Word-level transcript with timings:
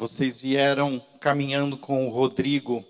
vocês 0.00 0.40
vieram 0.40 0.98
caminhando 1.20 1.76
com 1.76 2.06
o 2.06 2.10
Rodrigo, 2.10 2.82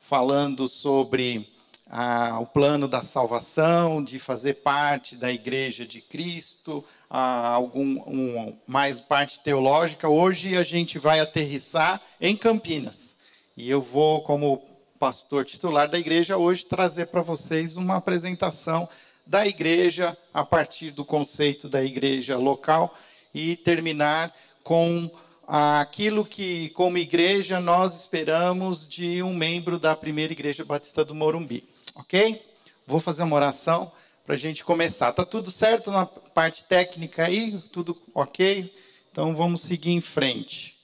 falando 0.00 0.66
sobre 0.66 1.48
ah, 1.88 2.40
o 2.40 2.46
plano 2.46 2.88
da 2.88 3.00
salvação, 3.00 4.02
de 4.02 4.18
fazer 4.18 4.54
parte 4.54 5.14
da 5.14 5.30
Igreja 5.30 5.86
de 5.86 6.00
Cristo, 6.00 6.84
ah, 7.08 7.50
algum 7.50 8.02
um, 8.08 8.58
mais 8.66 9.00
parte 9.00 9.38
teológica. 9.38 10.08
Hoje 10.08 10.56
a 10.56 10.64
gente 10.64 10.98
vai 10.98 11.20
aterrissar 11.20 12.02
em 12.20 12.36
Campinas. 12.36 13.18
E 13.56 13.70
eu 13.70 13.80
vou, 13.80 14.22
como 14.22 14.60
pastor 14.98 15.44
titular 15.44 15.88
da 15.88 15.96
igreja, 15.96 16.38
hoje 16.38 16.66
trazer 16.66 17.06
para 17.06 17.22
vocês 17.22 17.76
uma 17.76 17.98
apresentação 17.98 18.88
da 19.24 19.46
igreja 19.46 20.18
a 20.34 20.44
partir 20.44 20.90
do 20.90 21.04
conceito 21.04 21.68
da 21.68 21.84
igreja 21.84 22.36
local 22.36 22.92
e 23.32 23.54
terminar 23.54 24.34
com 24.64 25.08
aquilo 25.48 26.26
que, 26.26 26.68
como 26.70 26.98
igreja, 26.98 27.58
nós 27.58 27.98
esperamos 27.98 28.86
de 28.86 29.22
um 29.22 29.32
membro 29.32 29.78
da 29.78 29.96
primeira 29.96 30.34
igreja 30.34 30.62
batista 30.62 31.02
do 31.02 31.14
Morumbi. 31.14 31.64
Ok? 31.94 32.44
Vou 32.86 33.00
fazer 33.00 33.22
uma 33.22 33.34
oração 33.34 33.90
para 34.26 34.34
a 34.34 34.38
gente 34.38 34.62
começar. 34.62 35.10
Tá 35.12 35.24
tudo 35.24 35.50
certo 35.50 35.90
na 35.90 36.04
parte 36.04 36.64
técnica 36.64 37.24
aí? 37.24 37.62
Tudo 37.72 37.96
ok? 38.14 38.70
Então 39.10 39.34
vamos 39.34 39.62
seguir 39.62 39.92
em 39.92 40.02
frente. 40.02 40.76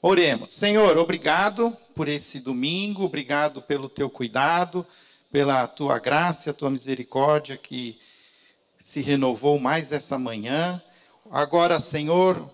Oremos. 0.00 0.50
Senhor, 0.50 0.96
obrigado 0.96 1.76
por 1.94 2.08
esse 2.08 2.40
domingo, 2.40 3.04
obrigado 3.04 3.60
pelo 3.60 3.88
teu 3.88 4.08
cuidado, 4.08 4.86
pela 5.30 5.66
tua 5.66 5.98
graça, 5.98 6.50
a 6.50 6.54
tua 6.54 6.70
misericórdia 6.70 7.58
que 7.58 7.98
se 8.78 9.02
renovou 9.02 9.58
mais 9.58 9.92
essa 9.92 10.18
manhã. 10.18 10.82
Agora, 11.30 11.80
Senhor, 11.80 12.50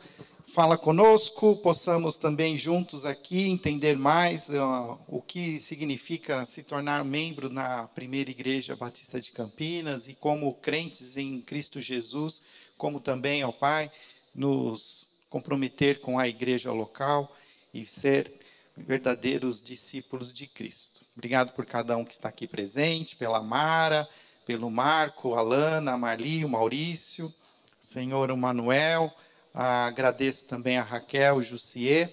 fala 0.52 0.76
conosco, 0.76 1.56
possamos 1.56 2.18
também 2.18 2.58
juntos 2.58 3.06
aqui 3.06 3.48
entender 3.48 3.96
mais 3.96 4.50
uh, 4.50 4.98
o 5.08 5.22
que 5.22 5.58
significa 5.58 6.44
se 6.44 6.62
tornar 6.62 7.02
membro 7.06 7.48
na 7.48 7.86
primeira 7.88 8.30
igreja 8.30 8.76
batista 8.76 9.18
de 9.18 9.32
Campinas 9.32 10.08
e 10.08 10.14
como 10.14 10.52
crentes 10.52 11.16
em 11.16 11.40
Cristo 11.40 11.80
Jesus, 11.80 12.42
como 12.76 13.00
também, 13.00 13.42
ó 13.42 13.50
Pai, 13.50 13.90
nos 14.34 15.06
comprometer 15.30 16.00
com 16.02 16.18
a 16.18 16.28
igreja 16.28 16.70
local 16.70 17.34
e 17.72 17.86
ser 17.86 18.30
verdadeiros 18.76 19.62
discípulos 19.62 20.34
de 20.34 20.46
Cristo. 20.46 21.00
Obrigado 21.16 21.54
por 21.54 21.64
cada 21.64 21.96
um 21.96 22.04
que 22.04 22.12
está 22.12 22.28
aqui 22.28 22.46
presente, 22.46 23.16
pela 23.16 23.42
Mara, 23.42 24.06
pelo 24.44 24.70
Marco, 24.70 25.34
a 25.34 25.40
Lana, 25.40 25.92
a 25.92 25.98
Marli, 25.98 26.44
o 26.44 26.48
Maurício, 26.50 27.32
Senhor, 27.80 28.30
o 28.30 28.36
Manuel, 28.36 29.10
agradeço 29.54 30.46
também 30.46 30.78
a 30.78 30.82
Raquel, 30.82 31.42
Jussier, 31.42 32.12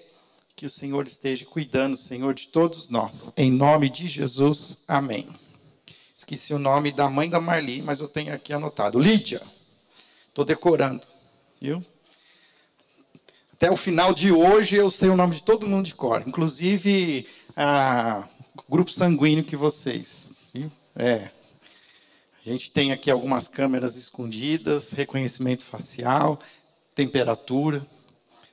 que 0.55 0.65
o 0.65 0.69
Senhor 0.69 1.07
esteja 1.07 1.45
cuidando, 1.45 1.95
Senhor, 1.95 2.33
de 2.33 2.47
todos 2.47 2.89
nós. 2.89 3.31
Em 3.37 3.51
nome 3.51 3.89
de 3.89 4.07
Jesus, 4.07 4.83
amém. 4.87 5.27
Esqueci 6.13 6.53
o 6.53 6.59
nome 6.59 6.91
da 6.91 7.09
mãe 7.09 7.29
da 7.29 7.39
Marli, 7.39 7.81
mas 7.81 8.01
eu 8.01 8.07
tenho 8.07 8.33
aqui 8.33 8.51
anotado. 8.51 8.99
Lídia. 8.99 9.41
Estou 10.27 10.43
decorando, 10.43 11.07
viu? 11.61 11.83
Até 13.53 13.71
o 13.71 13.77
final 13.77 14.13
de 14.13 14.31
hoje 14.31 14.75
eu 14.75 14.91
sei 14.91 15.09
o 15.09 15.15
nome 15.15 15.35
de 15.35 15.43
todo 15.43 15.67
mundo 15.67 15.85
de 15.85 15.95
cor, 15.95 16.23
inclusive 16.25 17.27
a, 17.55 18.27
grupo 18.69 18.91
sanguíneo 18.91 19.43
que 19.43 19.55
vocês. 19.55 20.39
Viu? 20.53 20.71
É. 20.95 21.29
A 22.45 22.49
gente 22.49 22.71
tem 22.71 22.91
aqui 22.91 23.11
algumas 23.11 23.47
câmeras 23.47 23.95
escondidas, 23.95 24.91
reconhecimento 24.91 25.63
facial 25.63 26.39
temperatura. 26.99 27.87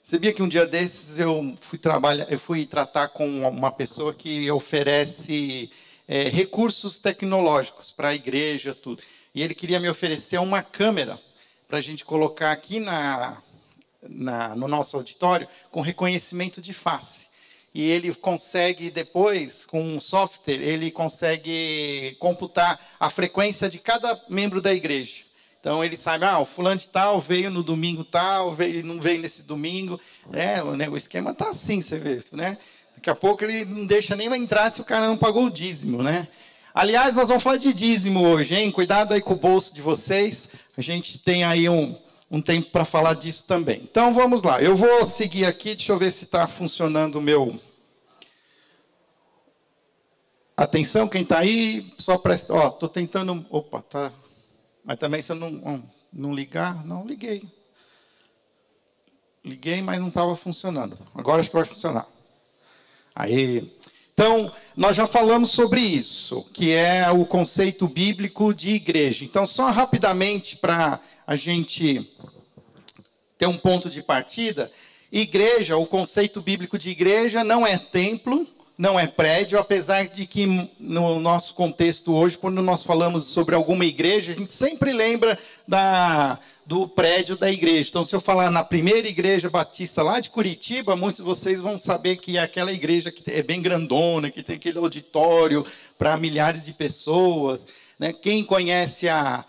Sabia 0.05 0.33
que 0.33 0.41
um 0.41 0.47
dia 0.47 0.65
desses 0.69 1.19
eu 1.19 1.57
fui 1.61 1.77
trabalhar, 1.77 2.31
eu 2.31 2.39
fui 2.39 2.65
tratar 2.65 3.09
com 3.09 3.41
uma 3.41 3.73
pessoa 3.73 4.15
que 4.15 4.49
oferece 4.53 5.69
é, 6.07 6.29
recursos 6.29 7.01
tecnológicos 7.01 7.91
para 7.91 8.11
a 8.11 8.15
igreja, 8.15 8.73
tudo. 8.73 9.03
E 9.35 9.43
ele 9.43 9.53
queria 9.53 9.81
me 9.81 9.89
oferecer 9.89 10.39
uma 10.39 10.63
câmera 10.63 11.21
para 11.67 11.79
a 11.79 11.81
gente 11.81 12.05
colocar 12.05 12.53
aqui 12.53 12.79
na, 12.79 13.43
na, 14.09 14.55
no 14.55 14.69
nosso 14.69 14.97
auditório 14.97 15.49
com 15.73 15.81
reconhecimento 15.81 16.63
de 16.63 16.73
face. 16.73 17.27
E 17.75 17.83
ele 17.83 18.15
consegue 18.15 18.91
depois, 18.91 19.67
com 19.67 19.83
um 19.83 20.01
software, 20.01 20.63
ele 20.63 20.93
consegue 20.93 22.17
computar 22.21 22.81
a 23.01 23.11
frequência 23.11 23.69
de 23.69 23.81
cada 23.81 24.23
membro 24.29 24.63
da 24.63 24.73
igreja. 24.73 25.26
Então 25.67 25.83
ele 25.83 25.97
sabe, 25.97 26.25
ah, 26.25 26.39
o 26.39 26.47
fulano 26.47 26.79
de 26.79 26.89
tal 26.89 27.19
veio 27.19 27.51
no 27.51 27.61
domingo 27.61 28.05
tal, 28.05 28.55
veio, 28.55 28.87
não 28.87 29.01
veio 29.01 29.21
nesse 29.21 29.43
domingo. 29.43 30.01
É, 30.33 30.63
o, 30.63 30.77
né, 30.77 30.89
o 30.89 30.97
esquema 30.97 31.35
tá 31.35 31.49
assim, 31.49 31.83
você 31.83 31.99
vê, 31.99 32.23
né? 32.31 32.57
Daqui 32.95 33.11
a 33.11 33.17
pouco 33.17 33.43
ele 33.43 33.65
não 33.65 33.85
deixa 33.85 34.15
nem 34.15 34.33
entrar 34.33 34.71
se 34.71 34.81
o 34.81 34.85
cara 34.85 35.09
não 35.09 35.19
pagou 35.19 35.47
o 35.47 35.51
dízimo, 35.51 36.05
né? 36.05 36.29
Aliás, 36.73 37.17
nós 37.17 37.27
vamos 37.27 37.43
falar 37.43 37.57
de 37.57 37.75
dízimo 37.75 38.25
hoje, 38.25 38.55
hein? 38.55 38.71
Cuidado 38.71 39.13
aí 39.13 39.21
com 39.21 39.33
o 39.33 39.37
bolso 39.37 39.75
de 39.75 39.83
vocês. 39.83 40.51
A 40.77 40.81
gente 40.81 41.19
tem 41.19 41.43
aí 41.43 41.69
um, 41.69 41.99
um 42.31 42.41
tempo 42.41 42.71
para 42.71 42.85
falar 42.85 43.15
disso 43.15 43.45
também. 43.49 43.81
Então 43.83 44.15
vamos 44.15 44.45
lá. 44.45 44.63
Eu 44.63 44.77
vou 44.77 45.05
seguir 45.05 45.47
aqui, 45.47 45.75
deixa 45.75 45.91
eu 45.91 45.99
ver 45.99 46.13
se 46.13 46.27
está 46.27 46.47
funcionando 46.47 47.17
o 47.17 47.21
meu. 47.21 47.61
Atenção, 50.57 51.09
quem 51.09 51.23
está 51.23 51.41
aí, 51.41 51.93
só 51.99 52.17
presta. 52.19 52.55
Ó, 52.55 52.69
estou 52.69 52.89
tentando. 52.89 53.45
Opa, 53.51 53.83
tá. 53.83 54.13
Mas 54.87 54.99
também 54.99 55.21
se 55.21 55.33
eu 55.33 55.37
não, 55.37 55.83
não 56.13 56.33
ligar, 56.33 56.87
não 56.87 57.05
liguei. 57.05 57.43
Liguei, 59.45 59.83
mas 59.83 59.99
não 59.99 60.09
estava 60.09 60.37
funcionando. 60.37 60.97
Agora 61.13 61.41
acho 61.41 61.51
que 61.51 61.57
vai 61.57 61.65
funcionar. 61.65 62.07
Aí. 63.13 63.75
Então, 64.15 64.51
nós 64.77 64.97
já 64.97 65.07
falamos 65.07 65.51
sobre 65.51 65.81
isso, 65.81 66.45
que 66.55 66.73
é 66.73 67.11
o 67.11 67.27
conceito 67.27 67.89
bíblico 67.89 68.55
de 68.55 68.71
igreja. 68.75 69.25
Então, 69.25 69.45
só 69.45 69.71
rapidamente 69.71 70.57
para 70.57 71.01
a 71.27 71.35
gente 71.35 72.09
ter 73.37 73.47
um 73.47 73.59
ponto 73.59 73.91
de 73.91 74.03
partida, 74.03 74.73
igreja, 75.13 75.77
o 75.77 75.85
conceito 75.85 76.41
bíblico 76.41 76.79
de 76.79 76.91
igreja 76.91 77.45
não 77.45 77.67
é 77.67 77.77
templo, 77.77 78.47
não 78.79 79.01
é 79.01 79.07
prédio, 79.07 79.59
apesar 79.59 80.07
de 80.07 80.27
que 80.27 80.47
no 80.79 81.19
nosso 81.19 81.55
contexto 81.55 82.15
hoje, 82.15 82.37
quando 82.37 82.61
nós 82.61 82.83
falamos 82.83 83.25
sobre 83.25 83.55
alguma 83.55 83.87
igreja, 83.87 84.33
a 84.33 84.37
gente 84.37 84.53
sempre 84.53 84.93
lembra 84.93 85.39
da, 85.67 86.39
do 86.67 86.87
prédio 86.87 87.37
da 87.37 87.51
igreja. 87.51 87.89
Então, 87.89 88.05
se 88.05 88.15
eu 88.15 88.21
falar 88.21 88.51
na 88.51 88.63
primeira 88.63 89.09
igreja 89.09 89.49
batista 89.49 90.03
lá 90.03 90.21
de 90.21 90.29
Curitiba, 90.29 90.95
muitos 90.95 91.21
de 91.21 91.27
vocês 91.27 91.61
vão 91.61 91.79
saber 91.79 92.17
que 92.17 92.37
é 92.37 92.43
aquela 92.43 92.71
igreja 92.71 93.11
que 93.11 93.23
é 93.31 93.43
bem 93.43 93.63
grandona, 93.63 94.31
que 94.31 94.43
tem 94.43 94.57
aquele 94.57 94.79
auditório 94.79 95.65
para 95.97 96.17
milhares 96.19 96.67
de 96.67 96.75
pessoas. 96.75 97.67
Né? 97.99 98.13
Quem 98.13 98.45
conhece 98.45 99.09
a, 99.09 99.43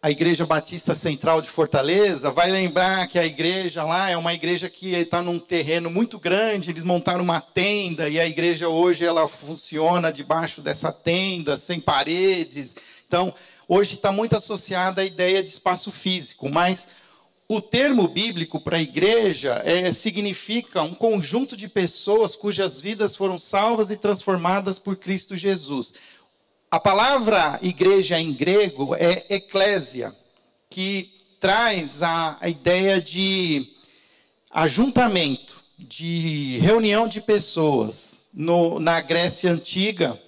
a 0.00 0.10
Igreja 0.10 0.46
Batista 0.46 0.94
Central 0.94 1.42
de 1.42 1.48
Fortaleza, 1.48 2.30
vai 2.30 2.50
lembrar 2.50 3.08
que 3.08 3.18
a 3.18 3.26
igreja 3.26 3.82
lá 3.82 4.08
é 4.08 4.16
uma 4.16 4.32
igreja 4.32 4.70
que 4.70 4.94
está 4.94 5.20
num 5.20 5.40
terreno 5.40 5.90
muito 5.90 6.20
grande, 6.20 6.70
eles 6.70 6.84
montaram 6.84 7.24
uma 7.24 7.40
tenda 7.40 8.08
e 8.08 8.20
a 8.20 8.26
igreja 8.26 8.68
hoje 8.68 9.04
ela 9.04 9.26
funciona 9.26 10.12
debaixo 10.12 10.60
dessa 10.60 10.92
tenda, 10.92 11.56
sem 11.56 11.80
paredes. 11.80 12.76
Então, 13.08 13.34
hoje 13.66 13.96
está 13.96 14.12
muito 14.12 14.36
associada 14.36 15.02
à 15.02 15.04
ideia 15.04 15.42
de 15.42 15.48
espaço 15.48 15.90
físico, 15.90 16.48
mas 16.48 16.88
o 17.48 17.60
termo 17.60 18.06
bíblico 18.06 18.60
para 18.60 18.80
igreja 18.80 19.62
é, 19.64 19.90
significa 19.90 20.82
um 20.82 20.94
conjunto 20.94 21.56
de 21.56 21.66
pessoas 21.66 22.36
cujas 22.36 22.80
vidas 22.80 23.16
foram 23.16 23.36
salvas 23.36 23.90
e 23.90 23.96
transformadas 23.96 24.78
por 24.78 24.94
Cristo 24.94 25.36
Jesus. 25.36 25.92
A 26.70 26.78
palavra 26.78 27.58
igreja 27.62 28.20
em 28.20 28.30
grego 28.30 28.94
é 28.94 29.24
eclésia, 29.30 30.14
que 30.68 31.14
traz 31.40 32.02
a, 32.02 32.36
a 32.42 32.48
ideia 32.50 33.00
de 33.00 33.66
ajuntamento, 34.50 35.56
de 35.78 36.58
reunião 36.60 37.08
de 37.08 37.22
pessoas. 37.22 38.26
No, 38.34 38.78
na 38.78 39.00
Grécia 39.00 39.50
Antiga, 39.50 40.20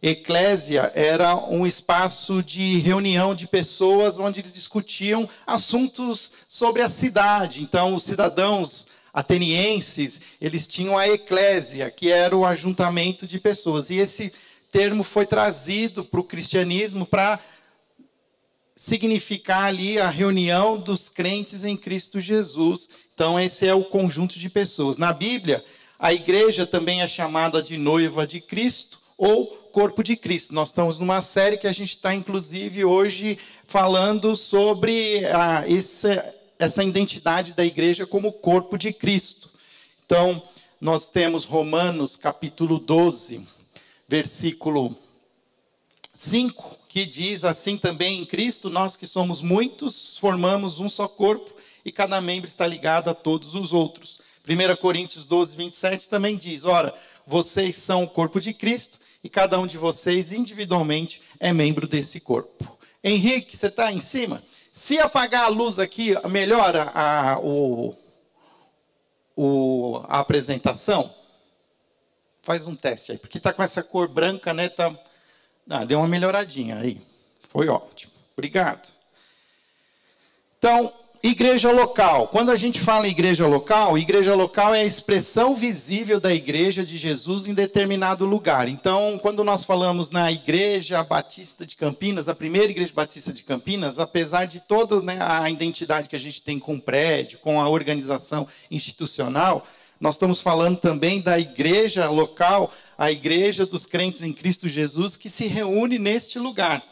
eclésia 0.00 0.92
era 0.94 1.34
um 1.34 1.66
espaço 1.66 2.44
de 2.44 2.78
reunião 2.78 3.34
de 3.34 3.48
pessoas 3.48 4.20
onde 4.20 4.38
eles 4.40 4.52
discutiam 4.52 5.28
assuntos 5.44 6.32
sobre 6.48 6.80
a 6.80 6.88
cidade. 6.88 7.60
Então, 7.60 7.96
os 7.96 8.04
cidadãos 8.04 8.86
atenienses, 9.12 10.20
eles 10.40 10.68
tinham 10.68 10.96
a 10.96 11.08
eclésia, 11.08 11.90
que 11.90 12.08
era 12.08 12.36
o 12.36 12.46
ajuntamento 12.46 13.26
de 13.26 13.40
pessoas. 13.40 13.90
E 13.90 13.96
esse 13.96 14.32
termo 14.70 15.02
foi 15.02 15.26
trazido 15.26 16.04
para 16.04 16.20
o 16.20 16.24
cristianismo 16.24 17.06
para 17.06 17.40
significar 18.76 19.64
ali 19.64 19.98
a 19.98 20.08
reunião 20.08 20.78
dos 20.78 21.08
crentes 21.08 21.64
em 21.64 21.76
Cristo 21.76 22.20
Jesus. 22.20 22.88
Então, 23.12 23.38
esse 23.38 23.66
é 23.66 23.74
o 23.74 23.82
conjunto 23.82 24.38
de 24.38 24.48
pessoas. 24.48 24.98
Na 24.98 25.12
Bíblia, 25.12 25.64
a 25.98 26.12
igreja 26.12 26.64
também 26.64 27.02
é 27.02 27.08
chamada 27.08 27.60
de 27.60 27.76
noiva 27.76 28.24
de 28.24 28.40
Cristo 28.40 29.00
ou 29.16 29.48
corpo 29.72 30.04
de 30.04 30.14
Cristo. 30.14 30.54
Nós 30.54 30.68
estamos 30.68 31.00
numa 31.00 31.20
série 31.20 31.58
que 31.58 31.66
a 31.66 31.72
gente 31.72 31.90
está, 31.90 32.14
inclusive, 32.14 32.84
hoje 32.84 33.36
falando 33.66 34.36
sobre 34.36 35.22
essa, 35.66 36.34
essa 36.56 36.84
identidade 36.84 37.54
da 37.54 37.64
igreja 37.64 38.06
como 38.06 38.32
corpo 38.32 38.78
de 38.78 38.92
Cristo. 38.92 39.50
Então, 40.06 40.40
nós 40.80 41.08
temos 41.08 41.44
Romanos 41.44 42.16
capítulo 42.16 42.78
12, 42.78 43.44
versículo 44.08 44.96
5, 46.14 46.78
que 46.88 47.04
diz 47.04 47.44
assim 47.44 47.76
também 47.76 48.20
em 48.20 48.24
Cristo, 48.24 48.70
nós 48.70 48.96
que 48.96 49.06
somos 49.06 49.42
muitos, 49.42 50.16
formamos 50.16 50.80
um 50.80 50.88
só 50.88 51.06
corpo 51.06 51.54
e 51.84 51.92
cada 51.92 52.20
membro 52.20 52.48
está 52.48 52.66
ligado 52.66 53.10
a 53.10 53.14
todos 53.14 53.54
os 53.54 53.72
outros. 53.74 54.18
1 54.48 54.76
Coríntios 54.76 55.24
12, 55.24 55.56
27 55.56 56.08
também 56.08 56.36
diz: 56.36 56.64
Ora, 56.64 56.94
vocês 57.26 57.76
são 57.76 58.04
o 58.04 58.08
corpo 58.08 58.40
de 58.40 58.54
Cristo 58.54 58.98
e 59.22 59.28
cada 59.28 59.60
um 59.60 59.66
de 59.66 59.76
vocês 59.76 60.32
individualmente 60.32 61.20
é 61.38 61.52
membro 61.52 61.86
desse 61.86 62.18
corpo. 62.18 62.78
Henrique, 63.04 63.56
você 63.56 63.66
está 63.66 63.92
em 63.92 64.00
cima? 64.00 64.42
Se 64.72 64.98
apagar 64.98 65.44
a 65.44 65.48
luz 65.48 65.78
aqui, 65.78 66.14
melhora 66.28 66.90
a, 66.94 67.38
o, 67.40 67.94
o, 69.36 70.00
a 70.08 70.20
apresentação? 70.20 71.14
Faz 72.48 72.66
um 72.66 72.74
teste 72.74 73.12
aí, 73.12 73.18
porque 73.18 73.36
está 73.36 73.52
com 73.52 73.62
essa 73.62 73.82
cor 73.82 74.08
branca, 74.08 74.54
né? 74.54 74.70
Tá, 74.70 74.98
ah, 75.68 75.84
deu 75.84 75.98
uma 75.98 76.08
melhoradinha 76.08 76.78
aí. 76.78 76.98
Foi 77.46 77.68
ótimo. 77.68 78.10
Obrigado. 78.34 78.88
Então, 80.56 80.90
Igreja 81.22 81.72
local. 81.72 82.28
Quando 82.28 82.50
a 82.50 82.56
gente 82.56 82.80
fala 82.80 83.06
em 83.08 83.10
igreja 83.10 83.46
local, 83.46 83.98
igreja 83.98 84.34
local 84.36 84.72
é 84.72 84.80
a 84.80 84.86
expressão 84.86 85.54
visível 85.54 86.20
da 86.20 86.32
igreja 86.32 86.84
de 86.84 86.96
Jesus 86.96 87.48
em 87.48 87.54
determinado 87.54 88.24
lugar. 88.24 88.68
Então, 88.68 89.18
quando 89.20 89.42
nós 89.42 89.64
falamos 89.64 90.10
na 90.10 90.30
Igreja 90.30 91.02
Batista 91.02 91.66
de 91.66 91.76
Campinas, 91.76 92.28
a 92.28 92.34
primeira 92.36 92.70
Igreja 92.70 92.92
Batista 92.94 93.32
de 93.32 93.42
Campinas, 93.42 93.98
apesar 93.98 94.46
de 94.46 94.60
toda 94.60 95.02
né, 95.02 95.18
a 95.20 95.50
identidade 95.50 96.08
que 96.08 96.16
a 96.16 96.20
gente 96.20 96.40
tem 96.40 96.58
com 96.58 96.76
o 96.76 96.80
prédio, 96.80 97.40
com 97.40 97.60
a 97.60 97.68
organização 97.68 98.46
institucional, 98.70 99.66
nós 100.00 100.14
estamos 100.14 100.40
falando 100.40 100.78
também 100.78 101.20
da 101.20 101.38
igreja 101.38 102.08
local, 102.08 102.72
a 102.96 103.10
igreja 103.10 103.66
dos 103.66 103.86
crentes 103.86 104.22
em 104.22 104.32
Cristo 104.32 104.68
Jesus, 104.68 105.16
que 105.16 105.28
se 105.28 105.46
reúne 105.46 105.98
neste 105.98 106.38
lugar. 106.38 106.84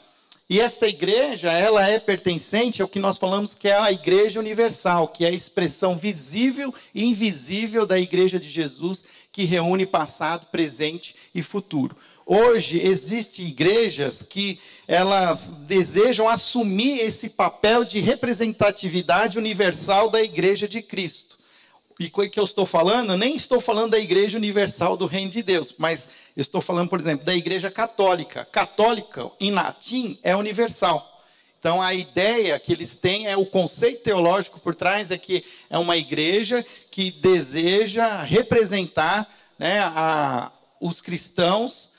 E 0.48 0.60
esta 0.60 0.86
igreja, 0.86 1.50
ela 1.52 1.88
é 1.88 1.98
pertencente 1.98 2.80
ao 2.80 2.86
que 2.86 3.00
nós 3.00 3.18
falamos 3.18 3.52
que 3.52 3.68
é 3.68 3.76
a 3.76 3.90
igreja 3.90 4.38
universal, 4.38 5.08
que 5.08 5.24
é 5.24 5.28
a 5.28 5.32
expressão 5.32 5.96
visível 5.96 6.72
e 6.94 7.04
invisível 7.04 7.84
da 7.84 7.98
igreja 7.98 8.38
de 8.38 8.48
Jesus, 8.48 9.04
que 9.32 9.44
reúne 9.44 9.84
passado, 9.84 10.46
presente 10.46 11.16
e 11.34 11.42
futuro. 11.42 11.96
Hoje 12.24 12.80
existem 12.80 13.46
igrejas 13.46 14.22
que 14.22 14.58
elas 14.86 15.64
desejam 15.66 16.28
assumir 16.28 17.00
esse 17.00 17.30
papel 17.30 17.84
de 17.84 17.98
representatividade 17.98 19.38
universal 19.38 20.10
da 20.10 20.22
igreja 20.22 20.68
de 20.68 20.80
Cristo. 20.80 21.38
E 21.98 22.12
o 22.12 22.28
que 22.28 22.38
eu 22.38 22.44
estou 22.44 22.66
falando, 22.66 23.16
nem 23.16 23.36
estou 23.36 23.58
falando 23.58 23.92
da 23.92 23.98
Igreja 23.98 24.36
Universal 24.36 24.98
do 24.98 25.06
Reino 25.06 25.30
de 25.30 25.42
Deus, 25.42 25.74
mas 25.78 26.10
estou 26.36 26.60
falando, 26.60 26.90
por 26.90 27.00
exemplo, 27.00 27.24
da 27.24 27.34
Igreja 27.34 27.70
Católica. 27.70 28.44
Católica, 28.44 29.30
em 29.40 29.50
latim, 29.50 30.18
é 30.22 30.36
universal. 30.36 31.16
Então, 31.58 31.80
a 31.80 31.94
ideia 31.94 32.60
que 32.60 32.70
eles 32.70 32.96
têm 32.96 33.26
é 33.26 33.36
o 33.36 33.46
conceito 33.46 34.02
teológico 34.02 34.60
por 34.60 34.74
trás 34.74 35.10
é 35.10 35.16
que 35.16 35.42
é 35.70 35.78
uma 35.78 35.96
igreja 35.96 36.64
que 36.90 37.10
deseja 37.10 38.22
representar 38.22 39.26
né, 39.58 39.80
a, 39.80 40.52
os 40.78 41.00
cristãos 41.00 41.92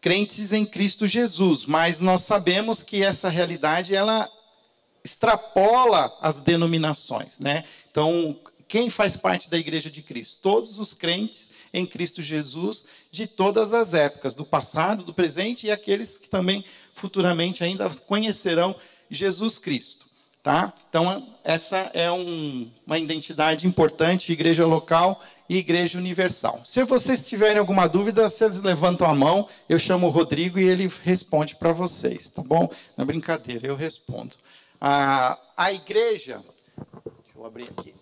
crentes 0.00 0.52
em 0.52 0.64
Cristo 0.64 1.08
Jesus. 1.08 1.66
Mas 1.66 2.00
nós 2.00 2.22
sabemos 2.22 2.84
que 2.84 3.02
essa 3.02 3.28
realidade 3.28 3.96
ela 3.96 4.30
extrapola 5.02 6.16
as 6.20 6.40
denominações, 6.40 7.40
né? 7.40 7.64
Então, 7.90 8.34
quem 8.68 8.90
faz 8.90 9.16
parte 9.16 9.50
da 9.50 9.58
igreja 9.58 9.90
de 9.90 10.02
Cristo? 10.02 10.40
Todos 10.42 10.78
os 10.78 10.94
crentes 10.94 11.52
em 11.72 11.84
Cristo 11.84 12.22
Jesus 12.22 12.84
de 13.10 13.26
todas 13.26 13.72
as 13.74 13.94
épocas, 13.94 14.34
do 14.34 14.44
passado, 14.44 15.04
do 15.04 15.14
presente 15.14 15.66
e 15.66 15.70
aqueles 15.70 16.18
que 16.18 16.28
também 16.28 16.64
futuramente 16.94 17.62
ainda 17.62 17.88
conhecerão 18.06 18.74
Jesus 19.10 19.58
Cristo. 19.58 20.06
Tá? 20.42 20.74
Então, 20.90 21.34
essa 21.42 21.90
é 21.94 22.10
um, 22.12 22.70
uma 22.86 22.98
identidade 22.98 23.66
importante, 23.66 24.30
igreja 24.30 24.66
local 24.66 25.18
e 25.48 25.56
igreja 25.56 25.98
universal. 25.98 26.60
Se 26.66 26.84
vocês 26.84 27.26
tiverem 27.26 27.58
alguma 27.58 27.88
dúvida, 27.88 28.28
vocês 28.28 28.60
levantam 28.60 29.08
a 29.08 29.14
mão, 29.14 29.48
eu 29.68 29.78
chamo 29.78 30.06
o 30.06 30.10
Rodrigo 30.10 30.58
e 30.58 30.68
ele 30.68 30.90
responde 31.02 31.56
para 31.56 31.72
vocês, 31.72 32.28
tá 32.28 32.42
bom? 32.42 32.70
Na 32.94 33.06
brincadeira, 33.06 33.66
eu 33.66 33.74
respondo. 33.74 34.36
A, 34.78 35.38
a 35.56 35.72
igreja, 35.72 36.42
deixa 37.22 37.38
eu 37.38 37.46
abrir 37.46 37.70
aqui. 37.70 37.94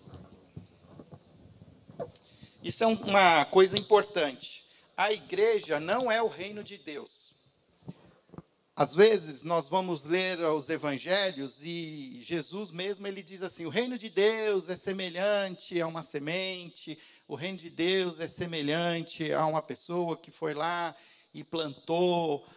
Isso 2.63 2.81
é 2.81 2.87
uma 2.87 3.43
coisa 3.43 3.77
importante. 3.77 4.63
A 4.95 5.11
igreja 5.11 5.81
não 5.81 6.09
é 6.09 6.21
o 6.21 6.29
reino 6.29 6.63
de 6.63 6.77
Deus. 6.77 7.33
Às 8.73 8.95
vezes 8.95 9.43
nós 9.43 9.67
vamos 9.67 10.05
ler 10.05 10.39
os 10.39 10.69
evangelhos 10.69 11.61
e 11.61 12.19
Jesus 12.21 12.71
mesmo 12.71 13.05
ele 13.05 13.21
diz 13.21 13.43
assim: 13.43 13.65
"O 13.65 13.69
reino 13.69 13.97
de 13.97 14.09
Deus 14.09 14.69
é 14.69 14.77
semelhante 14.77 15.79
a 15.81 15.85
uma 15.85 16.01
semente, 16.01 16.97
o 17.27 17.35
reino 17.35 17.57
de 17.57 17.69
Deus 17.69 18.21
é 18.21 18.27
semelhante 18.27 19.33
a 19.33 19.45
uma 19.45 19.61
pessoa 19.61 20.15
que 20.15 20.31
foi 20.31 20.53
lá 20.53 20.95
e 21.33 21.43
plantou". 21.43 22.47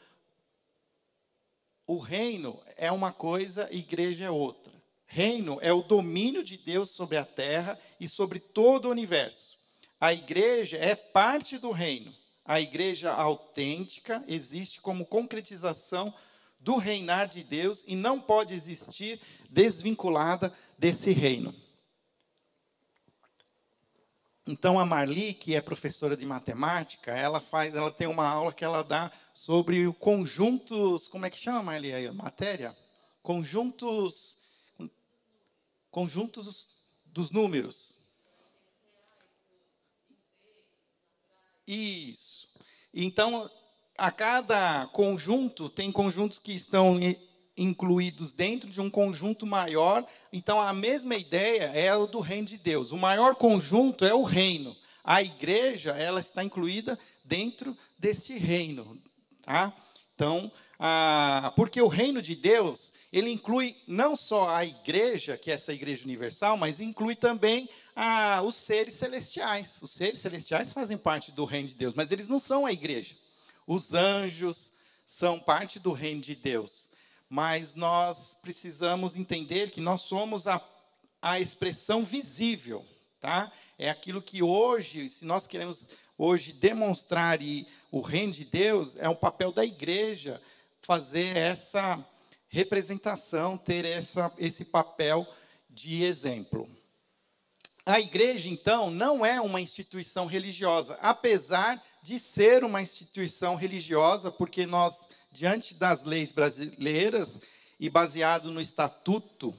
O 1.85 1.99
reino 1.99 2.63
é 2.77 2.93
uma 2.93 3.13
coisa, 3.13 3.69
igreja 3.73 4.27
é 4.27 4.31
outra. 4.31 4.73
Reino 5.05 5.59
é 5.61 5.73
o 5.73 5.83
domínio 5.83 6.45
de 6.45 6.57
Deus 6.57 6.91
sobre 6.91 7.17
a 7.17 7.25
terra 7.25 7.77
e 7.99 8.07
sobre 8.07 8.39
todo 8.39 8.87
o 8.87 8.91
universo. 8.91 9.56
A 10.01 10.13
igreja 10.13 10.77
é 10.77 10.95
parte 10.95 11.59
do 11.59 11.71
reino. 11.71 12.15
A 12.45 12.61
igreja 12.61 13.13
autêntica 13.13 14.25
existe 14.29 14.81
como 14.81 15.07
concretização 15.07 16.15
do 16.61 16.77
reinar 16.77 17.29
de 17.29 17.43
Deus 17.43 17.85
e 17.87 17.97
não 17.97 18.21
pode 18.21 18.55
existir 18.55 19.21
desvinculada 19.51 20.53
desse 20.79 21.11
reino. 21.11 21.55
Então 24.47 24.79
a 24.79 24.87
Marli, 24.87 25.35
que 25.35 25.57
é 25.57 25.61
professora 25.61 26.17
de 26.17 26.25
matemática, 26.25 27.11
ela 27.11 27.41
faz, 27.41 27.75
ela 27.75 27.91
tem 27.91 28.07
uma 28.07 28.29
aula 28.29 28.53
que 28.53 28.65
ela 28.65 28.83
dá 28.83 29.11
sobre 29.35 29.93
conjuntos, 29.95 31.09
como 31.09 31.27
é 31.27 31.31
que 31.31 31.37
chama 31.37 31.65
Marli 31.65 31.93
a 31.93 32.13
matéria? 32.13 32.77
Conjuntos 33.23 34.39
conjuntos 35.91 36.69
dos 37.07 37.31
números. 37.31 38.06
Isso. 41.67 42.49
Então, 42.95 43.51
a 43.99 44.11
cada 44.11 44.87
conjunto, 44.89 45.69
tem 45.69 45.91
conjuntos 45.91 46.39
que 46.39 46.53
estão 46.53 46.99
incluídos 47.57 48.33
dentro 48.33 48.71
de 48.71 48.81
um 48.81 48.91
conjunto 48.91 49.47
maior. 49.47 50.07
Então, 50.33 50.61
a 50.61 50.73
mesma 50.73 51.17
ideia 51.17 51.71
é 51.75 51.89
a 51.89 51.97
do 51.97 52.21
reino 52.21 52.47
de 52.47 52.59
Deus. 52.59 52.93
O 52.93 52.97
maior 52.97 53.35
conjunto 53.35 54.05
é 54.05 54.15
o 54.15 54.23
reino. 54.23 54.77
A 55.03 55.23
igreja, 55.23 55.93
ela 55.93 56.21
está 56.21 56.45
incluída 56.45 56.99
dentro 57.25 57.77
desse 57.99 58.37
reino. 58.39 59.01
Tá? 59.43 59.73
Então, 60.15 60.51
a, 60.79 61.53
porque 61.57 61.81
o 61.81 61.89
reino 61.89 62.21
de 62.21 62.35
Deus, 62.35 62.93
ele 63.13 63.31
inclui 63.31 63.77
não 63.87 64.15
só 64.15 64.49
a 64.51 64.65
igreja, 64.65 65.37
que 65.37 65.51
é 65.51 65.55
essa 65.55 65.73
igreja 65.73 66.05
universal, 66.05 66.57
mas 66.57 66.81
inclui 66.81 67.15
também 67.15 67.69
ah, 67.95 68.43
os 68.45 68.55
seres 68.55 68.95
celestiais. 68.95 69.81
Os 69.83 69.91
seres 69.91 70.19
celestiais 70.19 70.73
fazem 70.73 70.99
parte 70.99 71.33
do 71.33 71.45
reino 71.45 71.69
de 71.69 71.75
Deus, 71.75 71.95
mas 71.95 72.13
eles 72.13 72.29
não 72.29 72.39
são 72.39 72.67
a 72.67 72.73
igreja. 72.73 73.17
Os 73.67 73.95
anjos 73.95 74.73
são 75.07 75.39
parte 75.39 75.79
do 75.79 75.93
reino 75.93 76.21
de 76.21 76.35
Deus. 76.35 76.91
Mas 77.29 77.75
nós 77.75 78.37
precisamos 78.41 79.17
entender 79.17 79.71
que 79.71 79.81
nós 79.81 80.03
somos 80.03 80.47
a, 80.47 80.63
a 81.21 81.41
expressão 81.41 82.05
visível. 82.05 82.85
Tá? 83.19 83.51
É 83.79 83.89
aquilo 83.89 84.23
que 84.23 84.43
hoje, 84.43 85.09
se 85.09 85.25
nós 85.25 85.47
queremos 85.47 85.89
hoje 86.19 86.53
demonstrar 86.53 87.43
e 87.43 87.67
o 87.91 88.01
reino 88.01 88.33
de 88.33 88.45
Deus, 88.45 88.97
é 88.97 89.09
o 89.09 89.17
papel 89.17 89.51
da 89.51 89.65
igreja 89.65 90.41
fazer 90.87 91.37
essa 91.37 92.03
representação, 92.49 93.59
ter 93.59 93.85
essa, 93.85 94.33
esse 94.39 94.65
papel 94.65 95.27
de 95.69 96.05
exemplo. 96.05 96.71
A 97.85 98.01
igreja, 98.01 98.49
então, 98.49 98.89
não 98.89 99.27
é 99.27 99.41
uma 99.41 99.61
instituição 99.61 100.27
religiosa, 100.27 100.97
apesar 101.03 101.83
de 102.03 102.21
ser 102.21 102.63
uma 102.63 102.81
instituição 102.81 103.57
religiosa, 103.57 104.31
porque 104.31 104.65
nós, 104.65 105.09
diante 105.33 105.75
das 105.75 106.05
leis 106.05 106.31
brasileiras 106.31 107.41
e 107.81 107.91
baseado 107.91 108.53
no 108.53 108.61
estatuto, 108.61 109.53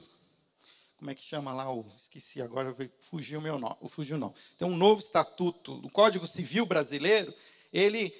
como 0.96 1.10
é 1.10 1.14
que 1.14 1.22
chama 1.22 1.52
lá? 1.52 1.70
O, 1.70 1.86
esqueci 1.96 2.40
agora, 2.40 2.74
fugiu 3.00 3.38
o 3.38 3.42
meu 3.42 3.58
nome, 3.58 3.76
fugiu 3.88 4.16
não. 4.16 4.34
Tem 4.56 4.66
um 4.66 4.76
novo 4.76 5.00
estatuto, 5.00 5.74
o 5.84 5.90
Código 5.90 6.26
Civil 6.26 6.64
brasileiro, 6.64 7.32
ele 7.70 8.14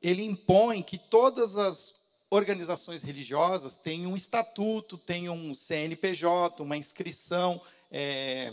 ele 0.00 0.24
impõe 0.24 0.82
que 0.82 0.98
todas 0.98 1.56
as 1.56 1.94
organizações 2.30 3.02
religiosas 3.02 3.76
tenham 3.76 4.12
um 4.12 4.16
estatuto, 4.16 4.96
tenham 4.96 5.36
um 5.36 5.54
CNPJ, 5.54 6.62
uma 6.62 6.76
inscrição 6.76 7.60
é, 7.90 8.52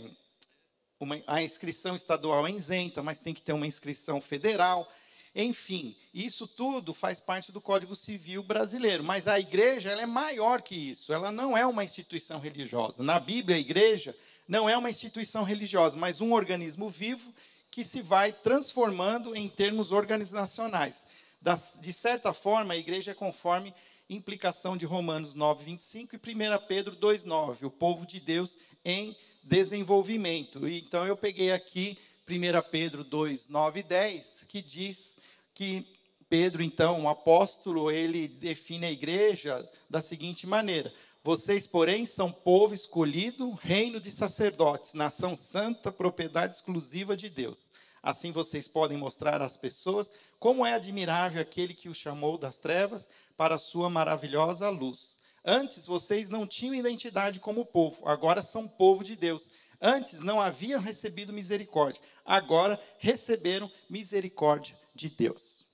uma, 1.00 1.20
a 1.26 1.42
inscrição 1.42 1.96
estadual 1.96 2.46
é 2.46 2.50
isenta, 2.50 3.02
mas 3.02 3.18
tem 3.18 3.32
que 3.32 3.40
ter 3.40 3.54
uma 3.54 3.66
inscrição 3.66 4.20
federal. 4.20 4.86
Enfim, 5.34 5.96
isso 6.12 6.46
tudo 6.46 6.92
faz 6.92 7.20
parte 7.20 7.50
do 7.50 7.60
Código 7.60 7.94
Civil 7.94 8.42
brasileiro, 8.42 9.02
mas 9.02 9.26
a 9.26 9.40
igreja 9.40 9.90
ela 9.90 10.02
é 10.02 10.06
maior 10.06 10.60
que 10.60 10.74
isso, 10.74 11.12
ela 11.12 11.32
não 11.32 11.56
é 11.56 11.64
uma 11.64 11.84
instituição 11.84 12.38
religiosa. 12.38 13.02
Na 13.02 13.18
Bíblia, 13.18 13.56
a 13.56 13.60
igreja 13.60 14.14
não 14.46 14.68
é 14.68 14.76
uma 14.76 14.90
instituição 14.90 15.42
religiosa, 15.42 15.96
mas 15.96 16.20
um 16.20 16.32
organismo 16.34 16.90
vivo 16.90 17.32
que 17.70 17.84
se 17.84 18.02
vai 18.02 18.32
transformando 18.32 19.34
em 19.36 19.48
termos 19.48 19.92
organizacionais. 19.92 21.06
Das, 21.40 21.78
de 21.80 21.92
certa 21.92 22.32
forma, 22.32 22.74
a 22.74 22.76
igreja 22.76 23.12
é 23.12 23.14
conforme 23.14 23.74
implicação 24.08 24.76
de 24.76 24.84
Romanos 24.84 25.34
9, 25.34 25.64
25 25.64 26.16
e 26.16 26.18
1 26.18 26.66
Pedro 26.66 26.96
2, 26.96 27.24
9, 27.24 27.66
o 27.66 27.70
povo 27.70 28.04
de 28.04 28.18
Deus 28.18 28.58
em 28.84 29.16
desenvolvimento. 29.42 30.66
Então, 30.66 31.06
eu 31.06 31.16
peguei 31.16 31.52
aqui 31.52 31.96
1 32.28 32.70
Pedro 32.70 33.04
2, 33.04 33.48
9 33.48 33.80
e 33.80 33.82
10, 33.84 34.46
que 34.48 34.60
diz 34.60 35.16
que 35.54 35.86
Pedro, 36.28 36.62
então, 36.62 37.02
o 37.02 37.08
apóstolo, 37.08 37.90
ele 37.90 38.28
define 38.28 38.86
a 38.86 38.90
igreja 38.90 39.68
da 39.88 40.00
seguinte 40.00 40.46
maneira: 40.46 40.92
Vocês, 41.22 41.66
porém, 41.66 42.06
são 42.06 42.32
povo 42.32 42.74
escolhido, 42.74 43.50
reino 43.52 44.00
de 44.00 44.10
sacerdotes, 44.10 44.94
nação 44.94 45.36
santa, 45.36 45.92
propriedade 45.92 46.56
exclusiva 46.56 47.14
de 47.14 47.28
Deus. 47.28 47.70
Assim 48.02 48.32
vocês 48.32 48.66
podem 48.66 48.96
mostrar 48.96 49.42
às 49.42 49.58
pessoas 49.58 50.10
como 50.38 50.64
é 50.64 50.72
admirável 50.72 51.42
aquele 51.42 51.74
que 51.74 51.90
os 51.90 51.98
chamou 51.98 52.38
das 52.38 52.56
trevas 52.56 53.10
para 53.36 53.56
a 53.56 53.58
sua 53.58 53.90
maravilhosa 53.90 54.70
luz. 54.70 55.20
Antes 55.44 55.86
vocês 55.86 56.30
não 56.30 56.46
tinham 56.46 56.74
identidade 56.74 57.38
como 57.38 57.66
povo, 57.66 58.08
agora 58.08 58.42
são 58.42 58.66
povo 58.66 59.04
de 59.04 59.14
Deus. 59.14 59.50
Antes 59.78 60.20
não 60.20 60.40
haviam 60.40 60.80
recebido 60.80 61.32
misericórdia, 61.32 62.02
agora 62.24 62.80
receberam 62.98 63.70
misericórdia 63.88 64.78
de 64.94 65.10
Deus. 65.10 65.66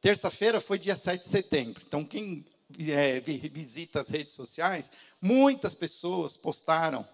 Terça-feira 0.00 0.60
foi 0.60 0.80
dia 0.80 0.96
7 0.96 1.20
de 1.20 1.28
setembro. 1.28 1.84
Então, 1.86 2.04
quem 2.04 2.44
é, 2.90 3.20
visita 3.20 4.00
as 4.00 4.08
redes 4.08 4.32
sociais, 4.32 4.90
muitas 5.20 5.74
pessoas 5.74 6.36
postaram 6.36 7.06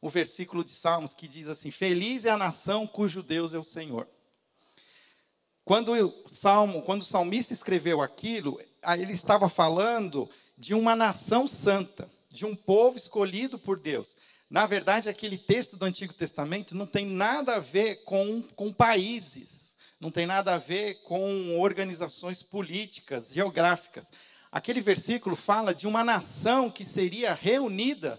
o 0.00 0.08
versículo 0.08 0.64
de 0.64 0.70
Salmos 0.70 1.14
que 1.14 1.26
diz 1.26 1.48
assim: 1.48 1.70
Feliz 1.70 2.24
é 2.24 2.30
a 2.30 2.36
nação 2.36 2.86
cujo 2.86 3.22
Deus 3.22 3.54
é 3.54 3.58
o 3.58 3.64
Senhor. 3.64 4.06
Quando 5.64 5.92
o, 5.92 6.28
salmo, 6.28 6.82
quando 6.82 7.02
o 7.02 7.06
salmista 7.06 7.52
escreveu 7.52 8.00
aquilo, 8.00 8.60
ele 8.98 9.12
estava 9.12 9.48
falando 9.48 10.30
de 10.56 10.74
uma 10.74 10.94
nação 10.94 11.48
santa, 11.48 12.08
de 12.30 12.46
um 12.46 12.54
povo 12.54 12.96
escolhido 12.96 13.58
por 13.58 13.80
Deus. 13.80 14.16
Na 14.48 14.64
verdade, 14.64 15.08
aquele 15.08 15.36
texto 15.36 15.76
do 15.76 15.84
Antigo 15.84 16.14
Testamento 16.14 16.72
não 16.72 16.86
tem 16.86 17.04
nada 17.04 17.56
a 17.56 17.58
ver 17.58 18.04
com, 18.04 18.42
com 18.54 18.72
países 18.72 19.76
não 19.98 20.10
tem 20.10 20.26
nada 20.26 20.54
a 20.54 20.58
ver 20.58 21.02
com 21.02 21.58
organizações 21.58 22.42
políticas, 22.42 23.32
geográficas. 23.32 24.12
Aquele 24.56 24.80
versículo 24.80 25.36
fala 25.36 25.74
de 25.74 25.86
uma 25.86 26.02
nação 26.02 26.70
que 26.70 26.82
seria 26.82 27.34
reunida 27.34 28.18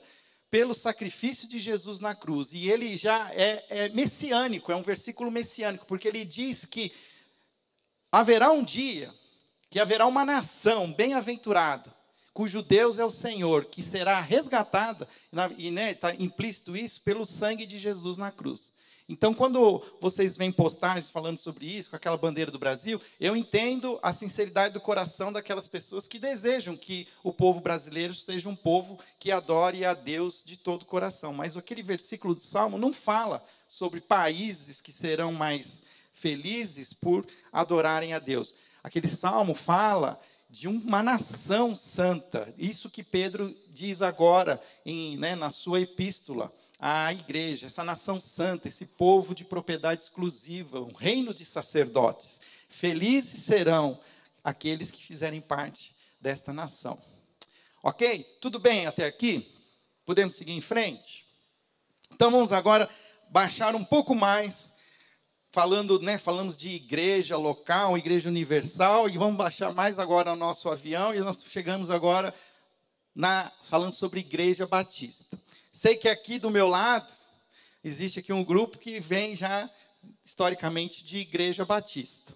pelo 0.51 0.75
sacrifício 0.75 1.47
de 1.47 1.57
Jesus 1.57 1.99
na 1.99 2.13
cruz. 2.13 2.53
E 2.53 2.69
ele 2.69 2.95
já 2.95 3.33
é, 3.33 3.65
é 3.69 3.89
messiânico, 3.89 4.71
é 4.71 4.75
um 4.75 4.83
versículo 4.83 5.31
messiânico, 5.31 5.87
porque 5.87 6.07
ele 6.07 6.23
diz 6.23 6.63
que 6.63 6.93
haverá 8.11 8.51
um 8.51 8.63
dia 8.63 9.11
que 9.67 9.79
haverá 9.79 10.05
uma 10.05 10.23
nação 10.23 10.93
bem-aventurada, 10.93 11.91
cujo 12.35 12.61
Deus 12.61 12.99
é 12.99 13.03
o 13.03 13.09
Senhor, 13.09 13.65
que 13.65 13.81
será 13.81 14.21
resgatada, 14.21 15.09
e 15.57 15.69
está 15.69 15.71
né, 15.71 15.93
tá 15.95 16.13
implícito 16.13 16.77
isso, 16.77 17.01
pelo 17.01 17.25
sangue 17.25 17.65
de 17.65 17.79
Jesus 17.79 18.15
na 18.15 18.31
cruz. 18.31 18.75
Então, 19.09 19.33
quando 19.33 19.81
vocês 20.01 20.35
veem 20.35 20.51
postagens 20.51 21.09
falando 21.09 21.37
sobre 21.37 21.65
isso, 21.65 21.89
com 21.89 21.95
aquela 21.95 22.17
bandeira 22.17 22.51
do 22.51 22.59
Brasil, 22.59 23.01
eu 23.21 23.37
entendo 23.37 23.97
a 24.03 24.11
sinceridade 24.11 24.73
do 24.73 24.81
coração 24.81 25.31
daquelas 25.31 25.69
pessoas 25.69 26.09
que 26.09 26.19
desejam 26.19 26.75
que 26.75 27.07
o 27.23 27.31
povo 27.31 27.61
brasileiro 27.61 28.13
seja 28.13 28.49
um 28.49 28.55
povo 28.55 28.99
que 29.17 29.31
adore 29.31 29.85
a 29.85 29.93
Deus 29.93 30.43
de 30.43 30.57
todo 30.57 30.81
o 30.81 30.85
coração. 30.85 31.33
Mas 31.33 31.55
aquele 31.55 31.81
versículo 31.81 32.35
do 32.35 32.41
Salmo 32.41 32.77
não 32.77 32.91
fala 32.91 33.45
sobre 33.65 34.01
países 34.01 34.81
que 34.81 34.91
serão 34.91 35.31
mais 35.31 35.85
felizes 36.11 36.91
por 36.91 37.25
adorarem 37.49 38.13
a 38.13 38.19
Deus. 38.19 38.53
Aquele 38.83 39.07
salmo 39.07 39.53
fala 39.53 40.19
de 40.49 40.67
uma 40.67 41.01
nação 41.01 41.75
santa. 41.75 42.53
Isso 42.57 42.89
que 42.89 43.03
Pedro 43.03 43.55
diz 43.69 44.01
agora 44.01 44.61
em, 44.85 45.17
né, 45.17 45.33
na 45.35 45.49
sua 45.49 45.79
epístola 45.79 46.51
à 46.79 47.11
igreja, 47.11 47.65
essa 47.65 47.83
nação 47.83 48.21
santa, 48.21 48.67
esse 48.67 48.85
povo 48.85 49.33
de 49.33 49.43
propriedade 49.43 50.03
exclusiva, 50.03 50.79
um 50.79 50.93
reino 50.93 51.33
de 51.33 51.43
sacerdotes. 51.43 52.39
Felizes 52.69 53.43
serão 53.43 53.99
aqueles 54.43 54.91
que 54.91 55.03
fizerem 55.03 55.41
parte 55.41 55.95
desta 56.21 56.53
nação. 56.53 57.01
Ok? 57.81 58.23
Tudo 58.41 58.59
bem 58.59 58.85
até 58.85 59.05
aqui? 59.05 59.55
Podemos 60.05 60.35
seguir 60.35 60.53
em 60.53 60.61
frente? 60.61 61.25
Então 62.11 62.31
vamos 62.31 62.53
agora 62.53 62.89
baixar 63.29 63.75
um 63.75 63.83
pouco 63.83 64.15
mais, 64.15 64.73
falando, 65.51 65.99
né, 65.99 66.17
falamos 66.17 66.55
de 66.55 66.69
igreja 66.69 67.37
local, 67.37 67.97
igreja 67.97 68.29
universal, 68.29 69.09
e 69.09 69.17
vamos 69.17 69.37
baixar 69.37 69.73
mais 69.73 69.99
agora 69.99 70.33
o 70.33 70.35
nosso 70.35 70.69
avião, 70.69 71.13
e 71.13 71.19
nós 71.19 71.43
chegamos 71.47 71.89
agora 71.89 72.33
na, 73.13 73.51
falando 73.63 73.91
sobre 73.91 74.19
igreja 74.19 74.65
batista. 74.65 75.37
Sei 75.77 75.95
que 75.95 76.09
aqui 76.09 76.39
do 76.39 76.49
meu 76.49 76.67
lado 76.67 77.13
existe 77.83 78.17
aqui 78.17 78.33
um 78.33 78.43
grupo 78.43 78.79
que 78.79 78.99
vem 78.99 79.35
já 79.35 79.69
historicamente 80.25 81.03
de 81.03 81.19
igreja 81.19 81.63
batista. 81.65 82.35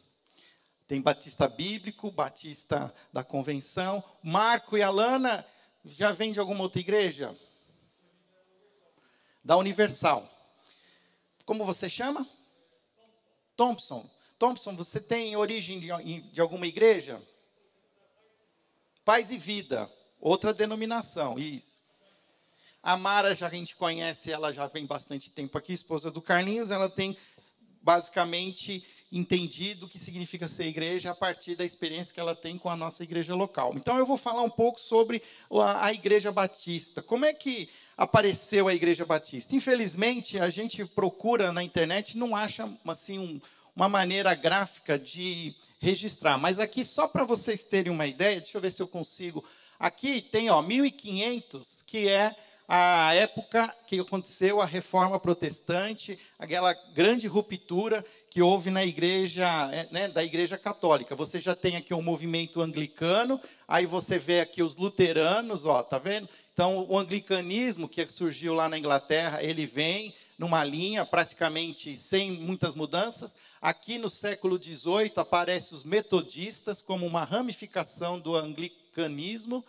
Tem 0.88 1.02
batista 1.02 1.48
bíblico, 1.48 2.12
batista 2.12 2.94
da 3.12 3.24
convenção. 3.24 4.04
Marco 4.22 4.78
e 4.78 4.84
Alana 4.84 5.44
já 5.84 6.12
vêm 6.12 6.32
de 6.32 6.40
alguma 6.40 6.62
outra 6.62 6.82
igreja? 6.82 7.36
Da 9.44 9.58
Universal. 9.58 10.24
Como 11.44 11.66
você 11.66 11.90
chama? 11.90 12.30
Thompson. 13.56 14.08
Thompson, 14.38 14.76
você 14.76 15.00
tem 15.00 15.36
origem 15.36 15.80
de, 15.80 16.22
de 16.32 16.40
alguma 16.40 16.68
igreja? 16.68 17.20
Paz 19.04 19.32
e 19.32 19.40
Vida, 19.40 19.92
outra 20.20 20.54
denominação, 20.54 21.40
isso. 21.40 21.81
A 22.84 22.98
Mara, 22.98 23.36
já 23.36 23.46
a 23.46 23.50
gente 23.50 23.76
conhece, 23.76 24.32
ela 24.32 24.52
já 24.52 24.66
vem 24.66 24.88
bastante 24.88 25.30
tempo 25.30 25.56
aqui, 25.56 25.72
esposa 25.72 26.10
do 26.10 26.20
Carlinhos, 26.20 26.72
ela 26.72 26.90
tem 26.90 27.16
basicamente 27.82 28.84
entendido 29.12 29.86
o 29.86 29.90
que 29.90 30.00
significa 30.00 30.48
ser 30.48 30.66
igreja 30.66 31.12
a 31.12 31.16
partir 31.16 31.56
da 31.56 31.64
experiência 31.66 32.14
que 32.14 32.20
ela 32.20 32.36
tem 32.36 32.58
com 32.58 32.70
a 32.70 32.76
nossa 32.76 33.04
igreja 33.04 33.36
local. 33.36 33.74
Então 33.76 33.98
eu 33.98 34.06
vou 34.06 34.18
falar 34.18 34.42
um 34.42 34.50
pouco 34.50 34.80
sobre 34.80 35.22
a, 35.52 35.94
igreja 35.94 36.32
batista. 36.32 37.04
Como 37.04 37.26
é 37.26 37.34
que 37.34 37.70
apareceu 37.96 38.68
a 38.68 38.74
igreja 38.74 39.06
batista? 39.06 39.56
Infelizmente, 39.56 40.40
a 40.40 40.50
gente 40.50 40.84
procura 40.86 41.52
na 41.52 41.62
internet 41.62 42.18
não 42.18 42.36
acha 42.36 42.68
assim 42.88 43.20
um, 43.20 43.42
uma 43.76 43.90
maneira 43.90 44.34
gráfica 44.34 44.98
de 44.98 45.54
registrar. 45.80 46.38
Mas 46.38 46.58
aqui 46.58 46.84
só 46.84 47.08
para 47.08 47.26
vocês 47.26 47.64
terem 47.64 47.92
uma 47.92 48.08
ideia, 48.08 48.40
deixa 48.40 48.58
eu 48.58 48.62
ver 48.62 48.72
se 48.72 48.82
eu 48.82 48.88
consigo. 48.88 49.44
Aqui 49.78 50.22
tem, 50.22 50.50
ó, 50.50 50.62
1500, 50.62 51.84
que 51.84 52.08
é 52.08 52.34
a 52.74 53.14
época 53.14 53.76
que 53.86 54.00
aconteceu 54.00 54.62
a 54.62 54.66
reforma 54.66 55.20
protestante, 55.20 56.18
aquela 56.40 56.74
grande 56.94 57.28
ruptura 57.28 58.02
que 58.30 58.42
houve 58.42 58.70
na 58.70 58.86
igreja, 58.86 59.46
é, 59.74 59.90
né, 59.92 60.08
da 60.08 60.24
igreja 60.24 60.58
católica. 60.58 61.14
Você 61.14 61.42
já 61.42 61.54
tem 61.54 61.76
aqui 61.76 61.94
um 61.94 62.02
movimento 62.02 62.62
anglicano, 62.62 63.42
aí 63.68 63.86
você 63.86 64.18
vê 64.18 64.40
aqui 64.40 64.64
os 64.64 64.78
luteranos, 64.78 65.66
ó, 65.66 65.84
tá 65.84 65.98
vendo? 65.98 66.30
Então, 66.54 66.86
o 66.88 66.98
anglicanismo 66.98 67.90
que 67.90 68.08
surgiu 68.08 68.54
lá 68.54 68.70
na 68.70 68.78
Inglaterra, 68.78 69.44
ele 69.44 69.66
vem 69.66 70.16
numa 70.38 70.64
linha 70.64 71.06
praticamente 71.06 71.98
sem 71.98 72.32
muitas 72.32 72.74
mudanças. 72.74 73.36
Aqui 73.62 73.98
no 73.98 74.10
século 74.10 74.58
XVIII 74.58 75.12
aparecem 75.18 75.76
os 75.78 75.84
metodistas 75.84 76.82
como 76.82 77.06
uma 77.06 77.26
ramificação 77.26 78.18
do 78.18 78.34
anglicanismo. 78.34 79.62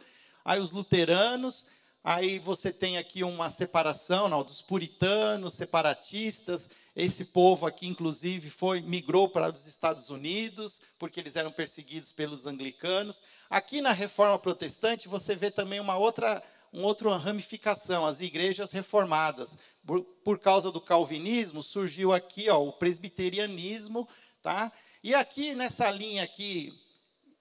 Aí 0.44 0.60
os 0.60 0.70
luteranos, 0.70 1.66
Aí 2.04 2.40
você 2.40 2.72
tem 2.72 2.98
aqui 2.98 3.22
uma 3.22 3.48
separação 3.48 4.28
não, 4.28 4.42
dos 4.42 4.60
puritanos, 4.60 5.54
separatistas. 5.54 6.68
Esse 6.96 7.26
povo 7.26 7.64
aqui, 7.64 7.86
inclusive, 7.86 8.50
foi 8.50 8.80
migrou 8.80 9.28
para 9.28 9.52
os 9.52 9.68
Estados 9.68 10.10
Unidos, 10.10 10.82
porque 10.98 11.20
eles 11.20 11.36
eram 11.36 11.52
perseguidos 11.52 12.10
pelos 12.10 12.44
anglicanos. 12.44 13.22
Aqui 13.48 13.80
na 13.80 13.92
Reforma 13.92 14.36
Protestante, 14.36 15.06
você 15.06 15.36
vê 15.36 15.48
também 15.48 15.78
uma 15.78 15.96
outra, 15.96 16.42
uma 16.72 16.88
outra 16.88 17.16
ramificação, 17.16 18.04
as 18.04 18.20
igrejas 18.20 18.72
reformadas. 18.72 19.56
Por, 19.86 20.02
por 20.02 20.40
causa 20.40 20.72
do 20.72 20.80
calvinismo, 20.80 21.62
surgiu 21.62 22.12
aqui 22.12 22.50
ó, 22.50 22.60
o 22.60 22.72
presbiterianismo. 22.72 24.08
Tá? 24.42 24.72
E 25.04 25.14
aqui, 25.14 25.54
nessa 25.54 25.88
linha 25.88 26.24
aqui, 26.24 26.76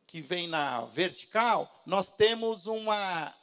que 0.05 0.21
vem 0.21 0.47
na 0.47 0.85
vertical, 0.85 1.67
nós 1.83 2.11
temos 2.11 2.67
uma 2.67 3.33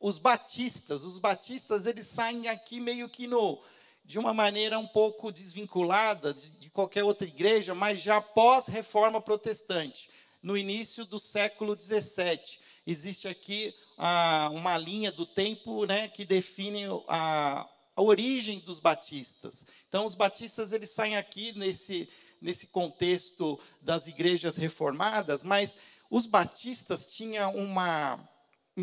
os 0.00 0.18
batistas. 0.18 1.02
Os 1.02 1.18
batistas 1.18 1.86
eles 1.86 2.06
saem 2.06 2.48
aqui 2.48 2.80
meio 2.80 3.08
que 3.08 3.26
no 3.26 3.60
de 4.04 4.18
uma 4.18 4.32
maneira 4.32 4.78
um 4.78 4.86
pouco 4.86 5.30
desvinculada 5.30 6.32
de, 6.32 6.50
de 6.52 6.70
qualquer 6.70 7.04
outra 7.04 7.26
igreja, 7.26 7.74
mas 7.74 8.00
já 8.00 8.22
pós-reforma 8.22 9.20
protestante, 9.20 10.08
no 10.42 10.56
início 10.56 11.04
do 11.04 11.18
século 11.18 11.78
XVII. 11.78 12.58
Existe 12.86 13.28
aqui 13.28 13.74
ah, 13.98 14.48
uma 14.50 14.78
linha 14.78 15.12
do 15.12 15.26
tempo 15.26 15.84
né, 15.84 16.08
que 16.08 16.24
define 16.24 16.84
a, 17.06 17.68
a 17.94 18.02
origem 18.02 18.60
dos 18.60 18.80
batistas. 18.80 19.66
Então, 19.90 20.06
os 20.06 20.14
batistas 20.14 20.72
eles 20.72 20.88
saem 20.88 21.18
aqui 21.18 21.52
nesse, 21.52 22.08
nesse 22.40 22.68
contexto 22.68 23.60
das 23.82 24.06
igrejas 24.06 24.56
reformadas, 24.56 25.44
mas 25.44 25.76
os 26.08 26.24
batistas 26.24 27.12
tinham 27.14 27.54
uma 27.54 28.18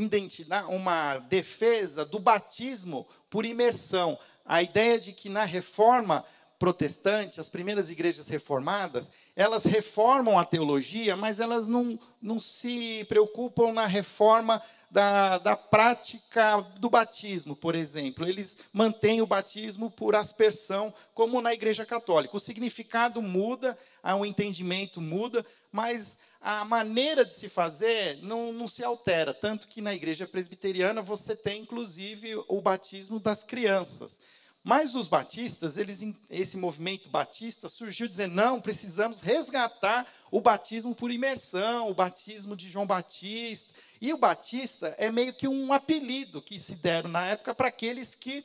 identidade, 0.04 0.68
uma 0.68 1.20
defesa 1.20 2.06
do 2.06 2.20
batismo 2.20 3.08
por 3.30 3.46
imersão. 3.46 4.18
A 4.46 4.62
ideia 4.62 5.00
de 5.00 5.14
que 5.14 5.30
na 5.30 5.44
reforma 5.44 6.26
protestante, 6.66 7.40
as 7.40 7.48
primeiras 7.48 7.92
igrejas 7.92 8.28
reformadas, 8.28 9.12
elas 9.36 9.66
reformam 9.66 10.40
a 10.40 10.44
teologia, 10.44 11.16
mas 11.16 11.40
elas 11.40 11.68
não, 11.68 12.00
não 12.20 12.40
se 12.40 13.06
preocupam 13.08 13.72
na 13.72 13.86
reforma 13.86 14.60
da, 14.90 15.38
da 15.38 15.56
prática 15.56 16.62
do 16.80 16.90
batismo, 16.90 17.56
por 17.56 17.76
exemplo. 17.76 18.28
Eles 18.28 18.58
mantêm 18.74 19.22
o 19.22 19.28
batismo 19.28 19.92
por 19.92 20.16
aspersão, 20.16 20.92
como 21.14 21.40
na 21.40 21.54
igreja 21.54 21.86
católica. 21.86 22.36
O 22.36 22.40
significado 22.40 23.22
muda, 23.22 23.78
o 24.20 24.26
entendimento 24.26 25.00
muda, 25.00 25.46
mas 25.72 26.18
a 26.42 26.66
maneira 26.66 27.24
de 27.24 27.36
se 27.36 27.48
fazer 27.48 28.18
não, 28.24 28.52
não 28.52 28.68
se 28.68 28.84
altera. 28.84 29.36
Tanto 29.36 29.68
que 29.68 29.82
na 29.82 29.94
igreja 29.94 30.26
presbiteriana 30.26 31.04
você 31.04 31.36
tem, 31.36 31.62
inclusive, 31.62 32.44
o 32.48 32.60
batismo 32.60 33.20
das 33.20 33.44
crianças. 33.44 34.20
Mas 34.68 34.96
os 34.96 35.08
batistas, 35.08 35.78
eles, 35.78 36.04
esse 36.28 36.58
movimento 36.58 37.08
batista 37.08 37.70
surgiu 37.70 38.08
dizendo: 38.08 38.34
não, 38.34 38.60
precisamos 38.60 39.22
resgatar 39.22 40.12
o 40.32 40.42
batismo 40.42 40.96
por 40.96 41.12
imersão, 41.12 41.88
o 41.88 41.94
batismo 41.94 42.56
de 42.56 42.68
João 42.68 42.88
Batista. 42.88 43.72
E 44.02 44.12
o 44.12 44.18
batista 44.18 44.96
é 44.98 45.12
meio 45.12 45.36
que 45.36 45.48
um 45.48 45.72
apelido 45.72 46.42
que 46.42 46.60
se 46.60 46.78
deram 46.78 47.12
na 47.12 47.28
época 47.28 47.54
para 47.54 47.68
aqueles 47.68 48.16
que 48.16 48.44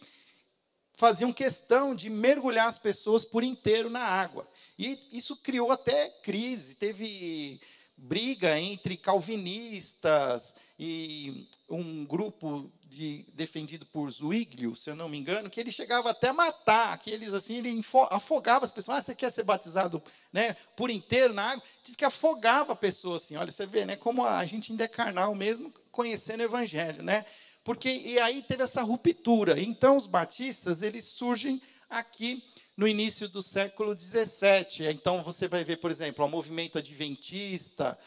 faziam 0.93 1.33
questão 1.33 1.95
de 1.95 2.11
mergulhar 2.11 2.69
as 2.69 2.79
pessoas 2.79 3.25
por 3.25 3.43
inteiro 3.43 3.89
na 3.89 4.03
água. 4.03 4.47
E 4.79 5.01
isso 5.11 5.35
criou 5.39 5.73
até 5.73 6.11
crise, 6.23 6.75
teve 6.75 7.59
briga 7.97 8.61
entre 8.61 8.95
calvinistas 8.99 10.55
e 10.79 11.49
um 11.67 12.05
grupo 12.05 12.71
de, 12.91 13.25
defendido 13.33 13.87
por 13.87 14.11
Zwinglio, 14.11 14.75
se 14.75 14.91
eu 14.91 14.97
não 14.97 15.09
me 15.09 15.17
engano, 15.17 15.49
que 15.49 15.61
ele 15.61 15.71
chegava 15.71 16.11
até 16.11 16.29
a 16.29 16.33
matar, 16.33 16.99
que 16.99 17.09
eles 17.09 17.33
assim, 17.33 17.59
ele 17.59 17.85
afogava 18.11 18.65
as 18.65 18.73
pessoas. 18.73 18.99
Ah, 18.99 19.03
você 19.03 19.15
quer 19.15 19.31
ser 19.31 19.45
batizado, 19.45 20.03
né, 20.33 20.57
por 20.77 20.91
inteiro 20.91 21.33
na 21.33 21.53
água? 21.53 21.63
Diz 21.85 21.95
que 21.95 22.05
afogava 22.05 22.73
a 22.73 22.77
pessoa 22.77 23.19
assim. 23.19 23.37
Olha, 23.37 23.53
você 23.53 23.65
vê, 23.65 23.85
né, 23.85 23.95
como 23.95 24.27
a 24.27 24.45
gente 24.45 24.73
ainda 24.73 24.85
é 24.85 24.89
carnal 24.89 25.35
mesmo 25.37 25.73
conhecendo 25.93 26.41
o 26.41 26.45
evangelho, 26.45 27.03
né? 27.03 27.25
Porque 27.63 27.89
e 27.89 28.19
aí 28.19 28.43
teve 28.43 28.65
essa 28.65 28.83
ruptura. 28.83 29.61
Então 29.61 29.97
os 29.97 30.09
batistas, 30.09 30.83
eles 30.83 31.05
surgem 31.05 31.63
aqui 31.89 32.43
no 32.77 32.89
início 32.89 33.29
do 33.29 33.43
século 33.43 33.99
XVII. 33.99 34.89
Então, 34.91 35.23
você 35.23 35.47
vai 35.47 35.63
ver, 35.63 35.77
por 35.77 35.91
exemplo, 35.91 36.25
o 36.25 36.29
movimento 36.29 36.79
adventista, 36.79 37.99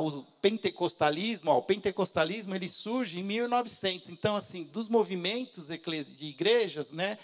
o 0.00 0.22
pentecostalismo. 0.40 1.50
Ó, 1.50 1.58
o 1.58 1.62
pentecostalismo 1.62 2.54
ele 2.54 2.68
surge 2.68 3.18
em 3.18 3.24
1900. 3.24 4.10
Então, 4.10 4.36
assim, 4.36 4.64
dos 4.64 4.88
movimentos 4.88 5.68
de 5.68 6.26
igrejas, 6.26 6.92
né, 6.92 7.18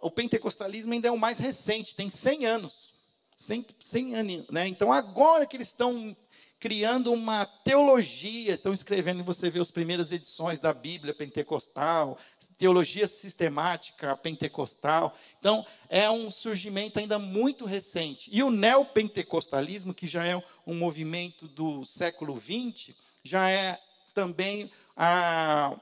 o 0.00 0.10
pentecostalismo 0.10 0.92
ainda 0.92 1.08
é 1.08 1.10
o 1.10 1.18
mais 1.18 1.38
recente, 1.38 1.96
tem 1.96 2.10
100 2.10 2.46
anos. 2.46 2.90
100, 3.36 3.66
100 3.80 4.14
anos 4.14 4.46
né? 4.50 4.68
Então, 4.68 4.92
agora 4.92 5.46
que 5.46 5.56
eles 5.56 5.68
estão 5.68 6.14
criando 6.60 7.10
uma 7.10 7.46
teologia, 7.46 8.52
estão 8.52 8.74
escrevendo, 8.74 9.24
você 9.24 9.48
vê 9.48 9.58
as 9.58 9.70
primeiras 9.70 10.12
edições 10.12 10.60
da 10.60 10.74
Bíblia 10.74 11.14
pentecostal, 11.14 12.18
teologia 12.58 13.08
sistemática 13.08 14.14
pentecostal. 14.18 15.16
Então, 15.38 15.64
é 15.88 16.10
um 16.10 16.30
surgimento 16.30 16.98
ainda 16.98 17.18
muito 17.18 17.64
recente. 17.64 18.28
E 18.30 18.42
o 18.42 18.50
neopentecostalismo, 18.50 19.94
que 19.94 20.06
já 20.06 20.26
é 20.26 20.36
um 20.66 20.74
movimento 20.74 21.48
do 21.48 21.82
século 21.86 22.38
XX, 22.38 22.94
já 23.24 23.48
é 23.48 23.80
também 24.12 24.70
a, 24.94 25.74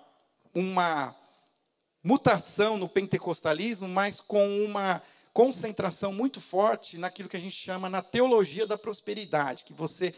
uma 0.54 1.12
mutação 2.04 2.78
no 2.78 2.88
pentecostalismo, 2.88 3.88
mas 3.88 4.20
com 4.20 4.64
uma 4.64 5.02
concentração 5.32 6.12
muito 6.12 6.40
forte 6.40 6.98
naquilo 6.98 7.28
que 7.28 7.36
a 7.36 7.40
gente 7.40 7.54
chama 7.54 7.88
na 7.88 8.02
teologia 8.02 8.66
da 8.66 8.76
prosperidade, 8.76 9.62
que 9.62 9.72
você 9.72 10.12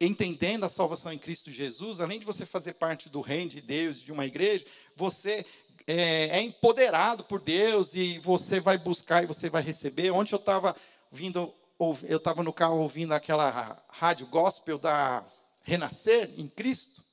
entendendo 0.00 0.64
a 0.64 0.68
salvação 0.68 1.12
em 1.12 1.18
Cristo 1.18 1.50
Jesus, 1.50 2.00
além 2.00 2.18
de 2.18 2.26
você 2.26 2.44
fazer 2.44 2.74
parte 2.74 3.08
do 3.08 3.20
reino 3.20 3.50
de 3.50 3.60
Deus, 3.60 4.00
de 4.00 4.12
uma 4.12 4.26
igreja, 4.26 4.64
você 4.94 5.44
é, 5.86 6.38
é 6.38 6.42
empoderado 6.42 7.24
por 7.24 7.40
Deus 7.40 7.94
e 7.94 8.18
você 8.18 8.60
vai 8.60 8.76
buscar 8.76 9.22
e 9.22 9.26
você 9.26 9.48
vai 9.48 9.62
receber. 9.62 10.10
Ontem 10.10 10.34
eu 10.34 10.38
estava 10.38 10.76
vindo, 11.10 11.52
eu 12.08 12.16
estava 12.16 12.42
no 12.42 12.52
carro 12.52 12.78
ouvindo 12.78 13.12
aquela 13.12 13.82
rádio 13.88 14.26
gospel 14.26 14.78
da 14.78 15.24
Renascer 15.62 16.30
em 16.36 16.48
Cristo. 16.48 17.05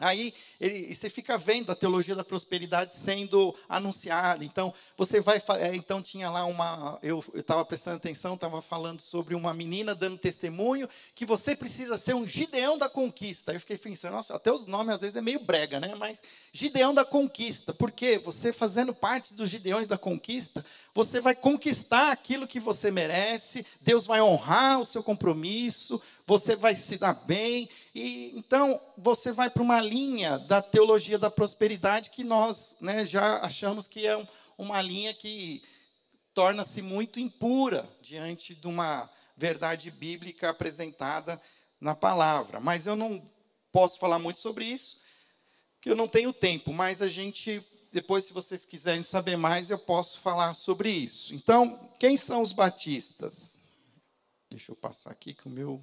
Aí 0.00 0.32
ele, 0.58 0.94
você 0.94 1.10
fica 1.10 1.36
vendo 1.36 1.70
a 1.70 1.76
teologia 1.76 2.14
da 2.16 2.24
prosperidade 2.24 2.96
sendo 2.96 3.54
anunciada. 3.68 4.42
Então 4.44 4.72
você 4.96 5.20
vai, 5.20 5.42
é, 5.58 5.74
então 5.76 6.00
tinha 6.00 6.30
lá 6.30 6.46
uma, 6.46 6.98
eu 7.02 7.22
estava 7.34 7.64
prestando 7.64 7.98
atenção, 7.98 8.34
estava 8.34 8.62
falando 8.62 9.00
sobre 9.00 9.34
uma 9.34 9.52
menina 9.52 9.94
dando 9.94 10.16
testemunho 10.16 10.88
que 11.14 11.26
você 11.26 11.54
precisa 11.54 11.98
ser 11.98 12.14
um 12.14 12.26
Gideão 12.26 12.78
da 12.78 12.88
conquista. 12.88 13.52
Eu 13.52 13.60
fiquei 13.60 13.76
pensando, 13.76 14.12
nossa, 14.12 14.34
até 14.34 14.50
os 14.50 14.66
nomes 14.66 14.94
às 14.94 15.00
vezes 15.02 15.16
é 15.16 15.20
meio 15.20 15.40
brega, 15.40 15.78
né? 15.78 15.94
Mas 15.94 16.22
Gideão 16.50 16.94
da 16.94 17.04
conquista, 17.04 17.74
porque 17.74 18.18
você 18.18 18.52
fazendo 18.52 18.94
parte 18.94 19.34
dos 19.34 19.50
Gideões 19.50 19.86
da 19.86 19.98
conquista, 19.98 20.64
você 20.94 21.20
vai 21.20 21.34
conquistar 21.34 22.10
aquilo 22.10 22.46
que 22.46 22.58
você 22.58 22.90
merece. 22.90 23.66
Deus 23.82 24.06
vai 24.06 24.22
honrar 24.22 24.80
o 24.80 24.86
seu 24.86 25.02
compromisso 25.02 26.00
você 26.30 26.54
vai 26.54 26.76
se 26.76 26.96
dar 26.96 27.12
bem. 27.12 27.68
E 27.94 28.32
então 28.36 28.80
você 28.96 29.32
vai 29.32 29.50
para 29.50 29.62
uma 29.62 29.80
linha 29.80 30.38
da 30.38 30.62
teologia 30.62 31.18
da 31.18 31.30
prosperidade 31.30 32.10
que 32.10 32.22
nós 32.22 32.76
né, 32.80 33.04
já 33.04 33.38
achamos 33.38 33.86
que 33.86 34.06
é 34.06 34.26
uma 34.56 34.80
linha 34.80 35.12
que 35.12 35.62
torna-se 36.32 36.80
muito 36.80 37.18
impura 37.18 37.88
diante 38.00 38.54
de 38.54 38.66
uma 38.66 39.10
verdade 39.36 39.90
bíblica 39.90 40.50
apresentada 40.50 41.40
na 41.80 41.94
palavra. 41.94 42.60
Mas 42.60 42.86
eu 42.86 42.94
não 42.94 43.22
posso 43.72 43.98
falar 43.98 44.18
muito 44.18 44.38
sobre 44.38 44.64
isso, 44.64 45.00
porque 45.74 45.90
eu 45.90 45.96
não 45.96 46.06
tenho 46.06 46.32
tempo. 46.32 46.72
Mas 46.72 47.02
a 47.02 47.08
gente 47.08 47.64
depois, 47.92 48.24
se 48.24 48.32
vocês 48.32 48.64
quiserem 48.64 49.02
saber 49.02 49.36
mais, 49.36 49.68
eu 49.68 49.78
posso 49.78 50.20
falar 50.20 50.54
sobre 50.54 50.90
isso. 50.90 51.34
Então, 51.34 51.90
quem 51.98 52.16
são 52.16 52.40
os 52.40 52.52
batistas? 52.52 53.60
Deixa 54.48 54.70
eu 54.70 54.76
passar 54.76 55.10
aqui 55.10 55.34
que 55.34 55.48
o 55.48 55.50
meu 55.50 55.82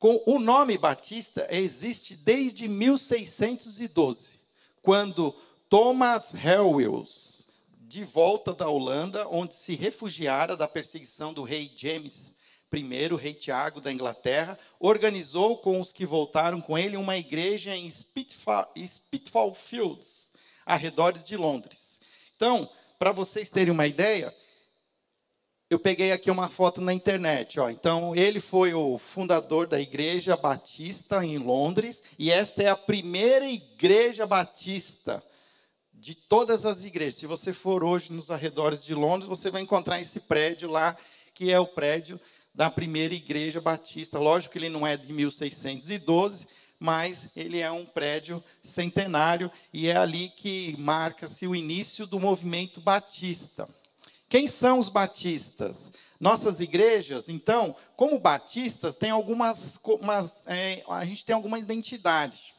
com 0.00 0.22
o 0.24 0.38
nome 0.38 0.78
Batista 0.78 1.46
existe 1.50 2.16
desde 2.16 2.66
1612, 2.66 4.38
quando 4.80 5.36
Thomas 5.68 6.34
Helwels, 6.34 7.48
de 7.82 8.02
volta 8.02 8.54
da 8.54 8.66
Holanda, 8.66 9.28
onde 9.28 9.54
se 9.54 9.74
refugiara 9.74 10.56
da 10.56 10.66
perseguição 10.66 11.34
do 11.34 11.42
rei 11.42 11.70
James 11.76 12.34
I, 12.72 13.14
rei 13.14 13.34
Tiago 13.34 13.78
da 13.78 13.92
Inglaterra, 13.92 14.58
organizou 14.78 15.58
com 15.58 15.78
os 15.78 15.92
que 15.92 16.06
voltaram 16.06 16.62
com 16.62 16.78
ele 16.78 16.96
uma 16.96 17.18
igreja 17.18 17.76
em 17.76 17.90
Spitfall 17.90 19.54
Fields, 19.54 20.32
arredores 20.64 21.26
de 21.26 21.36
Londres. 21.36 22.00
Então, 22.36 22.70
para 22.98 23.12
vocês 23.12 23.50
terem 23.50 23.72
uma 23.72 23.86
ideia, 23.86 24.34
eu 25.70 25.78
peguei 25.78 26.10
aqui 26.10 26.28
uma 26.32 26.48
foto 26.48 26.80
na 26.80 26.92
internet. 26.92 27.60
Ó. 27.60 27.70
Então, 27.70 28.14
ele 28.16 28.40
foi 28.40 28.74
o 28.74 28.98
fundador 28.98 29.68
da 29.68 29.80
Igreja 29.80 30.36
Batista 30.36 31.24
em 31.24 31.38
Londres, 31.38 32.02
e 32.18 32.28
esta 32.28 32.64
é 32.64 32.68
a 32.68 32.76
primeira 32.76 33.48
igreja 33.48 34.26
batista 34.26 35.22
de 35.94 36.16
todas 36.16 36.66
as 36.66 36.84
igrejas. 36.84 37.14
Se 37.14 37.26
você 37.26 37.52
for 37.52 37.84
hoje 37.84 38.12
nos 38.12 38.32
arredores 38.32 38.84
de 38.84 38.94
Londres, 38.94 39.28
você 39.28 39.48
vai 39.48 39.62
encontrar 39.62 40.00
esse 40.00 40.20
prédio 40.20 40.68
lá, 40.68 40.96
que 41.32 41.52
é 41.52 41.60
o 41.60 41.66
prédio 41.68 42.20
da 42.52 42.68
primeira 42.68 43.14
igreja 43.14 43.60
batista. 43.60 44.18
Lógico 44.18 44.52
que 44.52 44.58
ele 44.58 44.68
não 44.68 44.84
é 44.84 44.96
de 44.96 45.12
1612, 45.12 46.48
mas 46.80 47.28
ele 47.36 47.60
é 47.60 47.70
um 47.70 47.84
prédio 47.84 48.42
centenário 48.60 49.48
e 49.72 49.86
é 49.86 49.96
ali 49.96 50.30
que 50.30 50.74
marca-se 50.80 51.46
o 51.46 51.54
início 51.54 52.08
do 52.08 52.18
movimento 52.18 52.80
batista. 52.80 53.68
Quem 54.30 54.46
são 54.46 54.78
os 54.78 54.88
batistas? 54.88 55.92
Nossas 56.20 56.60
igrejas, 56.60 57.28
então, 57.28 57.74
como 57.96 58.16
batistas, 58.18 58.96
tem 58.96 59.10
algumas, 59.10 59.80
umas, 59.84 60.42
é, 60.46 60.84
a 60.88 61.04
gente 61.04 61.26
tem 61.26 61.34
alguma 61.34 61.58
identidade, 61.58 62.54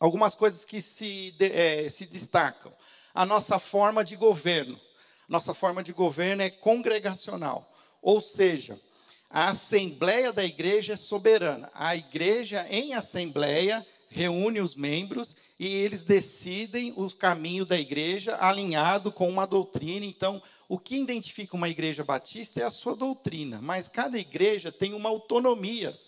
algumas 0.00 0.34
coisas 0.34 0.64
que 0.64 0.80
se, 0.80 1.34
é, 1.38 1.88
se 1.90 2.06
destacam. 2.06 2.72
a 3.12 3.26
nossa 3.26 3.58
forma 3.58 4.02
de 4.02 4.16
governo. 4.16 4.80
Nossa 5.28 5.52
forma 5.52 5.82
de 5.82 5.92
governo 5.92 6.42
é 6.42 6.48
congregacional, 6.48 7.70
ou 8.00 8.18
seja, 8.18 8.80
a 9.28 9.50
assembleia 9.50 10.32
da 10.32 10.42
igreja 10.42 10.94
é 10.94 10.96
soberana. 10.96 11.70
A 11.74 11.94
igreja, 11.94 12.66
em 12.70 12.94
assembleia, 12.94 13.86
reúne 14.08 14.60
os 14.60 14.74
membros 14.74 15.36
e 15.58 15.66
eles 15.66 16.04
decidem 16.04 16.92
o 16.96 17.10
caminho 17.10 17.64
da 17.66 17.78
igreja 17.78 18.36
alinhado 18.40 19.12
com 19.12 19.28
uma 19.28 19.46
doutrina. 19.46 20.06
Então, 20.06 20.42
o 20.68 20.78
que 20.78 20.96
identifica 20.96 21.56
uma 21.56 21.68
igreja 21.68 22.04
batista 22.04 22.60
é 22.60 22.64
a 22.64 22.70
sua 22.70 22.96
doutrina, 22.96 23.60
mas 23.60 23.88
cada 23.88 24.18
igreja 24.18 24.72
tem 24.72 24.94
uma 24.94 25.08
autonomia 25.08 25.98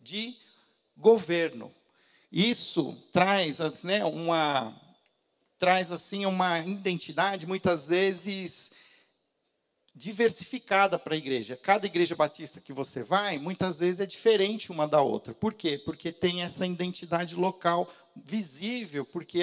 de 0.00 0.36
governo. 0.96 1.72
Isso 2.30 2.96
traz, 3.12 3.58
né, 3.82 4.04
uma 4.04 4.78
traz 5.58 5.90
assim 5.90 6.24
uma 6.24 6.60
identidade 6.60 7.44
muitas 7.44 7.88
vezes 7.88 8.70
diversificada 9.98 10.96
para 10.96 11.14
a 11.14 11.18
igreja. 11.18 11.58
Cada 11.60 11.84
igreja 11.84 12.14
batista 12.14 12.60
que 12.60 12.72
você 12.72 13.02
vai, 13.02 13.36
muitas 13.36 13.80
vezes 13.80 13.98
é 13.98 14.06
diferente 14.06 14.70
uma 14.70 14.86
da 14.86 15.02
outra. 15.02 15.34
Por 15.34 15.52
quê? 15.52 15.76
Porque 15.76 16.12
tem 16.12 16.42
essa 16.42 16.64
identidade 16.64 17.34
local 17.34 17.92
visível, 18.14 19.04
porque 19.04 19.40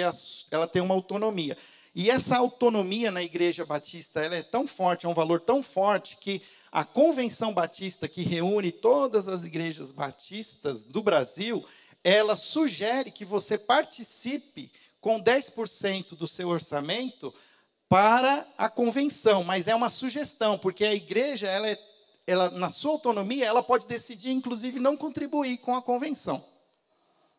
ela 0.50 0.66
tem 0.66 0.80
uma 0.80 0.94
autonomia. 0.94 1.56
E 1.94 2.10
essa 2.10 2.38
autonomia 2.38 3.10
na 3.10 3.22
igreja 3.22 3.66
batista, 3.66 4.20
ela 4.20 4.36
é 4.36 4.42
tão 4.42 4.66
forte, 4.66 5.04
é 5.04 5.08
um 5.08 5.14
valor 5.14 5.40
tão 5.42 5.62
forte 5.62 6.16
que 6.16 6.40
a 6.72 6.84
convenção 6.84 7.52
batista 7.52 8.08
que 8.08 8.22
reúne 8.22 8.72
todas 8.72 9.28
as 9.28 9.44
igrejas 9.44 9.92
batistas 9.92 10.82
do 10.82 11.02
Brasil, 11.02 11.64
ela 12.02 12.34
sugere 12.34 13.10
que 13.10 13.24
você 13.24 13.58
participe 13.58 14.72
com 15.00 15.22
10% 15.22 16.16
do 16.16 16.26
seu 16.26 16.48
orçamento 16.48 17.32
para 17.88 18.46
a 18.58 18.68
convenção, 18.68 19.44
mas 19.44 19.68
é 19.68 19.74
uma 19.74 19.88
sugestão, 19.88 20.58
porque 20.58 20.84
a 20.84 20.94
igreja, 20.94 21.46
ela, 21.46 21.68
é, 21.68 21.78
ela, 22.26 22.50
na 22.50 22.68
sua 22.70 22.92
autonomia, 22.92 23.46
ela 23.46 23.62
pode 23.62 23.86
decidir, 23.86 24.30
inclusive, 24.30 24.80
não 24.80 24.96
contribuir 24.96 25.58
com 25.58 25.74
a 25.74 25.82
convenção. 25.82 26.44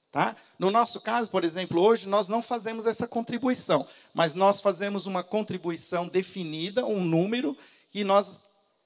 Tá? 0.10 0.36
No 0.58 0.72
nosso 0.72 1.02
caso, 1.02 1.30
por 1.30 1.44
exemplo, 1.44 1.82
hoje 1.82 2.08
nós 2.08 2.30
não 2.30 2.42
fazemos 2.42 2.86
essa 2.86 3.08
contribuição, 3.08 3.86
mas 4.14 4.34
nós 4.34 4.62
fazemos 4.62 5.06
uma 5.06 5.22
contribuição 5.22 6.08
definida, 6.08 6.86
um 6.86 7.04
número, 7.04 7.58
e 7.94 8.04
nós 8.04 8.42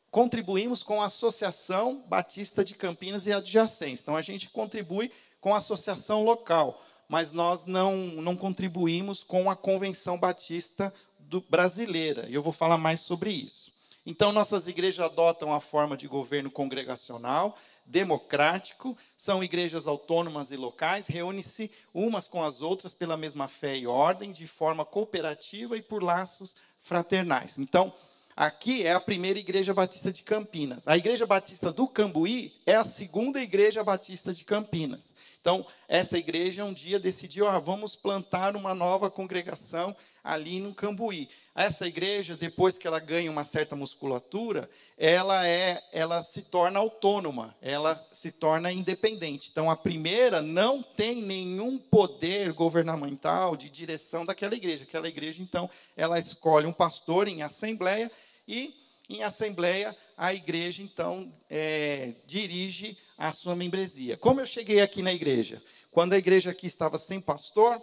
contribuímos 0.10 0.82
com 0.84 1.02
a 1.02 1.06
Associação 1.06 2.04
Batista 2.08 2.66
de 2.66 2.74
Campinas 2.74 3.28
e 3.28 3.34
adjacentes. 3.34 4.02
Então 4.02 4.16
a 4.16 4.22
gente 4.22 4.50
contribui 4.50 5.12
com 5.40 5.54
a 5.54 5.58
associação 5.58 6.24
local, 6.24 6.84
mas 7.08 7.32
nós 7.32 7.66
não, 7.66 7.96
não 7.96 8.36
contribuímos 8.36 9.24
com 9.24 9.50
a 9.50 9.56
Convenção 9.56 10.18
Batista 10.18 10.94
do, 11.32 11.42
brasileira, 11.50 12.28
e 12.28 12.34
eu 12.34 12.44
vou 12.44 12.52
falar 12.52 12.78
mais 12.78 13.00
sobre 13.00 13.32
isso. 13.32 13.72
Então, 14.06 14.34
nossas 14.34 14.68
igrejas 14.68 15.06
adotam 15.06 15.54
a 15.54 15.62
forma 15.62 15.96
de 15.96 16.08
governo 16.08 16.52
congregacional, 16.52 17.58
democrático, 17.86 18.98
são 19.16 19.44
igrejas 19.44 19.88
autônomas 19.88 20.52
e 20.52 20.58
locais, 20.58 21.08
reúnem-se 21.08 21.72
umas 21.94 22.28
com 22.28 22.44
as 22.44 22.62
outras 22.62 22.94
pela 22.94 23.16
mesma 23.16 23.48
fé 23.48 23.78
e 23.78 23.88
ordem, 23.88 24.32
de 24.32 24.46
forma 24.46 24.84
cooperativa 24.84 25.78
e 25.78 25.82
por 25.82 26.04
laços 26.04 26.56
fraternais. 26.82 27.58
Então, 27.58 27.94
aqui 28.36 28.84
é 28.86 28.92
a 28.92 29.00
primeira 29.00 29.40
igreja 29.40 29.74
batista 29.74 30.12
de 30.12 30.24
Campinas. 30.24 30.88
A 30.88 30.98
igreja 30.98 31.26
batista 31.26 31.72
do 31.72 31.88
Cambuí 31.88 32.54
é 32.66 32.76
a 32.76 32.84
segunda 32.84 33.42
igreja 33.42 33.84
batista 33.84 34.34
de 34.34 34.44
Campinas. 34.44 35.16
Então, 35.42 35.66
essa 35.88 36.20
igreja 36.20 36.64
um 36.64 36.72
dia 36.72 37.00
decidiu, 37.00 37.48
ah, 37.48 37.58
vamos 37.58 37.96
plantar 37.96 38.56
uma 38.56 38.76
nova 38.76 39.10
congregação 39.10 39.96
ali 40.24 40.60
no 40.60 40.72
Cambuí. 40.72 41.28
Essa 41.56 41.88
igreja, 41.88 42.38
depois 42.38 42.78
que 42.78 42.86
ela 42.86 43.00
ganha 43.00 43.32
uma 43.32 43.44
certa 43.44 43.76
musculatura, 43.76 44.70
ela 44.96 45.46
é, 45.48 45.84
ela 45.92 46.22
se 46.22 46.44
torna 46.44 46.78
autônoma, 46.78 47.58
ela 47.60 48.08
se 48.12 48.32
torna 48.32 48.72
independente. 48.72 49.50
Então 49.52 49.70
a 49.70 49.76
primeira 49.76 50.44
não 50.44 50.84
tem 50.84 51.24
nenhum 51.24 51.80
poder 51.80 52.54
governamental 52.54 53.58
de 53.58 53.68
direção 53.68 54.24
daquela 54.24 54.54
igreja. 54.54 54.84
Aquela 54.84 55.10
igreja, 55.10 55.42
então, 55.42 55.68
ela 55.98 56.20
escolhe 56.20 56.68
um 56.68 56.74
pastor 56.74 57.28
em 57.28 57.42
assembleia 57.42 58.12
e 58.48 58.76
em 59.10 59.24
assembleia 59.24 59.98
a 60.16 60.34
igreja 60.36 60.84
então 60.84 61.34
é, 61.50 62.14
dirige 62.28 62.96
a 63.28 63.34
sua 63.34 63.56
membresia. 63.56 64.18
Como 64.18 64.42
eu 64.42 64.48
cheguei 64.48 64.82
aqui 64.82 65.04
na 65.04 65.14
igreja? 65.14 65.64
Quando 65.92 66.14
a 66.14 66.18
igreja 66.18 66.50
aqui 66.50 66.66
estava 66.66 66.98
sem 66.98 67.22
pastor, 67.22 67.80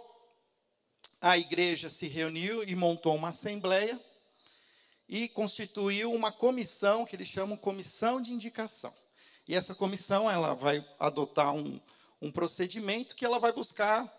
a 1.21 1.37
igreja 1.37 1.89
se 1.89 2.07
reuniu 2.07 2.61
e 2.63 2.75
montou 2.75 3.15
uma 3.15 3.29
assembleia 3.29 3.97
e 5.07 5.29
constituiu 5.29 6.11
uma 6.13 6.29
comissão 6.29 7.05
que 7.05 7.15
eles 7.15 7.29
chamam 7.29 7.55
comissão 7.55 8.21
de 8.21 8.33
indicação. 8.33 8.93
E 9.47 9.55
essa 9.55 9.73
comissão 9.73 10.29
ela 10.29 10.53
vai 10.53 10.85
adotar 10.99 11.55
um, 11.55 11.79
um 12.21 12.31
procedimento 12.31 13.15
que 13.15 13.23
ela 13.23 13.39
vai 13.39 13.53
buscar 13.53 14.13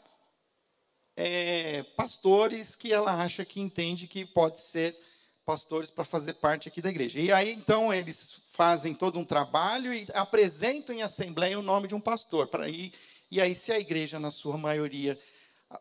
é, 1.14 1.82
pastores 1.96 2.74
que 2.74 2.92
ela 2.92 3.22
acha 3.22 3.44
que 3.44 3.60
entende 3.60 4.06
que 4.06 4.24
pode 4.24 4.58
ser 4.58 4.98
pastores 5.50 5.90
para 5.90 6.04
fazer 6.04 6.34
parte 6.34 6.68
aqui 6.68 6.80
da 6.80 6.90
igreja. 6.90 7.18
E 7.18 7.32
aí 7.32 7.50
então 7.50 7.92
eles 7.92 8.34
fazem 8.52 8.94
todo 8.94 9.18
um 9.18 9.24
trabalho 9.24 9.92
e 9.92 10.06
apresentam 10.14 10.94
em 10.94 11.02
assembleia 11.02 11.58
o 11.58 11.62
nome 11.62 11.88
de 11.88 11.94
um 11.96 12.00
pastor 12.00 12.46
para 12.46 12.68
ir. 12.68 12.92
E 13.28 13.40
aí 13.40 13.52
se 13.52 13.72
a 13.72 13.80
igreja 13.80 14.20
na 14.20 14.30
sua 14.30 14.56
maioria 14.56 15.18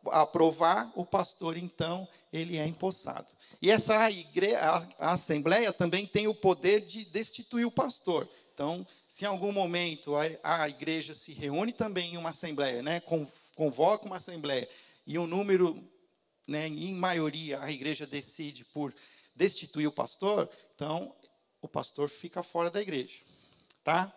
aprovar, 0.05 0.91
o 0.95 1.05
pastor, 1.05 1.55
então, 1.55 2.07
ele 2.33 2.57
é 2.57 2.65
empossado. 2.65 3.27
E 3.61 3.69
essa 3.69 3.95
a 4.97 5.11
Assembleia 5.11 5.71
também 5.71 6.07
tem 6.07 6.27
o 6.27 6.33
poder 6.33 6.81
de 6.81 7.05
destituir 7.05 7.65
o 7.65 7.71
pastor. 7.71 8.27
Então, 8.53 8.85
se 9.07 9.25
em 9.25 9.27
algum 9.27 9.51
momento 9.51 10.15
a, 10.15 10.63
a 10.63 10.69
igreja 10.69 11.13
se 11.13 11.31
reúne 11.31 11.71
também 11.71 12.13
em 12.13 12.17
uma 12.17 12.29
Assembleia, 12.29 12.81
né, 12.81 13.01
convoca 13.55 14.05
uma 14.05 14.15
Assembleia, 14.15 14.67
e 15.05 15.17
um 15.17 15.27
número, 15.27 15.83
né, 16.47 16.67
em 16.67 16.93
maioria, 16.93 17.61
a 17.61 17.71
igreja 17.71 18.07
decide 18.07 18.63
por 18.65 18.93
destituir 19.35 19.87
o 19.87 19.91
pastor, 19.91 20.49
então, 20.75 21.15
o 21.61 21.67
pastor 21.67 22.09
fica 22.09 22.41
fora 22.41 22.69
da 22.69 22.81
igreja. 22.81 23.21
Tá? 23.83 24.13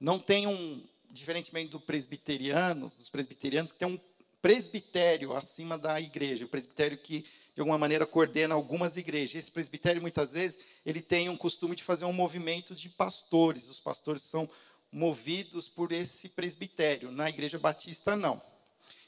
Não 0.00 0.18
tem 0.18 0.46
um, 0.46 0.84
diferentemente 1.10 1.70
do 1.70 1.80
presbiterianos, 1.80 2.96
dos 2.96 3.10
presbiterianos, 3.10 3.72
que 3.72 3.78
tem 3.78 3.88
um 3.88 4.00
presbitério 4.40 5.34
acima 5.34 5.76
da 5.76 6.00
igreja, 6.00 6.44
o 6.44 6.48
presbitério 6.48 6.96
que 6.96 7.24
de 7.58 7.60
alguma 7.60 7.76
maneira 7.76 8.06
coordena 8.06 8.54
algumas 8.54 8.96
igrejas. 8.96 9.34
Esse 9.34 9.50
presbitério 9.50 10.00
muitas 10.00 10.32
vezes 10.32 10.60
ele 10.86 11.02
tem 11.02 11.28
um 11.28 11.36
costume 11.36 11.74
de 11.74 11.82
fazer 11.82 12.04
um 12.04 12.12
movimento 12.12 12.72
de 12.72 12.88
pastores. 12.88 13.68
Os 13.68 13.80
pastores 13.80 14.22
são 14.22 14.48
movidos 14.92 15.68
por 15.68 15.90
esse 15.90 16.28
presbitério. 16.28 17.10
Na 17.10 17.28
igreja 17.28 17.58
batista 17.58 18.14
não. 18.14 18.40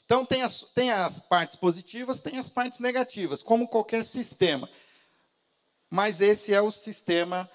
Então 0.03 0.25
tem 0.25 0.41
as, 0.41 0.63
tem 0.75 0.91
as 0.91 1.21
partes 1.21 1.55
positivas, 1.55 2.19
tem 2.19 2.37
as 2.37 2.49
partes 2.49 2.79
negativas, 2.79 3.41
como 3.41 3.69
qualquer 3.69 4.03
sistema. 4.03 4.69
Mas 5.91 6.21
esse 6.21 6.53
é 6.53 6.61
o 6.61 6.71
sistema 6.71 7.47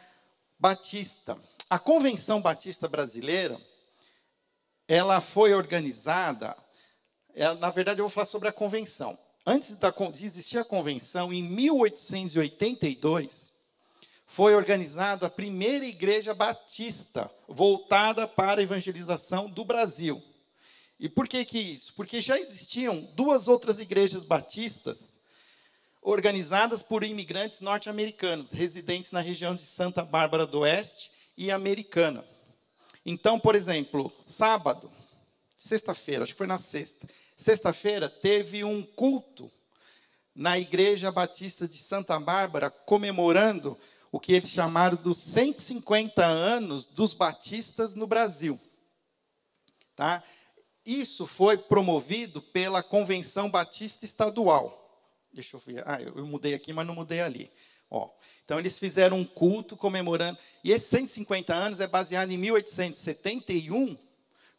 batista. 0.56 1.36
A 1.68 1.80
Convenção 1.80 2.40
Batista 2.40 2.86
Brasileira, 2.86 3.60
ela 4.86 5.20
foi 5.20 5.52
organizada 5.52 6.56
é, 7.36 7.54
na 7.54 7.68
verdade, 7.68 8.00
eu 8.00 8.04
vou 8.04 8.10
falar 8.10 8.24
sobre 8.24 8.48
a 8.48 8.52
convenção. 8.52 9.18
Antes 9.44 9.74
da, 9.74 9.90
de 9.90 10.24
existir 10.24 10.56
a 10.56 10.64
convenção, 10.64 11.34
em 11.34 11.42
1882, 11.42 13.52
foi 14.24 14.56
organizada 14.56 15.26
a 15.26 15.30
primeira 15.30 15.84
igreja 15.84 16.32
batista 16.32 17.30
voltada 17.46 18.26
para 18.26 18.62
a 18.62 18.64
evangelização 18.64 19.50
do 19.50 19.66
Brasil. 19.66 20.22
E 20.98 21.10
por 21.10 21.28
que, 21.28 21.44
que 21.44 21.58
isso? 21.58 21.92
Porque 21.92 22.22
já 22.22 22.40
existiam 22.40 23.02
duas 23.14 23.48
outras 23.48 23.80
igrejas 23.80 24.24
batistas 24.24 25.18
organizadas 26.08 26.84
por 26.84 27.02
imigrantes 27.02 27.60
norte-americanos, 27.60 28.52
residentes 28.52 29.10
na 29.10 29.18
região 29.18 29.56
de 29.56 29.62
Santa 29.62 30.04
Bárbara 30.04 30.46
do 30.46 30.60
Oeste 30.60 31.10
e 31.36 31.50
Americana. 31.50 32.24
Então, 33.04 33.40
por 33.40 33.56
exemplo, 33.56 34.12
sábado, 34.22 34.88
sexta-feira, 35.58 36.22
acho 36.22 36.32
que 36.32 36.38
foi 36.38 36.46
na 36.46 36.58
sexta, 36.58 37.08
Sexta-feira 37.36 38.08
teve 38.08 38.62
um 38.62 38.82
culto 38.84 39.50
na 40.32 40.56
Igreja 40.56 41.10
Batista 41.10 41.66
de 41.66 41.76
Santa 41.76 42.18
Bárbara, 42.20 42.70
comemorando 42.70 43.76
o 44.12 44.20
que 44.20 44.32
eles 44.32 44.48
chamaram 44.48 44.96
dos 44.96 45.18
150 45.18 46.24
anos 46.24 46.86
dos 46.86 47.12
batistas 47.14 47.96
no 47.96 48.06
Brasil. 48.06 48.58
Tá? 49.96 50.22
Isso 50.84 51.26
foi 51.26 51.58
promovido 51.58 52.40
pela 52.40 52.80
Convenção 52.80 53.50
Batista 53.50 54.04
Estadual. 54.04 54.85
Deixa 55.36 55.54
eu 55.54 55.60
ver. 55.60 55.82
Ah, 55.86 56.00
eu 56.00 56.24
mudei 56.24 56.54
aqui, 56.54 56.72
mas 56.72 56.86
não 56.86 56.94
mudei 56.94 57.20
ali. 57.20 57.52
Ó, 57.90 58.08
então, 58.42 58.58
eles 58.58 58.78
fizeram 58.78 59.18
um 59.18 59.24
culto 59.24 59.76
comemorando. 59.76 60.38
E 60.64 60.72
esses 60.72 60.88
150 60.88 61.54
anos 61.54 61.78
é 61.78 61.86
baseado 61.86 62.30
em 62.30 62.38
1871, 62.38 63.98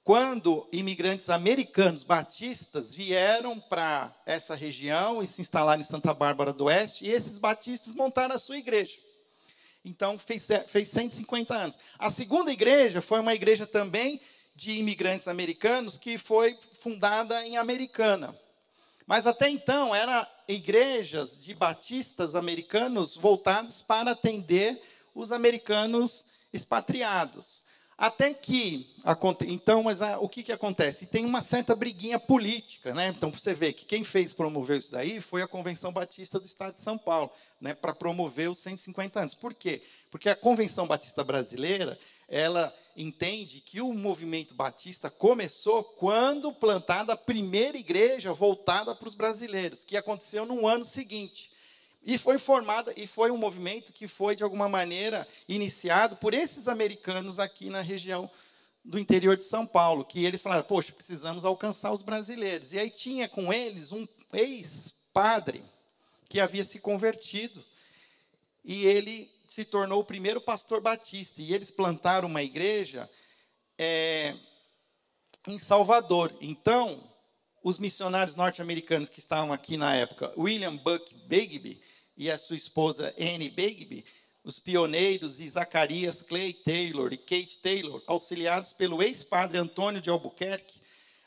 quando 0.03 0.69
imigrantes 0.71 1.31
americanos 1.31 2.03
batistas 2.03 2.93
vieram 2.93 3.59
para 3.59 4.15
essa 4.23 4.53
região 4.53 5.23
e 5.23 5.27
se 5.27 5.41
instalaram 5.41 5.81
em 5.81 5.83
Santa 5.83 6.13
Bárbara 6.13 6.53
do 6.53 6.65
Oeste, 6.65 7.05
e 7.05 7.09
esses 7.09 7.39
batistas 7.39 7.95
montaram 7.95 8.35
a 8.35 8.39
sua 8.39 8.59
igreja. 8.59 8.99
Então, 9.83 10.19
fez, 10.19 10.47
fez 10.67 10.89
150 10.89 11.55
anos. 11.55 11.79
A 11.97 12.11
segunda 12.11 12.51
igreja 12.51 13.01
foi 13.01 13.19
uma 13.19 13.33
igreja 13.33 13.65
também 13.65 14.21
de 14.55 14.73
imigrantes 14.73 15.27
americanos 15.27 15.97
que 15.97 16.19
foi 16.19 16.55
fundada 16.79 17.43
em 17.47 17.57
Americana. 17.57 18.37
Mas 19.07 19.25
até 19.25 19.49
então 19.49 19.95
eram 19.95 20.27
igrejas 20.49 21.39
de 21.39 21.53
batistas 21.53 22.35
americanos 22.35 23.15
voltados 23.15 23.81
para 23.81 24.11
atender 24.11 24.81
os 25.15 25.31
americanos 25.31 26.25
expatriados. 26.51 27.65
Até 27.97 28.31
que, 28.31 28.93
então, 29.47 29.81
mas 29.81 30.03
a, 30.03 30.19
o 30.19 30.29
que, 30.29 30.43
que 30.43 30.51
acontece? 30.51 31.07
Tem 31.07 31.25
uma 31.25 31.41
certa 31.41 31.75
briguinha 31.75 32.19
política, 32.19 32.93
né? 32.93 33.07
Então, 33.07 33.31
você 33.31 33.55
vê 33.55 33.73
que 33.73 33.85
quem 33.85 34.03
fez 34.03 34.33
promover 34.33 34.77
isso 34.77 34.91
daí 34.91 35.19
foi 35.19 35.41
a 35.41 35.47
Convenção 35.47 35.91
Batista 35.91 36.39
do 36.39 36.45
Estado 36.45 36.75
de 36.75 36.81
São 36.81 36.95
Paulo, 36.95 37.31
né? 37.59 37.73
Para 37.73 37.95
promover 37.95 38.51
os 38.51 38.59
150 38.59 39.21
anos. 39.21 39.33
Por 39.33 39.51
quê? 39.51 39.81
Porque 40.11 40.29
a 40.29 40.35
Convenção 40.35 40.85
Batista 40.85 41.23
Brasileira, 41.23 41.97
ela 42.27 42.75
entende 42.95 43.61
que 43.61 43.79
o 43.79 43.93
movimento 43.93 44.55
batista 44.55 45.09
começou 45.09 45.83
quando 45.83 46.51
plantada 46.51 47.13
a 47.13 47.17
primeira 47.17 47.77
igreja 47.77 48.33
voltada 48.33 48.95
para 48.95 49.07
os 49.07 49.13
brasileiros, 49.13 49.83
que 49.83 49.95
aconteceu 49.95 50.45
no 50.45 50.67
ano 50.67 50.83
seguinte. 50.83 51.51
E 52.03 52.17
foi 52.17 52.37
formada, 52.37 52.93
e 52.95 53.05
foi 53.05 53.31
um 53.31 53.37
movimento 53.37 53.93
que 53.93 54.07
foi, 54.07 54.35
de 54.35 54.43
alguma 54.43 54.67
maneira, 54.67 55.27
iniciado 55.47 56.15
por 56.15 56.33
esses 56.33 56.67
americanos 56.67 57.37
aqui 57.37 57.69
na 57.69 57.81
região 57.81 58.29
do 58.83 58.97
interior 58.97 59.35
de 59.35 59.43
São 59.43 59.65
Paulo, 59.65 60.05
que 60.05 60.23
eles 60.23 60.41
falaram, 60.41 60.63
poxa, 60.63 60.93
precisamos 60.93 61.43
alcançar 61.43 61.91
os 61.91 62.01
brasileiros. 62.01 62.71
E 62.71 62.79
aí 62.79 62.89
tinha 62.89 63.27
com 63.27 63.51
eles 63.51 63.91
um 63.91 64.07
ex-padre 64.31 65.63
que 66.29 66.39
havia 66.39 66.63
se 66.63 66.79
convertido. 66.79 67.63
E 68.63 68.85
ele 68.85 69.29
se 69.57 69.65
tornou 69.65 70.01
o 70.01 70.05
primeiro 70.05 70.39
pastor 70.39 70.79
batista. 70.79 71.41
E 71.41 71.51
eles 71.51 71.71
plantaram 71.71 72.27
uma 72.27 72.43
igreja 72.43 73.09
é, 73.75 74.35
em 75.47 75.57
Salvador. 75.57 76.31
Então, 76.39 77.11
os 77.63 77.79
missionários 77.79 78.35
norte-americanos 78.35 79.09
que 79.09 79.17
estavam 79.17 79.51
aqui 79.51 79.75
na 79.75 79.95
época, 79.95 80.31
William 80.37 80.75
Buck 80.75 81.11
Begbie, 81.25 81.81
e 82.15 82.29
a 82.29 82.37
sua 82.37 82.55
esposa 82.55 83.15
Anne 83.19 83.49
Bagby, 83.49 84.05
os 84.43 84.59
pioneiros 84.59 85.39
e 85.39 85.49
Zacarias 85.49 86.21
Clay 86.21 86.53
Taylor 86.53 87.11
e 87.11 87.17
Kate 87.17 87.57
Taylor, 87.57 88.03
auxiliados 88.05 88.73
pelo 88.73 89.01
ex-padre 89.01 89.57
Antônio 89.57 89.99
de 89.99 90.11
Albuquerque, 90.11 90.79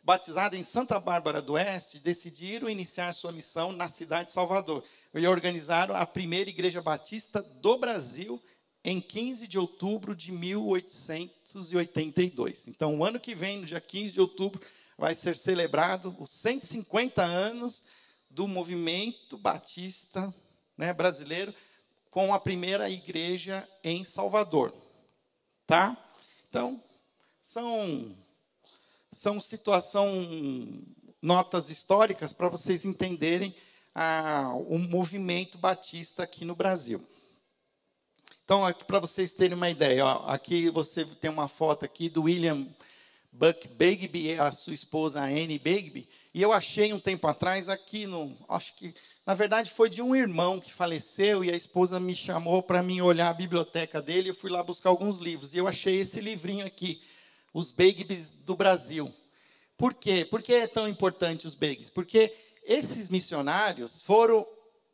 batizado 0.04 0.54
em 0.54 0.62
Santa 0.62 1.00
Bárbara 1.00 1.42
do 1.42 1.54
Oeste, 1.54 1.98
decidiram 1.98 2.70
iniciar 2.70 3.12
sua 3.12 3.32
missão 3.32 3.72
na 3.72 3.88
cidade 3.88 4.26
de 4.26 4.30
Salvador 4.30 4.84
e 5.14 5.26
organizaram 5.26 5.96
a 5.96 6.06
primeira 6.06 6.50
igreja 6.50 6.80
batista 6.80 7.42
do 7.42 7.76
Brasil 7.78 8.40
em 8.84 9.00
15 9.00 9.46
de 9.46 9.58
outubro 9.58 10.14
de 10.14 10.32
1882. 10.32 12.68
Então, 12.68 12.98
o 12.98 13.04
ano 13.04 13.20
que 13.20 13.34
vem, 13.34 13.58
no 13.58 13.66
dia 13.66 13.80
15 13.80 14.12
de 14.12 14.20
outubro, 14.20 14.60
vai 14.96 15.14
ser 15.14 15.36
celebrado 15.36 16.16
os 16.18 16.30
150 16.30 17.22
anos 17.22 17.84
do 18.28 18.46
movimento 18.46 19.36
batista 19.36 20.32
né, 20.76 20.92
brasileiro 20.92 21.52
com 22.10 22.32
a 22.32 22.40
primeira 22.40 22.88
igreja 22.88 23.68
em 23.82 24.04
Salvador. 24.04 24.72
Tá? 25.66 25.96
Então, 26.48 26.82
são, 27.40 28.16
são 29.10 29.40
situação, 29.40 30.84
notas 31.20 31.70
históricas 31.70 32.32
para 32.32 32.48
vocês 32.48 32.84
entenderem 32.84 33.54
o 34.68 34.78
movimento 34.78 35.58
batista 35.58 36.22
aqui 36.22 36.44
no 36.44 36.54
Brasil. 36.54 37.04
Então, 38.44 38.62
para 38.86 38.98
vocês 38.98 39.32
terem 39.32 39.56
uma 39.56 39.70
ideia, 39.70 40.04
ó, 40.04 40.28
aqui 40.28 40.70
você 40.70 41.04
tem 41.04 41.30
uma 41.30 41.48
foto 41.48 41.84
aqui 41.84 42.08
do 42.08 42.24
William 42.24 42.66
Buck 43.32 43.68
Bagby 43.68 44.38
a 44.38 44.50
sua 44.50 44.74
esposa 44.74 45.20
Anne 45.22 45.58
Bagby, 45.58 46.08
e 46.34 46.42
eu 46.42 46.52
achei 46.52 46.92
um 46.92 46.98
tempo 46.98 47.28
atrás 47.28 47.68
aqui 47.68 48.06
no, 48.06 48.36
acho 48.48 48.74
que 48.74 48.92
na 49.30 49.34
verdade, 49.34 49.70
foi 49.70 49.88
de 49.88 50.02
um 50.02 50.16
irmão 50.16 50.58
que 50.58 50.72
faleceu 50.72 51.44
e 51.44 51.52
a 51.52 51.56
esposa 51.56 52.00
me 52.00 52.16
chamou 52.16 52.64
para 52.64 52.82
mim 52.82 53.00
olhar 53.00 53.28
a 53.28 53.32
biblioteca 53.32 54.02
dele. 54.02 54.30
Eu 54.30 54.34
fui 54.34 54.50
lá 54.50 54.60
buscar 54.60 54.90
alguns 54.90 55.18
livros 55.18 55.54
e 55.54 55.58
eu 55.58 55.68
achei 55.68 56.00
esse 56.00 56.20
livrinho 56.20 56.66
aqui, 56.66 57.00
Os 57.54 57.70
Babies 57.70 58.32
do 58.32 58.56
Brasil. 58.56 59.14
Por 59.76 59.94
quê? 59.94 60.26
Por 60.28 60.42
que 60.42 60.52
é 60.52 60.66
tão 60.66 60.88
importante 60.88 61.46
os 61.46 61.54
Babies? 61.54 61.90
Porque 61.90 62.34
esses 62.64 63.08
missionários 63.08 64.02
foram 64.02 64.46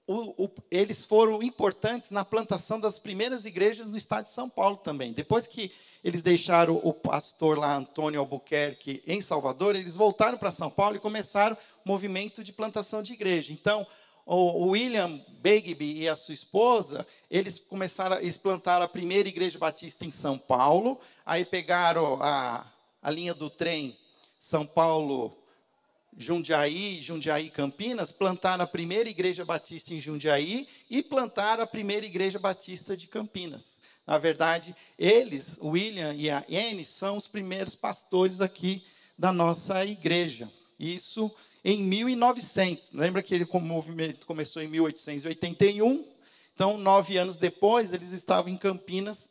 o, 0.07 0.44
o, 0.44 0.50
eles 0.70 1.05
foram 1.05 1.42
importantes 1.42 2.12
na 2.12 2.24
plantação 2.24 2.79
das 2.79 2.98
primeiras 2.98 3.44
igrejas 3.44 3.88
no 3.88 3.96
estado 3.96 4.24
de 4.24 4.31
São 4.31 4.48
Paulo 4.48 4.76
também. 4.76 5.12
Depois 5.12 5.48
que 5.48 5.72
eles 6.05 6.22
deixaram 6.22 6.81
o 6.85 6.92
pastor 6.92 7.59
lá, 7.59 7.74
Antônio 7.74 8.20
Albuquerque, 8.20 9.02
em 9.05 9.20
Salvador, 9.20 9.74
eles 9.74 9.96
voltaram 9.96 10.38
para 10.38 10.52
São 10.52 10.70
Paulo 10.70 10.94
e 10.94 11.00
começaram 11.00 11.57
o 11.85 11.88
movimento 11.88 12.44
de 12.44 12.52
plantação 12.52 13.02
de 13.02 13.14
igreja. 13.14 13.52
Então, 13.52 13.85
o 14.24 14.68
William 14.68 15.20
Bagby 15.40 16.02
e 16.02 16.09
a 16.09 16.16
sua 16.16 16.35
esposa, 16.35 17.07
eles 17.31 17.59
começaram, 17.59 18.16
eles 18.18 18.37
plantaram 18.37 18.85
a 18.85 18.88
primeira 18.88 19.29
igreja 19.29 19.59
batista 19.59 20.05
em 20.05 20.11
São 20.11 20.37
Paulo, 20.37 21.00
aí 21.24 21.44
pegaram 21.44 22.20
a, 22.20 22.66
a 23.00 23.11
linha 23.11 23.35
do 23.35 23.48
trem 23.48 23.96
São 24.38 24.66
Paulo, 24.66 25.37
Jundiaí, 26.16 27.02
Jundiaí, 27.02 27.50
Campinas, 27.50 28.11
plantaram 28.11 28.64
a 28.64 28.66
primeira 28.66 29.09
igreja 29.09 29.44
batista 29.44 29.92
em 29.92 30.00
Jundiaí 30.00 30.66
e 30.88 31.02
plantaram 31.02 31.62
a 31.62 31.66
primeira 31.66 32.07
igreja 32.07 32.38
batista 32.38 32.96
de 32.96 33.07
Campinas. 33.07 33.81
Na 34.07 34.16
verdade, 34.16 34.74
eles, 34.98 35.59
William 35.62 36.14
e 36.14 36.31
a 36.31 36.42
Anne, 36.48 36.87
são 36.87 37.18
os 37.18 37.29
primeiros 37.29 37.74
pastores 37.74 38.40
aqui 38.40 38.83
da 39.18 39.31
nossa 39.31 39.85
igreja. 39.85 40.50
Isso 40.79 41.31
em 41.62 41.83
1900. 41.83 42.92
Lembra 42.92 43.22
que 43.22 43.46
o 43.50 43.61
movimento 43.61 44.26
começou 44.26 44.62
em 44.62 44.68
1881? 44.68 46.07
Então, 46.55 46.79
nove 46.79 47.18
anos 47.18 47.37
depois, 47.37 47.92
eles 47.92 48.12
estavam 48.12 48.50
em 48.50 48.57
Campinas, 48.57 49.31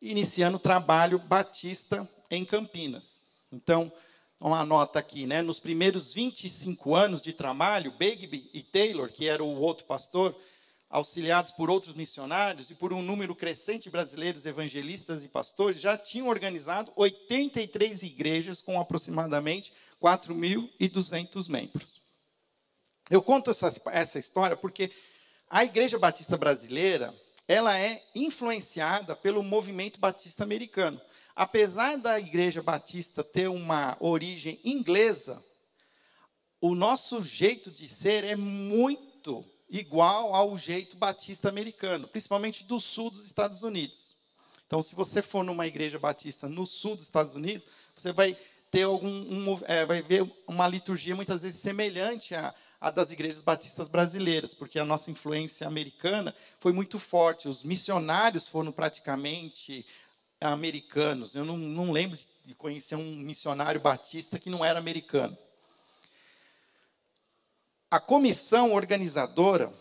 iniciando 0.00 0.56
o 0.56 0.60
trabalho 0.60 1.18
batista 1.18 2.08
em 2.30 2.42
Campinas. 2.42 3.24
Então, 3.52 3.92
uma 4.40 4.64
nota 4.64 4.98
aqui, 4.98 5.26
né? 5.26 5.42
Nos 5.42 5.58
primeiros 5.58 6.12
25 6.12 6.94
anos 6.94 7.22
de 7.22 7.32
trabalho, 7.32 7.92
Bagby 7.92 8.50
e 8.52 8.62
Taylor, 8.62 9.10
que 9.10 9.26
era 9.26 9.42
o 9.42 9.60
outro 9.60 9.84
pastor, 9.86 10.34
auxiliados 10.88 11.50
por 11.50 11.70
outros 11.70 11.94
missionários 11.94 12.70
e 12.70 12.74
por 12.74 12.92
um 12.92 13.02
número 13.02 13.34
crescente 13.34 13.84
de 13.84 13.90
brasileiros 13.90 14.46
evangelistas 14.46 15.24
e 15.24 15.28
pastores, 15.28 15.80
já 15.80 15.96
tinham 15.96 16.28
organizado 16.28 16.92
83 16.96 18.02
igrejas 18.02 18.62
com 18.62 18.80
aproximadamente 18.80 19.72
4.200 20.02 21.48
membros. 21.48 22.00
Eu 23.10 23.22
conto 23.22 23.50
essa, 23.50 23.68
essa 23.92 24.18
história 24.18 24.56
porque 24.56 24.90
a 25.48 25.64
Igreja 25.64 25.98
Batista 25.98 26.36
Brasileira 26.36 27.14
ela 27.48 27.78
é 27.78 28.02
influenciada 28.14 29.14
pelo 29.14 29.42
movimento 29.42 30.00
batista 30.00 30.42
americano. 30.42 31.00
Apesar 31.36 31.98
da 31.98 32.18
Igreja 32.18 32.62
Batista 32.62 33.22
ter 33.22 33.48
uma 33.48 33.94
origem 34.00 34.58
inglesa, 34.64 35.44
o 36.58 36.74
nosso 36.74 37.20
jeito 37.20 37.70
de 37.70 37.86
ser 37.86 38.24
é 38.24 38.34
muito 38.34 39.44
igual 39.68 40.34
ao 40.34 40.56
jeito 40.56 40.96
batista 40.96 41.50
americano, 41.50 42.08
principalmente 42.08 42.64
do 42.64 42.80
sul 42.80 43.10
dos 43.10 43.26
Estados 43.26 43.62
Unidos. 43.62 44.16
Então, 44.66 44.80
se 44.80 44.94
você 44.94 45.20
for 45.20 45.44
numa 45.44 45.66
igreja 45.66 45.98
batista 45.98 46.48
no 46.48 46.66
sul 46.66 46.96
dos 46.96 47.04
Estados 47.04 47.34
Unidos, 47.34 47.68
você 47.94 48.12
vai 48.12 48.34
ter 48.70 48.84
algum, 48.84 49.08
um, 49.08 49.60
é, 49.64 49.84
vai 49.84 50.00
ver 50.00 50.26
uma 50.46 50.66
liturgia 50.66 51.14
muitas 51.14 51.42
vezes 51.42 51.60
semelhante 51.60 52.34
à, 52.34 52.54
à 52.80 52.90
das 52.90 53.10
igrejas 53.10 53.42
batistas 53.42 53.88
brasileiras, 53.88 54.54
porque 54.54 54.78
a 54.78 54.84
nossa 54.86 55.10
influência 55.10 55.66
americana 55.66 56.34
foi 56.58 56.72
muito 56.72 56.98
forte. 56.98 57.46
Os 57.46 57.62
missionários 57.62 58.48
foram 58.48 58.72
praticamente 58.72 59.84
americanos. 60.40 61.34
Eu 61.34 61.44
não, 61.44 61.56
não 61.56 61.92
lembro 61.92 62.18
de 62.44 62.54
conhecer 62.54 62.96
um 62.96 63.16
missionário 63.16 63.80
batista 63.80 64.38
que 64.38 64.50
não 64.50 64.64
era 64.64 64.78
americano 64.78 65.36
a 67.90 68.00
comissão 68.00 68.72
organizadora 68.74 69.72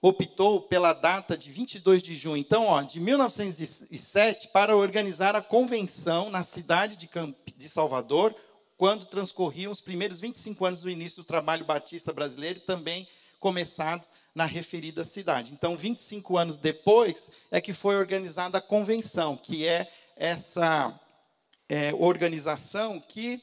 optou 0.00 0.60
pela 0.60 0.92
data 0.92 1.38
de 1.38 1.50
22 1.50 2.02
de 2.02 2.16
junho, 2.16 2.36
então, 2.36 2.66
ó, 2.66 2.82
de 2.82 2.98
1907, 2.98 4.48
para 4.48 4.76
organizar 4.76 5.36
a 5.36 5.42
convenção 5.42 6.28
na 6.28 6.42
cidade 6.42 6.96
de, 6.96 7.06
Camp 7.06 7.36
de 7.56 7.68
Salvador, 7.68 8.34
quando 8.76 9.06
transcorriam 9.06 9.70
os 9.70 9.80
primeiros 9.80 10.18
25 10.18 10.66
anos 10.66 10.82
do 10.82 10.90
início 10.90 11.22
do 11.22 11.26
trabalho 11.26 11.64
batista 11.64 12.12
brasileiro, 12.12 12.58
também 12.60 13.08
começado 13.38 14.06
na 14.34 14.44
referida 14.44 15.04
cidade. 15.04 15.52
Então, 15.52 15.76
25 15.76 16.36
anos 16.36 16.58
depois 16.58 17.30
é 17.50 17.60
que 17.60 17.72
foi 17.72 17.96
organizada 17.96 18.58
a 18.58 18.62
convenção, 18.62 19.36
que 19.36 19.66
é 19.66 19.88
essa 20.22 20.98
é, 21.68 21.92
organização 21.94 23.00
que 23.00 23.42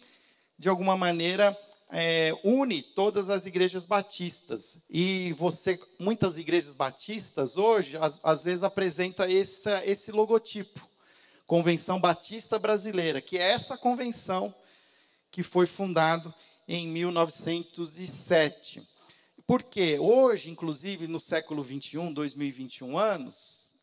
de 0.59 0.67
alguma 0.67 0.97
maneira, 0.97 1.57
é, 1.89 2.37
une 2.43 2.83
todas 2.83 3.29
as 3.29 3.45
igrejas 3.45 3.85
batistas. 3.85 4.83
E 4.89 5.33
você, 5.37 5.79
muitas 5.97 6.37
igrejas 6.37 6.73
batistas 6.75 7.55
hoje, 7.55 7.95
às, 7.95 8.19
às 8.21 8.43
vezes 8.43 8.65
apresenta 8.65 9.31
esse, 9.31 9.69
esse 9.85 10.11
logotipo, 10.11 10.85
Convenção 11.47 11.99
Batista 11.99 12.59
Brasileira, 12.59 13.21
que 13.21 13.37
é 13.37 13.51
essa 13.51 13.77
convenção 13.77 14.53
que 15.31 15.41
foi 15.41 15.65
fundada 15.65 16.31
em 16.67 16.85
1907. 16.89 18.85
Porque 19.47 19.97
hoje, 19.97 20.51
inclusive 20.51 21.07
no 21.07 21.21
século 21.21 21.63
21, 21.63 22.13
2021 22.13 22.97
anos, 22.97 23.75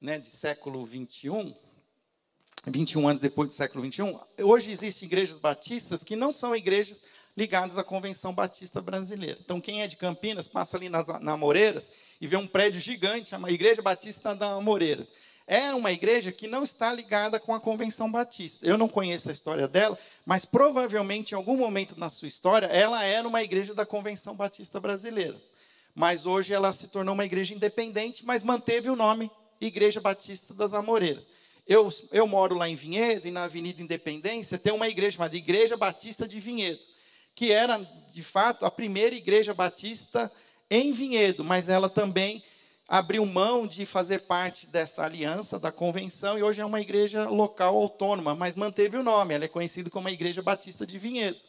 né, 0.00 0.18
de 0.18 0.28
século 0.28 0.84
21, 0.84 1.54
21 2.70 3.08
anos 3.08 3.20
depois 3.20 3.48
do 3.48 3.54
século 3.54 3.82
21, 3.82 4.18
hoje 4.40 4.70
existem 4.70 5.06
igrejas 5.06 5.38
batistas 5.38 6.04
que 6.04 6.14
não 6.14 6.30
são 6.30 6.54
igrejas 6.54 7.02
ligadas 7.36 7.76
à 7.76 7.82
Convenção 7.82 8.32
Batista 8.32 8.80
Brasileira. 8.80 9.38
Então, 9.44 9.60
quem 9.60 9.82
é 9.82 9.88
de 9.88 9.96
Campinas, 9.96 10.46
passa 10.46 10.76
ali 10.76 10.88
nas 10.88 11.08
Namoreiras 11.20 11.90
e 12.20 12.26
vê 12.26 12.36
um 12.36 12.46
prédio 12.46 12.80
gigante, 12.80 13.30
chama 13.30 13.50
Igreja 13.50 13.82
Batista 13.82 14.34
da 14.34 14.50
Namoreiras. 14.50 15.10
É 15.44 15.74
uma 15.74 15.90
igreja 15.90 16.30
que 16.30 16.46
não 16.46 16.62
está 16.62 16.92
ligada 16.92 17.40
com 17.40 17.52
a 17.52 17.58
Convenção 17.58 18.10
Batista. 18.10 18.64
Eu 18.64 18.78
não 18.78 18.88
conheço 18.88 19.28
a 19.28 19.32
história 19.32 19.66
dela, 19.66 19.98
mas 20.24 20.44
provavelmente 20.44 21.32
em 21.32 21.34
algum 21.34 21.56
momento 21.56 21.98
na 21.98 22.08
sua 22.08 22.28
história 22.28 22.66
ela 22.66 23.02
era 23.02 23.26
uma 23.26 23.42
igreja 23.42 23.74
da 23.74 23.84
Convenção 23.84 24.36
Batista 24.36 24.78
Brasileira. 24.78 25.36
Mas 25.96 26.26
hoje 26.26 26.54
ela 26.54 26.72
se 26.72 26.86
tornou 26.88 27.12
uma 27.12 27.24
igreja 27.24 27.54
independente, 27.54 28.24
mas 28.24 28.44
manteve 28.44 28.88
o 28.88 28.96
nome 28.96 29.30
Igreja 29.60 30.00
Batista 30.00 30.54
das 30.54 30.74
Amoreiras. 30.74 31.28
Eu, 31.72 31.88
eu 32.10 32.26
moro 32.26 32.54
lá 32.54 32.68
em 32.68 32.74
Vinhedo, 32.74 33.26
e 33.26 33.30
na 33.30 33.44
Avenida 33.44 33.80
Independência 33.80 34.58
tem 34.58 34.74
uma 34.74 34.90
igreja 34.90 35.16
chamada 35.16 35.34
Igreja 35.34 35.74
Batista 35.74 36.28
de 36.28 36.38
Vinhedo, 36.38 36.86
que 37.34 37.50
era, 37.50 37.78
de 38.10 38.22
fato, 38.22 38.66
a 38.66 38.70
primeira 38.70 39.14
igreja 39.14 39.54
batista 39.54 40.30
em 40.70 40.92
Vinhedo, 40.92 41.42
mas 41.42 41.70
ela 41.70 41.88
também 41.88 42.44
abriu 42.86 43.24
mão 43.24 43.66
de 43.66 43.86
fazer 43.86 44.18
parte 44.18 44.66
dessa 44.66 45.02
aliança, 45.02 45.58
da 45.58 45.72
convenção, 45.72 46.38
e 46.38 46.42
hoje 46.42 46.60
é 46.60 46.64
uma 46.66 46.78
igreja 46.78 47.26
local 47.30 47.74
autônoma, 47.74 48.34
mas 48.34 48.54
manteve 48.54 48.98
o 48.98 49.02
nome. 49.02 49.32
Ela 49.32 49.46
é 49.46 49.48
conhecida 49.48 49.88
como 49.88 50.08
a 50.08 50.12
Igreja 50.12 50.42
Batista 50.42 50.86
de 50.86 50.98
Vinhedo, 50.98 51.42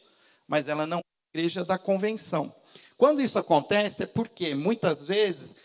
mas 0.48 0.70
ela 0.70 0.88
não 0.88 1.00
é 1.00 1.02
a 1.02 1.38
igreja 1.38 1.66
da 1.66 1.78
convenção. 1.78 2.56
Quando 2.96 3.22
isso 3.22 3.38
acontece, 3.38 4.04
é 4.04 4.06
porque 4.08 4.56
muitas 4.56 5.06
vezes 5.06 5.58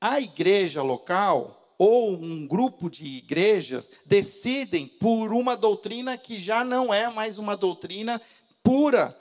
a 0.00 0.20
igreja 0.20 0.80
local 0.80 1.65
ou 1.78 2.12
um 2.12 2.46
grupo 2.46 2.88
de 2.88 3.04
igrejas 3.04 3.92
decidem 4.04 4.86
por 4.86 5.32
uma 5.32 5.56
doutrina 5.56 6.16
que 6.16 6.38
já 6.38 6.64
não 6.64 6.92
é 6.92 7.08
mais 7.08 7.38
uma 7.38 7.56
doutrina 7.56 8.20
pura 8.62 9.16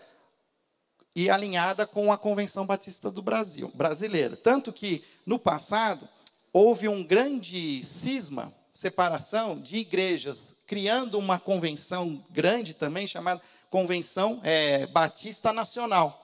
e 1.16 1.30
alinhada 1.30 1.88
com 1.88 2.12
a 2.12 2.18
Convenção 2.18 2.66
Batista 2.66 3.10
do 3.10 3.22
Brasil, 3.22 3.72
brasileira. 3.74 4.36
Tanto 4.36 4.74
que, 4.74 5.04
no 5.26 5.40
passado, 5.40 6.08
houve 6.52 6.90
um 6.90 7.04
grande 7.04 7.84
cisma, 7.84 8.54
separação 8.74 9.60
de 9.60 9.78
igrejas, 9.78 10.58
criando 10.68 11.18
uma 11.18 11.40
convenção 11.40 12.22
grande 12.30 12.74
também, 12.74 13.08
chamada 13.08 13.42
Convenção 13.70 14.42
é, 14.44 14.86
Batista 14.88 15.54
Nacional, 15.54 16.22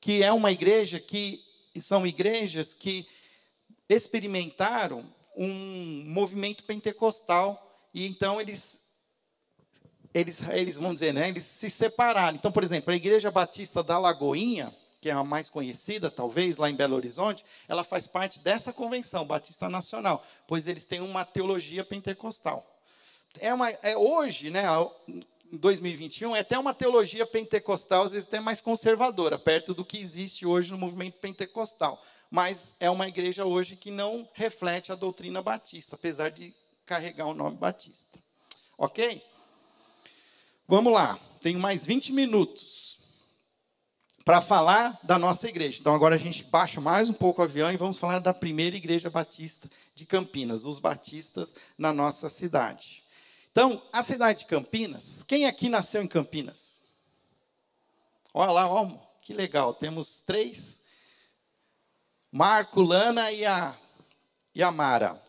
que 0.00 0.22
é 0.22 0.32
uma 0.32 0.52
igreja 0.52 1.00
que 1.00 1.42
são 1.80 2.06
igrejas 2.06 2.74
que 2.74 3.06
experimentaram 3.88 5.04
um 5.36 6.04
movimento 6.06 6.64
pentecostal 6.64 7.88
e 7.94 8.06
então 8.06 8.40
eles 8.40 8.88
eles, 10.12 10.40
eles 10.48 10.76
vão 10.76 10.92
dizer, 10.92 11.12
né, 11.12 11.28
eles 11.28 11.44
se 11.44 11.68
separaram. 11.68 12.36
Então, 12.36 12.50
por 12.50 12.62
exemplo, 12.62 12.92
a 12.92 12.96
Igreja 12.96 13.30
Batista 13.30 13.82
da 13.82 13.98
Lagoinha, 13.98 14.74
que 15.00 15.08
é 15.08 15.12
a 15.12 15.22
mais 15.22 15.48
conhecida, 15.48 16.10
talvez, 16.10 16.56
lá 16.56 16.68
em 16.68 16.74
Belo 16.74 16.96
Horizonte, 16.96 17.44
ela 17.68 17.84
faz 17.84 18.06
parte 18.06 18.40
dessa 18.40 18.72
convenção 18.72 19.26
Batista 19.26 19.68
Nacional, 19.68 20.24
pois 20.46 20.66
eles 20.66 20.84
têm 20.84 21.00
uma 21.00 21.24
teologia 21.24 21.84
pentecostal. 21.84 22.66
É, 23.38 23.52
uma, 23.52 23.70
é 23.70 23.96
hoje, 23.96 24.50
né, 24.50 24.64
em 25.06 25.56
2021, 25.56 26.34
é 26.34 26.40
até 26.40 26.58
uma 26.58 26.74
teologia 26.74 27.26
pentecostal, 27.26 28.04
às 28.04 28.12
vezes 28.12 28.26
até 28.26 28.40
mais 28.40 28.60
conservadora, 28.60 29.38
perto 29.38 29.72
do 29.72 29.84
que 29.84 29.98
existe 29.98 30.46
hoje 30.46 30.72
no 30.72 30.78
movimento 30.78 31.18
pentecostal. 31.18 32.02
Mas 32.30 32.76
é 32.78 32.90
uma 32.90 33.08
igreja 33.08 33.44
hoje 33.44 33.76
que 33.76 33.90
não 33.90 34.28
reflete 34.34 34.92
a 34.92 34.94
doutrina 34.94 35.42
batista, 35.42 35.96
apesar 35.96 36.30
de 36.30 36.54
carregar 36.84 37.26
o 37.26 37.34
nome 37.34 37.56
batista. 37.56 38.18
Ok? 38.76 39.22
Vamos 40.66 40.92
lá, 40.92 41.18
tenho 41.40 41.58
mais 41.58 41.86
20 41.86 42.12
minutos 42.12 42.98
para 44.28 44.42
falar 44.42 44.98
da 45.02 45.18
nossa 45.18 45.48
igreja. 45.48 45.78
Então 45.80 45.94
agora 45.94 46.16
a 46.16 46.18
gente 46.18 46.44
baixa 46.44 46.82
mais 46.82 47.08
um 47.08 47.14
pouco 47.14 47.40
o 47.40 47.44
avião 47.44 47.72
e 47.72 47.78
vamos 47.78 47.96
falar 47.96 48.18
da 48.18 48.34
primeira 48.34 48.76
igreja 48.76 49.08
batista 49.08 49.70
de 49.94 50.04
Campinas, 50.04 50.66
os 50.66 50.78
batistas 50.78 51.54
na 51.78 51.94
nossa 51.94 52.28
cidade. 52.28 53.02
Então, 53.50 53.82
a 53.90 54.02
cidade 54.02 54.40
de 54.40 54.44
Campinas, 54.44 55.22
quem 55.22 55.46
aqui 55.46 55.68
nasceu 55.70 56.02
em 56.02 56.06
Campinas? 56.06 56.82
Olha 58.34 58.52
lá, 58.52 58.70
ó, 58.70 58.86
que 59.22 59.32
legal, 59.32 59.72
temos 59.74 60.20
três. 60.20 60.77
Marco, 62.30 62.82
Lana 62.82 63.32
e 63.32 63.46
a, 63.46 63.76
e 64.54 64.62
a 64.62 64.70
Mara. 64.70 65.22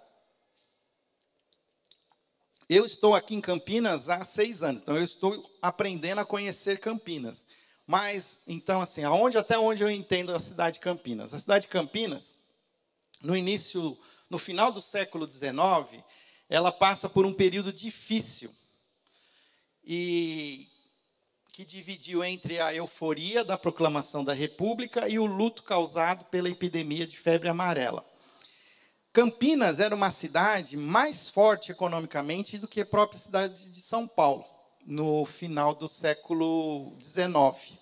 Eu 2.67 2.85
estou 2.85 3.15
aqui 3.15 3.33
em 3.33 3.41
Campinas 3.41 4.09
há 4.09 4.23
seis 4.23 4.61
anos, 4.61 4.81
então 4.81 4.95
eu 4.95 5.03
estou 5.03 5.57
aprendendo 5.61 6.19
a 6.19 6.25
conhecer 6.25 6.79
Campinas. 6.79 7.47
Mas, 7.87 8.41
então, 8.45 8.79
assim, 8.79 9.03
aonde 9.03 9.37
até 9.37 9.57
onde 9.57 9.81
eu 9.81 9.89
entendo 9.89 10.35
a 10.35 10.39
cidade 10.39 10.75
de 10.75 10.81
Campinas? 10.81 11.33
A 11.33 11.39
cidade 11.39 11.63
de 11.63 11.71
Campinas, 11.71 12.37
no 13.21 13.35
início, 13.35 13.97
no 14.29 14.37
final 14.37 14.71
do 14.71 14.81
século 14.81 15.25
XIX, 15.31 16.03
ela 16.47 16.71
passa 16.71 17.09
por 17.09 17.25
um 17.25 17.33
período 17.33 17.73
difícil 17.73 18.53
e 19.83 20.68
que 21.59 21.65
dividiu 21.65 22.23
entre 22.23 22.61
a 22.61 22.73
euforia 22.73 23.43
da 23.43 23.57
proclamação 23.57 24.23
da 24.23 24.31
República 24.31 25.09
e 25.09 25.19
o 25.19 25.25
luto 25.25 25.61
causado 25.61 26.23
pela 26.27 26.49
epidemia 26.49 27.05
de 27.05 27.19
febre 27.19 27.49
amarela. 27.49 28.01
Campinas 29.11 29.81
era 29.81 29.93
uma 29.93 30.09
cidade 30.09 30.77
mais 30.77 31.27
forte 31.27 31.69
economicamente 31.69 32.57
do 32.57 32.65
que 32.65 32.79
a 32.79 32.85
própria 32.85 33.19
cidade 33.19 33.69
de 33.71 33.81
São 33.81 34.07
Paulo, 34.07 34.45
no 34.85 35.25
final 35.25 35.75
do 35.75 35.85
século 35.85 36.95
XIX. 36.97 37.77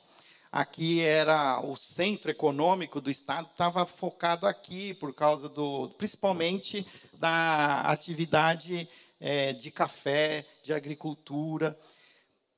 Aqui 0.51 1.01
era 1.01 1.61
o 1.61 1.75
centro 1.75 2.31
econômico 2.31 2.99
do 2.99 3.11
estado, 3.11 3.45
estava 3.45 3.85
focado 3.85 4.47
aqui 4.47 4.95
por 4.95 5.13
causa 5.13 5.47
do, 5.47 5.89
principalmente 5.99 6.83
da 7.13 7.81
atividade 7.81 8.89
é, 9.19 9.53
de 9.53 9.69
café, 9.69 10.43
de 10.63 10.73
agricultura. 10.73 11.77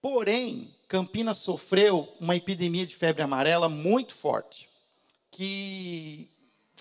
Porém, 0.02 0.74
Campinas 0.88 1.38
sofreu 1.38 2.12
uma 2.20 2.36
epidemia 2.36 2.86
de 2.86 2.96
febre 2.96 3.22
amarela 3.22 3.68
muito 3.68 4.16
forte, 4.16 4.70
que 5.30 6.30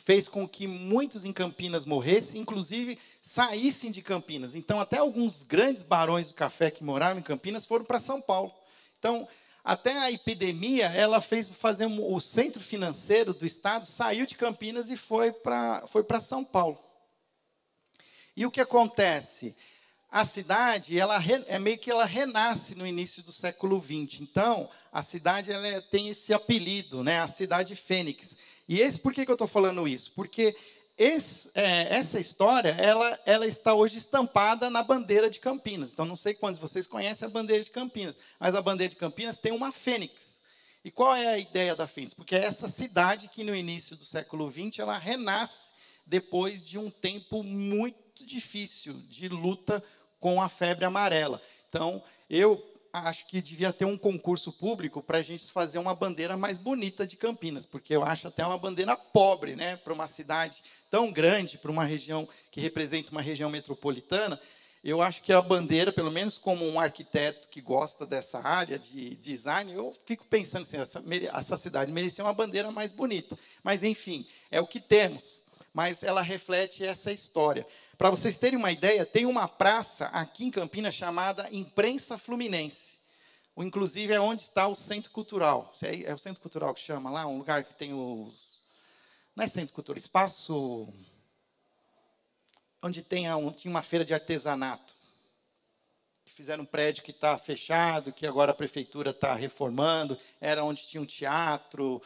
fez 0.04 0.28
com 0.28 0.48
que 0.48 0.66
muitos 0.66 1.24
em 1.24 1.32
Campinas 1.32 1.84
morressem, 1.84 2.40
inclusive 2.40 2.98
saíssem 3.20 3.90
de 3.90 4.00
Campinas. 4.00 4.54
Então, 4.54 4.80
até 4.80 4.98
alguns 4.98 5.42
grandes 5.42 5.84
barões 5.84 6.28
do 6.28 6.34
café 6.34 6.70
que 6.70 6.82
moravam 6.84 7.18
em 7.18 7.22
Campinas 7.22 7.66
foram 7.66 7.84
para 7.84 8.00
São 8.00 8.20
Paulo. 8.20 8.52
Então, 8.98 9.28
até 9.62 9.98
a 9.98 10.10
epidemia, 10.10 10.86
ela 10.86 11.20
fez 11.20 11.50
fazer 11.50 11.84
um, 11.84 12.14
o 12.14 12.20
centro 12.20 12.58
financeiro 12.58 13.34
do 13.34 13.44
estado 13.44 13.84
saiu 13.84 14.24
de 14.24 14.34
Campinas 14.34 14.88
e 14.88 14.96
foi 14.96 15.30
para 15.30 15.86
foi 15.88 16.02
para 16.02 16.20
São 16.20 16.42
Paulo. 16.42 16.78
E 18.34 18.46
o 18.46 18.50
que 18.50 18.62
acontece? 18.62 19.54
A 20.10 20.24
cidade, 20.24 20.98
ela 20.98 21.22
é 21.46 21.58
meio 21.58 21.76
que 21.76 21.90
ela 21.90 22.06
renasce 22.06 22.74
no 22.74 22.86
início 22.86 23.22
do 23.22 23.30
século 23.30 23.78
XX. 23.78 24.22
Então, 24.22 24.68
a 24.90 25.02
cidade 25.02 25.52
ela 25.52 25.66
é, 25.66 25.80
tem 25.82 26.08
esse 26.08 26.32
apelido, 26.32 27.04
né? 27.04 27.20
A 27.20 27.28
cidade 27.28 27.76
Fênix. 27.76 28.38
E 28.66 28.80
esse, 28.80 28.98
por 28.98 29.12
que, 29.12 29.24
que 29.24 29.30
eu 29.30 29.34
estou 29.34 29.46
falando 29.46 29.86
isso? 29.86 30.12
Porque 30.12 30.56
esse, 30.96 31.50
é, 31.54 31.94
essa 31.94 32.18
história 32.18 32.70
ela, 32.70 33.20
ela 33.26 33.46
está 33.46 33.74
hoje 33.74 33.98
estampada 33.98 34.70
na 34.70 34.82
bandeira 34.82 35.28
de 35.28 35.38
Campinas. 35.38 35.92
Então, 35.92 36.06
não 36.06 36.16
sei 36.16 36.32
quantos 36.32 36.58
vocês 36.58 36.86
conhecem 36.86 37.26
a 37.26 37.30
bandeira 37.30 37.62
de 37.62 37.70
Campinas, 37.70 38.18
mas 38.40 38.54
a 38.54 38.62
bandeira 38.62 38.90
de 38.90 38.96
Campinas 38.96 39.38
tem 39.38 39.52
uma 39.52 39.70
fênix. 39.70 40.40
E 40.82 40.90
qual 40.90 41.14
é 41.14 41.26
a 41.26 41.38
ideia 41.38 41.76
da 41.76 41.86
fênix? 41.86 42.14
Porque 42.14 42.34
é 42.34 42.44
essa 42.44 42.66
cidade 42.66 43.28
que 43.28 43.44
no 43.44 43.54
início 43.54 43.94
do 43.94 44.06
século 44.06 44.50
XX 44.50 44.78
ela 44.78 44.96
renasce 44.96 45.72
depois 46.06 46.66
de 46.66 46.78
um 46.78 46.88
tempo 46.88 47.42
muito 47.42 48.24
difícil 48.24 48.94
de 49.08 49.28
luta 49.28 49.84
com 50.20 50.40
a 50.40 50.48
febre 50.48 50.84
amarela. 50.84 51.40
Então, 51.68 52.02
eu 52.28 52.64
acho 52.92 53.26
que 53.26 53.40
devia 53.40 53.72
ter 53.72 53.84
um 53.84 53.98
concurso 53.98 54.52
público 54.52 55.02
para 55.02 55.18
a 55.18 55.22
gente 55.22 55.52
fazer 55.52 55.78
uma 55.78 55.94
bandeira 55.94 56.36
mais 56.36 56.58
bonita 56.58 57.06
de 57.06 57.16
Campinas, 57.16 57.66
porque 57.66 57.94
eu 57.94 58.02
acho 58.02 58.28
até 58.28 58.44
uma 58.44 58.58
bandeira 58.58 58.96
pobre, 58.96 59.54
né, 59.54 59.76
para 59.76 59.92
uma 59.92 60.08
cidade 60.08 60.62
tão 60.90 61.12
grande, 61.12 61.58
para 61.58 61.70
uma 61.70 61.84
região 61.84 62.28
que 62.50 62.60
representa 62.60 63.10
uma 63.10 63.22
região 63.22 63.50
metropolitana. 63.50 64.40
Eu 64.82 65.02
acho 65.02 65.22
que 65.22 65.32
a 65.32 65.42
bandeira, 65.42 65.92
pelo 65.92 66.10
menos 66.10 66.38
como 66.38 66.64
um 66.64 66.78
arquiteto 66.78 67.48
que 67.48 67.60
gosta 67.60 68.06
dessa 68.06 68.38
área 68.38 68.78
de 68.78 69.16
design, 69.16 69.72
eu 69.72 69.94
fico 70.06 70.24
pensando 70.24 70.62
assim, 70.62 70.76
essa, 70.78 71.02
essa 71.34 71.56
cidade 71.56 71.92
merecia 71.92 72.24
uma 72.24 72.32
bandeira 72.32 72.70
mais 72.70 72.92
bonita. 72.92 73.36
Mas, 73.62 73.82
enfim, 73.82 74.26
é 74.50 74.60
o 74.60 74.66
que 74.66 74.80
temos. 74.80 75.44
Mas 75.74 76.02
ela 76.02 76.22
reflete 76.22 76.84
essa 76.84 77.12
história. 77.12 77.66
Para 77.98 78.10
vocês 78.10 78.36
terem 78.36 78.56
uma 78.56 78.70
ideia, 78.70 79.04
tem 79.04 79.26
uma 79.26 79.48
praça 79.48 80.06
aqui 80.06 80.44
em 80.44 80.52
Campinas 80.52 80.94
chamada 80.94 81.48
Imprensa 81.50 82.16
Fluminense. 82.16 82.96
Inclusive 83.56 84.12
é 84.12 84.20
onde 84.20 84.42
está 84.42 84.68
o 84.68 84.76
Centro 84.76 85.10
Cultural. 85.10 85.74
É 85.82 86.14
o 86.14 86.18
Centro 86.18 86.40
Cultural 86.40 86.72
que 86.72 86.80
chama 86.80 87.10
lá, 87.10 87.26
um 87.26 87.38
lugar 87.38 87.64
que 87.64 87.74
tem 87.74 87.92
os. 87.92 88.60
Não 89.34 89.42
é 89.42 89.48
Centro 89.48 89.74
Cultural, 89.74 89.98
espaço 89.98 90.88
onde 92.80 93.02
tem 93.02 93.24
tinha 93.56 93.68
uma 93.68 93.82
feira 93.82 94.04
de 94.04 94.14
artesanato. 94.14 94.94
Fizeram 96.24 96.62
um 96.62 96.66
prédio 96.66 97.02
que 97.02 97.10
está 97.10 97.36
fechado, 97.36 98.12
que 98.12 98.28
agora 98.28 98.52
a 98.52 98.54
prefeitura 98.54 99.10
está 99.10 99.34
reformando. 99.34 100.16
Era 100.40 100.62
onde 100.62 100.86
tinha 100.86 101.00
um 101.00 101.06
teatro. 101.06 102.00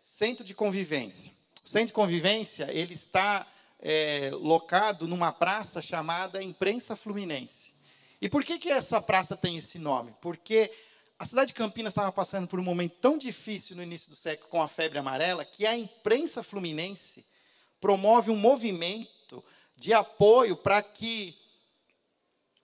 Centro 0.00 0.44
de 0.44 0.54
convivência. 0.54 1.32
O 1.64 1.68
centro 1.68 1.88
de 1.88 1.92
convivência 1.92 2.70
ele 2.70 2.94
está 2.94 3.44
é, 3.80 4.30
locado 4.32 5.06
numa 5.06 5.32
praça 5.32 5.80
chamada 5.82 6.42
Imprensa 6.42 6.96
Fluminense. 6.96 7.74
E 8.20 8.28
por 8.28 8.44
que, 8.44 8.58
que 8.58 8.70
essa 8.70 9.00
praça 9.00 9.36
tem 9.36 9.56
esse 9.58 9.78
nome? 9.78 10.14
Porque 10.20 10.70
a 11.18 11.24
cidade 11.24 11.48
de 11.48 11.54
Campinas 11.54 11.92
estava 11.92 12.12
passando 12.12 12.46
por 12.46 12.58
um 12.58 12.64
momento 12.64 12.96
tão 13.00 13.16
difícil 13.16 13.76
no 13.76 13.82
início 13.82 14.10
do 14.10 14.16
século 14.16 14.48
com 14.48 14.60
a 14.60 14.68
febre 14.68 14.98
amarela 14.98 15.44
que 15.44 15.66
a 15.66 15.76
imprensa 15.76 16.42
fluminense 16.42 17.24
promove 17.80 18.30
um 18.30 18.36
movimento 18.36 19.44
de 19.76 19.92
apoio 19.92 20.56
para 20.56 20.82
que 20.82 21.36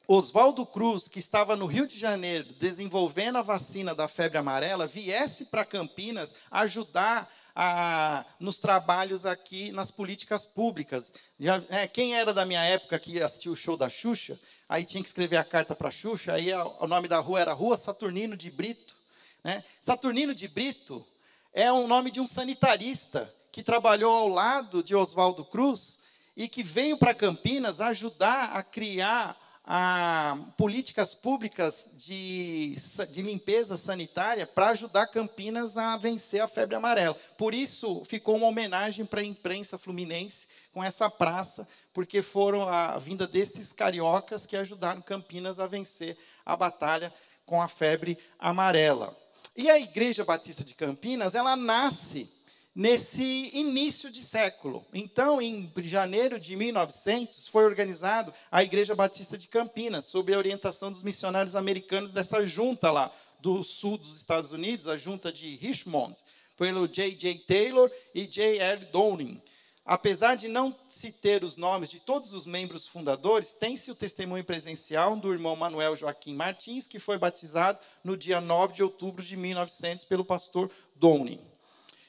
Oswaldo 0.06 0.66
Cruz, 0.66 1.08
que 1.08 1.18
estava 1.18 1.56
no 1.56 1.66
Rio 1.66 1.86
de 1.86 1.98
Janeiro 1.98 2.52
desenvolvendo 2.54 3.38
a 3.38 3.42
vacina 3.42 3.94
da 3.94 4.08
febre 4.08 4.36
amarela, 4.36 4.86
viesse 4.86 5.46
para 5.46 5.64
Campinas 5.64 6.34
ajudar 6.50 7.32
a, 7.54 8.24
nos 8.40 8.58
trabalhos 8.58 9.26
aqui 9.26 9.72
nas 9.72 9.90
políticas 9.90 10.46
públicas. 10.46 11.14
Já, 11.38 11.62
é, 11.68 11.86
quem 11.86 12.14
era 12.14 12.32
da 12.32 12.46
minha 12.46 12.62
época 12.62 12.98
que 12.98 13.20
assistiu 13.20 13.52
o 13.52 13.56
show 13.56 13.76
da 13.76 13.88
Xuxa, 13.88 14.38
aí 14.68 14.84
tinha 14.84 15.02
que 15.02 15.08
escrever 15.08 15.36
a 15.36 15.44
carta 15.44 15.74
para 15.74 15.88
a 15.88 15.92
Xuxa, 15.92 16.32
aí 16.32 16.52
a, 16.52 16.64
o 16.64 16.86
nome 16.86 17.08
da 17.08 17.18
rua 17.18 17.40
era 17.40 17.52
Rua 17.52 17.76
Saturnino 17.76 18.36
de 18.36 18.50
Brito. 18.50 18.96
Né? 19.44 19.62
Saturnino 19.80 20.34
de 20.34 20.48
Brito 20.48 21.06
é 21.52 21.70
o 21.70 21.86
nome 21.86 22.10
de 22.10 22.20
um 22.20 22.26
sanitarista 22.26 23.32
que 23.50 23.62
trabalhou 23.62 24.12
ao 24.12 24.28
lado 24.28 24.82
de 24.82 24.94
Oswaldo 24.94 25.44
Cruz 25.44 26.00
e 26.36 26.48
que 26.48 26.62
veio 26.62 26.96
para 26.96 27.12
Campinas 27.12 27.80
ajudar 27.80 28.56
a 28.56 28.62
criar 28.62 29.36
a, 29.64 30.36
políticas 30.56 31.14
públicas 31.14 31.92
de, 31.96 32.74
de 33.10 33.22
limpeza 33.22 33.76
sanitária 33.76 34.46
para 34.46 34.70
ajudar 34.70 35.06
Campinas 35.06 35.76
a 35.76 35.96
vencer 35.96 36.40
a 36.40 36.48
febre 36.48 36.74
amarela. 36.74 37.16
Por 37.38 37.54
isso, 37.54 38.04
ficou 38.04 38.36
uma 38.36 38.48
homenagem 38.48 39.06
para 39.06 39.20
a 39.20 39.24
imprensa 39.24 39.78
fluminense 39.78 40.46
com 40.72 40.82
essa 40.82 41.08
praça, 41.08 41.68
porque 41.92 42.22
foram 42.22 42.68
a 42.68 42.98
vinda 42.98 43.26
desses 43.26 43.72
cariocas 43.72 44.46
que 44.46 44.56
ajudaram 44.56 45.00
Campinas 45.00 45.60
a 45.60 45.66
vencer 45.66 46.16
a 46.44 46.56
batalha 46.56 47.12
com 47.46 47.60
a 47.60 47.68
febre 47.68 48.18
amarela. 48.38 49.16
E 49.56 49.70
a 49.70 49.78
Igreja 49.78 50.24
Batista 50.24 50.64
de 50.64 50.74
Campinas, 50.74 51.34
ela 51.34 51.54
nasce 51.54 52.28
nesse 52.74 53.50
início 53.52 54.10
de 54.10 54.22
século. 54.22 54.84
Então, 54.94 55.40
em 55.42 55.70
janeiro 55.82 56.38
de 56.38 56.56
1900, 56.56 57.48
foi 57.48 57.64
organizado 57.64 58.32
a 58.50 58.62
Igreja 58.62 58.94
Batista 58.94 59.36
de 59.36 59.48
Campinas, 59.48 60.06
sob 60.06 60.32
a 60.32 60.38
orientação 60.38 60.90
dos 60.90 61.02
missionários 61.02 61.54
americanos 61.54 62.12
dessa 62.12 62.46
junta 62.46 62.90
lá 62.90 63.12
do 63.40 63.62
sul 63.62 63.98
dos 63.98 64.16
Estados 64.16 64.52
Unidos, 64.52 64.86
a 64.86 64.96
junta 64.96 65.32
de 65.32 65.56
Richmond, 65.56 66.18
pelo 66.56 66.86
J.J. 66.86 67.40
Taylor 67.40 67.90
e 68.14 68.26
J.L. 68.26 68.84
Downing. 68.86 69.42
Apesar 69.84 70.36
de 70.36 70.46
não 70.46 70.74
se 70.88 71.10
ter 71.10 71.42
os 71.42 71.56
nomes 71.56 71.90
de 71.90 71.98
todos 71.98 72.32
os 72.32 72.46
membros 72.46 72.86
fundadores, 72.86 73.54
tem-se 73.54 73.90
o 73.90 73.96
testemunho 73.96 74.44
presencial 74.44 75.16
do 75.16 75.32
irmão 75.32 75.56
Manuel 75.56 75.96
Joaquim 75.96 76.36
Martins, 76.36 76.86
que 76.86 77.00
foi 77.00 77.18
batizado 77.18 77.80
no 78.04 78.16
dia 78.16 78.40
9 78.40 78.74
de 78.74 78.82
outubro 78.84 79.24
de 79.24 79.36
1900 79.36 80.04
pelo 80.04 80.24
pastor 80.24 80.70
Downing. 80.94 81.51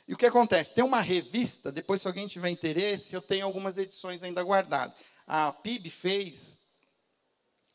E 0.08 0.14
o 0.14 0.18
que 0.18 0.26
acontece? 0.26 0.74
Tem 0.74 0.84
uma 0.84 1.00
revista, 1.00 1.72
depois, 1.72 2.02
se 2.02 2.08
alguém 2.08 2.28
tiver 2.28 2.50
interesse, 2.50 3.14
eu 3.14 3.22
tenho 3.22 3.46
algumas 3.46 3.78
edições 3.78 4.22
ainda 4.22 4.44
guardadas. 4.44 4.96
A 5.26 5.52
PIB 5.52 5.90
fez 5.90 6.60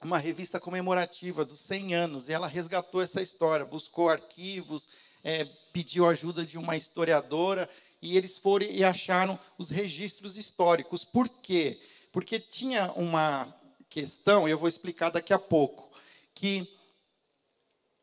uma 0.02 0.18
revista 0.18 0.60
comemorativa 0.60 1.44
dos 1.44 1.60
100 1.60 1.94
anos, 1.94 2.28
e 2.28 2.32
ela 2.32 2.46
resgatou 2.46 3.02
essa 3.02 3.22
história, 3.22 3.64
buscou 3.64 4.08
arquivos, 4.08 4.90
é, 5.24 5.44
pediu 5.72 6.06
ajuda 6.06 6.44
de 6.44 6.58
uma 6.58 6.76
historiadora, 6.76 7.68
e 8.00 8.16
eles 8.16 8.36
foram 8.36 8.66
e 8.66 8.84
acharam 8.84 9.38
os 9.56 9.70
registros 9.70 10.36
históricos. 10.36 11.04
Por 11.04 11.28
quê? 11.28 11.80
Porque 12.12 12.38
tinha 12.38 12.92
uma 12.92 13.52
questão, 13.88 14.46
eu 14.46 14.58
vou 14.58 14.68
explicar 14.68 15.10
daqui 15.10 15.32
a 15.32 15.38
pouco, 15.38 15.90
que 16.34 16.68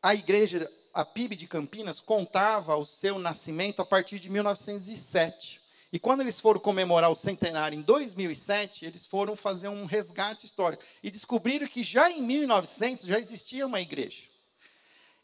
a 0.02 0.14
igreja 0.14 0.70
a 0.96 1.04
PIB 1.04 1.36
de 1.36 1.46
Campinas 1.46 2.00
contava 2.00 2.74
o 2.74 2.86
seu 2.86 3.18
nascimento 3.18 3.82
a 3.82 3.84
partir 3.84 4.18
de 4.18 4.30
1907. 4.30 5.60
E 5.92 5.98
quando 5.98 6.22
eles 6.22 6.40
foram 6.40 6.58
comemorar 6.58 7.10
o 7.10 7.14
centenário 7.14 7.78
em 7.78 7.82
2007, 7.82 8.86
eles 8.86 9.04
foram 9.04 9.36
fazer 9.36 9.68
um 9.68 9.84
resgate 9.84 10.46
histórico 10.46 10.82
e 11.02 11.10
descobriram 11.10 11.68
que 11.68 11.84
já 11.84 12.10
em 12.10 12.22
1900 12.22 13.04
já 13.04 13.20
existia 13.20 13.66
uma 13.66 13.78
igreja. 13.78 14.22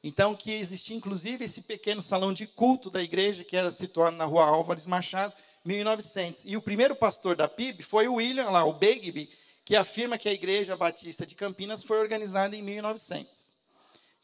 Então 0.04 0.34
que 0.34 0.52
existia 0.52 0.94
inclusive 0.94 1.46
esse 1.46 1.62
pequeno 1.62 2.02
salão 2.02 2.34
de 2.34 2.46
culto 2.46 2.90
da 2.90 3.02
igreja 3.02 3.42
que 3.42 3.56
era 3.56 3.70
situado 3.70 4.14
na 4.14 4.26
Rua 4.26 4.44
Álvares 4.44 4.84
Machado, 4.84 5.32
1900. 5.64 6.44
E 6.44 6.54
o 6.54 6.60
primeiro 6.60 6.94
pastor 6.94 7.34
da 7.34 7.48
PIB 7.48 7.82
foi 7.82 8.08
o 8.08 8.16
William 8.16 8.50
lá, 8.50 8.62
o 8.62 8.74
Bagby, 8.74 9.30
que 9.64 9.74
afirma 9.74 10.18
que 10.18 10.28
a 10.28 10.32
igreja 10.34 10.76
batista 10.76 11.24
de 11.24 11.34
Campinas 11.34 11.82
foi 11.82 11.98
organizada 11.98 12.54
em 12.54 12.60
1900. 12.60 13.51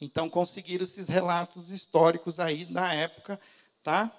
Então 0.01 0.31
conseguiram 0.31 0.85
esses 0.85 1.09
relatos 1.09 1.71
históricos 1.71 2.39
aí 2.39 2.67
na 2.71 2.93
época, 2.93 3.39
tá? 3.83 4.13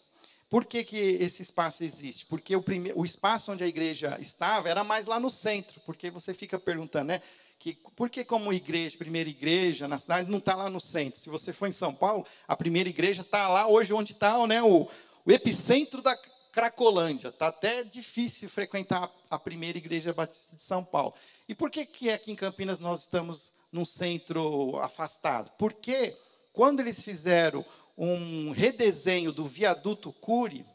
Por 0.49 0.63
que, 0.63 0.83
que 0.83 0.97
esse 0.97 1.41
espaço 1.41 1.83
existe? 1.83 2.25
Porque 2.25 2.55
o, 2.55 2.61
prime... 2.61 2.91
o 2.95 3.03
espaço 3.03 3.51
onde 3.51 3.63
a 3.63 3.67
igreja 3.67 4.17
estava 4.19 4.69
era 4.69 4.83
mais 4.83 5.07
lá 5.07 5.19
no 5.19 5.29
centro, 5.29 5.81
porque 5.81 6.09
você 6.09 6.33
fica 6.33 6.59
perguntando, 6.59 7.07
né? 7.07 7.21
Que, 7.57 7.73
por 7.95 8.09
que 8.09 8.23
como 8.23 8.53
igreja, 8.53 8.97
primeira 8.97 9.29
igreja 9.29 9.87
na 9.87 9.97
cidade, 9.97 10.29
não 10.29 10.37
está 10.37 10.55
lá 10.55 10.69
no 10.69 10.79
centro? 10.79 11.19
Se 11.19 11.29
você 11.29 11.51
for 11.51 11.67
em 11.67 11.71
São 11.71 11.93
Paulo, 11.93 12.25
a 12.47 12.55
primeira 12.55 12.89
igreja 12.89 13.21
está 13.21 13.47
lá 13.47 13.67
hoje 13.67 13.93
onde 13.93 14.11
está 14.11 14.45
né, 14.45 14.61
o, 14.61 14.87
o 15.25 15.31
epicentro 15.31 16.01
da 16.01 16.15
Cracolândia. 16.51 17.29
Está 17.29 17.47
até 17.47 17.83
difícil 17.83 18.47
frequentar 18.47 19.09
a 19.29 19.39
primeira 19.39 19.77
igreja 19.77 20.13
batista 20.13 20.55
de 20.55 20.61
São 20.61 20.83
Paulo. 20.83 21.13
E 21.49 21.55
por 21.55 21.69
que, 21.71 21.85
que 21.85 22.09
aqui 22.09 22.31
em 22.31 22.35
Campinas 22.35 22.79
nós 22.79 23.01
estamos 23.01 23.53
num 23.76 23.84
centro 23.84 24.80
afastado? 24.80 25.51
Porque 25.57 26.17
quando 26.53 26.80
eles 26.80 27.03
fizeram 27.03 27.63
um 27.97 28.51
redesenho 28.51 29.34
do 29.34 29.45
viaduto 29.45 30.13
Cury, 30.13 30.65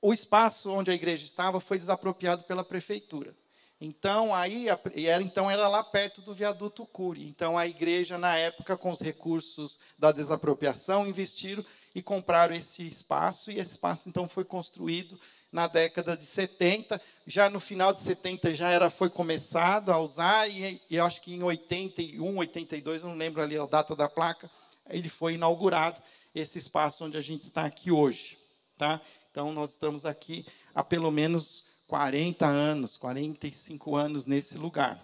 o 0.00 0.12
espaço 0.12 0.70
onde 0.70 0.90
a 0.90 0.94
igreja 0.94 1.24
estava 1.24 1.58
foi 1.58 1.78
desapropriado 1.78 2.44
pela 2.44 2.62
prefeitura. 2.62 3.34
Então, 3.80 4.34
aí, 4.34 4.66
era, 4.68 5.22
então 5.22 5.50
era 5.50 5.68
lá 5.68 5.82
perto 5.82 6.20
do 6.20 6.34
viaduto 6.34 6.84
Cury. 6.84 7.26
Então, 7.26 7.56
a 7.56 7.66
igreja, 7.66 8.18
na 8.18 8.36
época, 8.36 8.76
com 8.76 8.90
os 8.90 9.00
recursos 9.00 9.80
da 9.98 10.12
desapropriação, 10.12 11.06
investiram 11.06 11.64
e 11.94 12.02
compraram 12.02 12.54
esse 12.54 12.86
espaço, 12.86 13.50
e 13.50 13.58
esse 13.58 13.72
espaço, 13.72 14.08
então, 14.08 14.28
foi 14.28 14.44
construído 14.44 15.18
na 15.52 15.66
década 15.66 16.16
de 16.16 16.24
70. 16.24 17.00
Já 17.26 17.50
no 17.50 17.60
final 17.60 17.92
de 17.92 18.00
70 18.00 18.54
já 18.54 18.70
era, 18.70 18.88
foi 18.88 19.10
começado 19.10 19.92
a 19.92 19.98
usar, 19.98 20.48
e, 20.50 20.80
e 20.88 20.98
acho 20.98 21.20
que 21.20 21.34
em 21.34 21.42
81, 21.42 22.38
82, 22.38 23.04
não 23.04 23.14
lembro 23.14 23.42
ali 23.42 23.58
a 23.58 23.66
data 23.66 23.94
da 23.94 24.08
placa, 24.08 24.50
ele 24.88 25.08
foi 25.08 25.34
inaugurado, 25.34 26.02
esse 26.34 26.58
espaço 26.58 27.04
onde 27.04 27.18
a 27.18 27.20
gente 27.20 27.42
está 27.42 27.66
aqui 27.66 27.90
hoje. 27.90 28.38
Tá? 28.78 29.00
Então, 29.30 29.52
nós 29.52 29.72
estamos 29.72 30.06
aqui 30.06 30.46
há 30.74 30.82
pelo 30.82 31.10
menos 31.10 31.66
40 31.86 32.46
anos, 32.46 32.96
45 32.96 33.94
anos 33.94 34.24
nesse 34.24 34.56
lugar. 34.56 35.00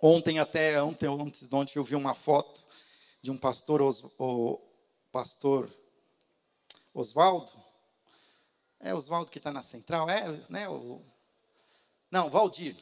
Ontem, 0.00 0.38
até 0.38 0.82
ontem, 0.82 1.06
antes 1.06 1.46
de 1.46 1.54
ontem, 1.54 1.78
eu 1.78 1.84
vi 1.84 1.94
uma 1.94 2.14
foto 2.14 2.64
de 3.20 3.30
um 3.30 3.36
pastor, 3.36 3.82
o 4.18 4.58
pastor 5.12 5.70
Oswaldo. 6.94 7.52
É 8.80 8.94
Oswaldo 8.94 9.30
que 9.30 9.38
está 9.38 9.52
na 9.52 9.62
central? 9.62 10.08
É, 10.08 10.40
né? 10.48 10.68
O, 10.68 11.02
não, 12.10 12.30
Valdir 12.30 12.76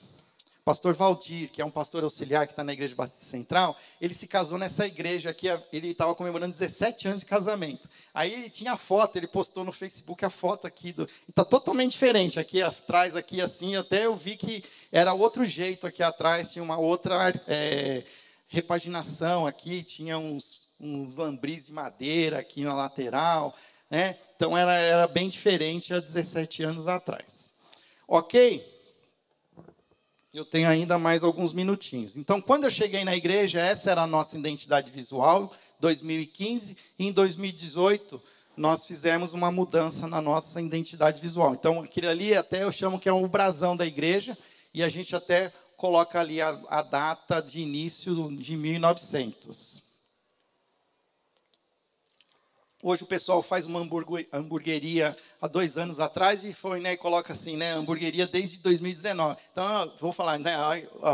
pastor 0.68 0.92
Valdir, 0.92 1.50
que 1.50 1.62
é 1.62 1.64
um 1.64 1.70
pastor 1.70 2.04
auxiliar 2.04 2.46
que 2.46 2.52
está 2.52 2.62
na 2.62 2.74
Igreja 2.74 2.94
Batista 2.94 3.24
Central, 3.24 3.74
ele 3.98 4.12
se 4.12 4.26
casou 4.28 4.58
nessa 4.58 4.86
igreja 4.86 5.30
aqui, 5.30 5.46
ele 5.72 5.92
estava 5.92 6.14
comemorando 6.14 6.52
17 6.52 7.08
anos 7.08 7.20
de 7.22 7.26
casamento. 7.26 7.88
Aí 8.12 8.34
ele 8.34 8.50
tinha 8.50 8.72
a 8.72 8.76
foto, 8.76 9.16
ele 9.16 9.26
postou 9.26 9.64
no 9.64 9.72
Facebook 9.72 10.22
a 10.26 10.28
foto 10.28 10.66
aqui, 10.66 10.92
do, 10.92 11.08
está 11.26 11.42
totalmente 11.42 11.92
diferente, 11.92 12.38
aqui 12.38 12.60
atrás, 12.60 13.16
aqui 13.16 13.40
assim, 13.40 13.76
até 13.76 14.04
eu 14.04 14.14
vi 14.14 14.36
que 14.36 14.62
era 14.92 15.14
outro 15.14 15.42
jeito 15.42 15.86
aqui 15.86 16.02
atrás, 16.02 16.52
tinha 16.52 16.62
uma 16.62 16.76
outra 16.76 17.32
é, 17.46 18.04
repaginação 18.46 19.46
aqui, 19.46 19.82
tinha 19.82 20.18
uns, 20.18 20.68
uns 20.78 21.16
lambris 21.16 21.68
de 21.68 21.72
madeira 21.72 22.40
aqui 22.40 22.62
na 22.62 22.74
lateral, 22.74 23.56
né? 23.90 24.16
então 24.36 24.56
era, 24.56 24.74
era 24.74 25.06
bem 25.06 25.28
diferente 25.28 25.94
há 25.94 26.00
17 26.00 26.62
anos 26.62 26.88
atrás. 26.88 27.50
Ok? 28.06 28.64
Eu 30.32 30.44
tenho 30.44 30.68
ainda 30.68 30.98
mais 30.98 31.24
alguns 31.24 31.52
minutinhos. 31.52 32.16
Então, 32.16 32.40
quando 32.40 32.64
eu 32.64 32.70
cheguei 32.70 33.02
na 33.02 33.16
igreja, 33.16 33.60
essa 33.60 33.90
era 33.90 34.02
a 34.02 34.06
nossa 34.06 34.38
identidade 34.38 34.90
visual, 34.92 35.52
2015, 35.80 36.76
e 36.98 37.06
em 37.06 37.12
2018 37.12 38.22
nós 38.56 38.86
fizemos 38.86 39.32
uma 39.32 39.50
mudança 39.50 40.06
na 40.06 40.20
nossa 40.20 40.60
identidade 40.60 41.20
visual. 41.20 41.54
Então, 41.54 41.80
aquele 41.80 42.08
ali 42.08 42.34
até 42.34 42.64
eu 42.64 42.72
chamo 42.72 42.98
que 42.98 43.08
é 43.08 43.12
o 43.12 43.26
brasão 43.28 43.76
da 43.76 43.86
igreja, 43.86 44.36
e 44.74 44.82
a 44.82 44.88
gente 44.88 45.14
até 45.16 45.52
coloca 45.76 46.20
ali 46.20 46.40
a, 46.42 46.60
a 46.68 46.82
data 46.82 47.40
de 47.40 47.60
início 47.60 48.36
de 48.36 48.56
1900. 48.56 49.87
Hoje 52.88 53.02
o 53.02 53.06
pessoal 53.06 53.42
faz 53.42 53.66
uma 53.66 53.86
hamburgueria 54.32 55.14
há 55.42 55.46
dois 55.46 55.76
anos 55.76 56.00
atrás 56.00 56.42
e 56.42 56.54
foi, 56.54 56.80
né, 56.80 56.94
e 56.94 56.96
coloca 56.96 57.34
assim, 57.34 57.54
né, 57.54 57.74
hamburgueria 57.74 58.26
desde 58.26 58.56
2019. 58.56 59.38
Então, 59.52 59.92
vou 60.00 60.10
falar, 60.10 60.38
né, 60.38 60.56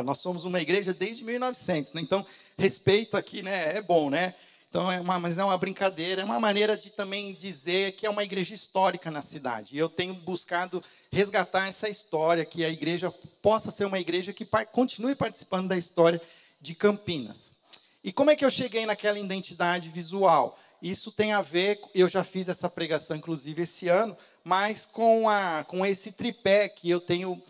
nós 0.04 0.20
somos 0.20 0.44
uma 0.44 0.60
igreja 0.60 0.94
desde 0.94 1.24
1900, 1.24 1.92
né, 1.94 2.00
então 2.00 2.24
respeito 2.56 3.16
aqui, 3.16 3.42
né, 3.42 3.76
é 3.76 3.82
bom, 3.82 4.08
né. 4.08 4.36
Então, 4.70 4.88
é 4.88 5.00
uma, 5.00 5.18
mas 5.18 5.36
é 5.36 5.42
uma 5.42 5.58
brincadeira, 5.58 6.22
é 6.22 6.24
uma 6.24 6.38
maneira 6.38 6.76
de 6.76 6.90
também 6.90 7.34
dizer 7.34 7.96
que 7.96 8.06
é 8.06 8.10
uma 8.10 8.22
igreja 8.22 8.54
histórica 8.54 9.10
na 9.10 9.20
cidade. 9.20 9.74
E 9.74 9.78
eu 9.78 9.88
tenho 9.88 10.14
buscado 10.14 10.80
resgatar 11.10 11.66
essa 11.66 11.88
história, 11.88 12.44
que 12.44 12.64
a 12.64 12.70
igreja 12.70 13.10
possa 13.42 13.72
ser 13.72 13.84
uma 13.84 13.98
igreja 13.98 14.32
que 14.32 14.46
continue 14.70 15.16
participando 15.16 15.66
da 15.66 15.76
história 15.76 16.22
de 16.60 16.72
Campinas. 16.72 17.56
E 18.04 18.12
como 18.12 18.30
é 18.30 18.36
que 18.36 18.44
eu 18.44 18.50
cheguei 18.50 18.86
naquela 18.86 19.18
identidade 19.18 19.88
visual? 19.88 20.56
Isso 20.84 21.10
tem 21.10 21.32
a 21.32 21.40
ver, 21.40 21.80
eu 21.94 22.06
já 22.10 22.22
fiz 22.22 22.46
essa 22.46 22.68
pregação, 22.68 23.16
inclusive, 23.16 23.62
esse 23.62 23.88
ano, 23.88 24.14
mas 24.44 24.84
com, 24.84 25.26
a, 25.26 25.64
com 25.64 25.86
esse 25.86 26.12
tripé 26.12 26.68
que 26.68 26.90
eu 26.90 27.00
tenho 27.00 27.42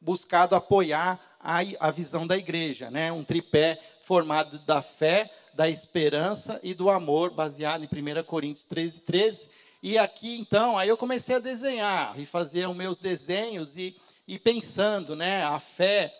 buscado 0.00 0.56
apoiar 0.56 1.20
a, 1.38 1.60
a 1.78 1.90
visão 1.92 2.26
da 2.26 2.36
igreja. 2.36 2.90
Né? 2.90 3.12
Um 3.12 3.22
tripé 3.22 3.80
formado 4.02 4.58
da 4.58 4.82
fé, 4.82 5.32
da 5.54 5.70
esperança 5.70 6.58
e 6.64 6.74
do 6.74 6.90
amor, 6.90 7.30
baseado 7.30 7.84
em 7.84 7.86
1 7.86 8.24
Coríntios 8.24 8.66
13, 8.66 9.02
13. 9.02 9.50
E 9.80 9.96
aqui, 9.96 10.36
então, 10.36 10.76
aí 10.76 10.88
eu 10.88 10.96
comecei 10.96 11.36
a 11.36 11.38
desenhar 11.38 12.18
e 12.18 12.26
fazer 12.26 12.68
os 12.68 12.74
meus 12.74 12.98
desenhos 12.98 13.76
e, 13.76 13.96
e 14.26 14.36
pensando, 14.36 15.14
né, 15.14 15.44
a 15.44 15.60
fé 15.60 16.12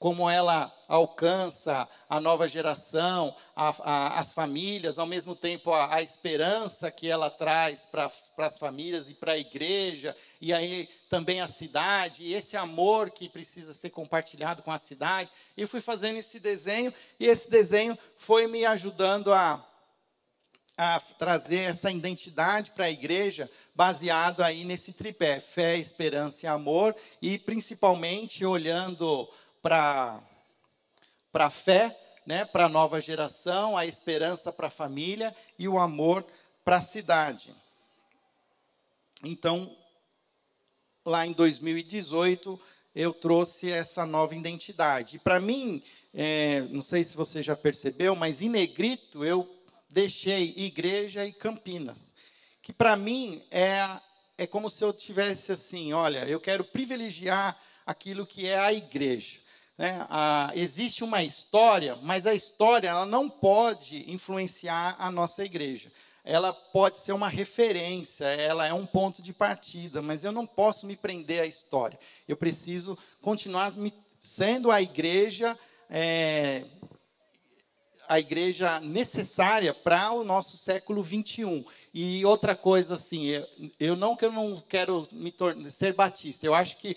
como 0.00 0.30
ela 0.30 0.74
alcança 0.88 1.86
a 2.08 2.18
nova 2.18 2.48
geração, 2.48 3.36
a, 3.54 3.68
a, 3.82 4.18
as 4.18 4.32
famílias, 4.32 4.98
ao 4.98 5.04
mesmo 5.06 5.36
tempo 5.36 5.70
a, 5.74 5.94
a 5.94 6.02
esperança 6.02 6.90
que 6.90 7.06
ela 7.06 7.28
traz 7.28 7.84
para 7.84 8.10
as 8.38 8.56
famílias 8.56 9.10
e 9.10 9.14
para 9.14 9.32
a 9.32 9.38
igreja, 9.38 10.16
e 10.40 10.54
aí 10.54 10.88
também 11.10 11.42
a 11.42 11.46
cidade, 11.46 12.24
e 12.24 12.32
esse 12.32 12.56
amor 12.56 13.10
que 13.10 13.28
precisa 13.28 13.74
ser 13.74 13.90
compartilhado 13.90 14.62
com 14.62 14.72
a 14.72 14.78
cidade. 14.78 15.30
E 15.54 15.66
fui 15.66 15.82
fazendo 15.82 16.16
esse 16.16 16.40
desenho, 16.40 16.94
e 17.20 17.26
esse 17.26 17.50
desenho 17.50 17.96
foi 18.16 18.46
me 18.46 18.64
ajudando 18.64 19.34
a, 19.34 19.62
a 20.78 20.98
trazer 21.18 21.58
essa 21.58 21.90
identidade 21.90 22.70
para 22.70 22.86
a 22.86 22.90
igreja, 22.90 23.50
baseado 23.74 24.42
aí 24.42 24.64
nesse 24.64 24.94
tripé: 24.94 25.40
fé, 25.40 25.76
esperança 25.76 26.46
e 26.46 26.48
amor, 26.48 26.96
e 27.20 27.38
principalmente 27.38 28.46
olhando 28.46 29.30
para 29.62 30.22
a 31.34 31.50
fé, 31.50 31.96
né, 32.26 32.44
para 32.44 32.66
a 32.66 32.68
nova 32.68 33.00
geração, 33.00 33.76
a 33.76 33.86
esperança 33.86 34.52
para 34.52 34.68
a 34.68 34.70
família 34.70 35.34
e 35.58 35.68
o 35.68 35.78
amor 35.78 36.26
para 36.64 36.76
a 36.76 36.80
cidade. 36.80 37.54
Então, 39.22 39.76
lá 41.04 41.26
em 41.26 41.32
2018, 41.32 42.60
eu 42.94 43.12
trouxe 43.12 43.70
essa 43.70 44.04
nova 44.06 44.34
identidade. 44.34 45.16
E 45.16 45.18
para 45.18 45.40
mim, 45.40 45.82
é, 46.12 46.62
não 46.70 46.82
sei 46.82 47.04
se 47.04 47.16
você 47.16 47.42
já 47.42 47.56
percebeu, 47.56 48.16
mas 48.16 48.42
em 48.42 48.48
negrito 48.48 49.24
eu 49.24 49.48
deixei 49.88 50.54
igreja 50.56 51.24
e 51.26 51.32
Campinas, 51.32 52.14
que 52.62 52.72
para 52.72 52.96
mim 52.96 53.42
é, 53.50 54.00
é 54.38 54.46
como 54.46 54.70
se 54.70 54.84
eu 54.84 54.92
tivesse 54.92 55.52
assim, 55.52 55.92
olha, 55.92 56.24
eu 56.28 56.40
quero 56.40 56.64
privilegiar 56.64 57.58
aquilo 57.84 58.26
que 58.26 58.46
é 58.46 58.58
a 58.58 58.72
igreja. 58.72 59.38
Né? 59.80 60.06
Existe 60.56 61.02
uma 61.02 61.24
história, 61.24 61.96
mas 62.02 62.26
a 62.26 62.34
história 62.34 62.88
ela 62.88 63.06
não 63.06 63.30
pode 63.30 64.12
influenciar 64.12 64.94
a 64.98 65.10
nossa 65.10 65.42
igreja. 65.42 65.90
Ela 66.22 66.52
pode 66.52 66.98
ser 66.98 67.12
uma 67.12 67.28
referência, 67.28 68.26
ela 68.26 68.66
é 68.66 68.74
um 68.74 68.84
ponto 68.84 69.22
de 69.22 69.32
partida, 69.32 70.02
mas 70.02 70.22
eu 70.22 70.32
não 70.32 70.46
posso 70.46 70.86
me 70.86 70.96
prender 70.96 71.40
à 71.40 71.46
história. 71.46 71.98
Eu 72.28 72.36
preciso 72.36 72.98
continuar 73.22 73.72
me, 73.72 73.90
sendo 74.18 74.70
a 74.70 74.82
igreja 74.82 75.58
é, 75.88 76.64
a 78.06 78.18
igreja 78.18 78.80
necessária 78.80 79.72
para 79.72 80.12
o 80.12 80.24
nosso 80.24 80.58
século 80.58 81.02
21. 81.02 81.64
E 81.94 82.22
outra 82.26 82.54
coisa 82.54 82.96
assim, 82.96 83.28
eu, 83.28 83.46
eu 83.78 83.96
não 83.96 84.14
que 84.14 84.26
eu 84.26 84.32
não 84.32 84.56
quero 84.56 85.08
me 85.10 85.32
ser 85.70 85.94
batista. 85.94 86.44
Eu 86.44 86.52
acho 86.52 86.76
que 86.76 86.96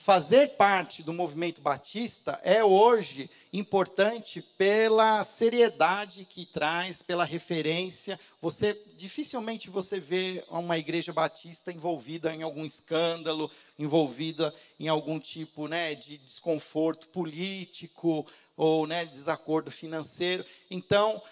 fazer 0.00 0.56
parte 0.56 1.02
do 1.02 1.12
movimento 1.12 1.60
batista 1.60 2.40
é 2.42 2.64
hoje 2.64 3.30
importante 3.52 4.40
pela 4.40 5.22
seriedade 5.22 6.24
que 6.24 6.46
traz, 6.46 7.02
pela 7.02 7.22
referência. 7.22 8.18
Você 8.40 8.80
dificilmente 8.96 9.68
você 9.68 10.00
vê 10.00 10.42
uma 10.48 10.78
igreja 10.78 11.12
batista 11.12 11.70
envolvida 11.70 12.34
em 12.34 12.42
algum 12.42 12.64
escândalo, 12.64 13.50
envolvida 13.78 14.54
em 14.78 14.88
algum 14.88 15.18
tipo, 15.18 15.68
né, 15.68 15.94
de 15.94 16.16
desconforto 16.16 17.08
político 17.08 18.26
ou, 18.56 18.86
né, 18.86 19.04
desacordo 19.04 19.70
financeiro. 19.70 20.46
Então, 20.70 21.22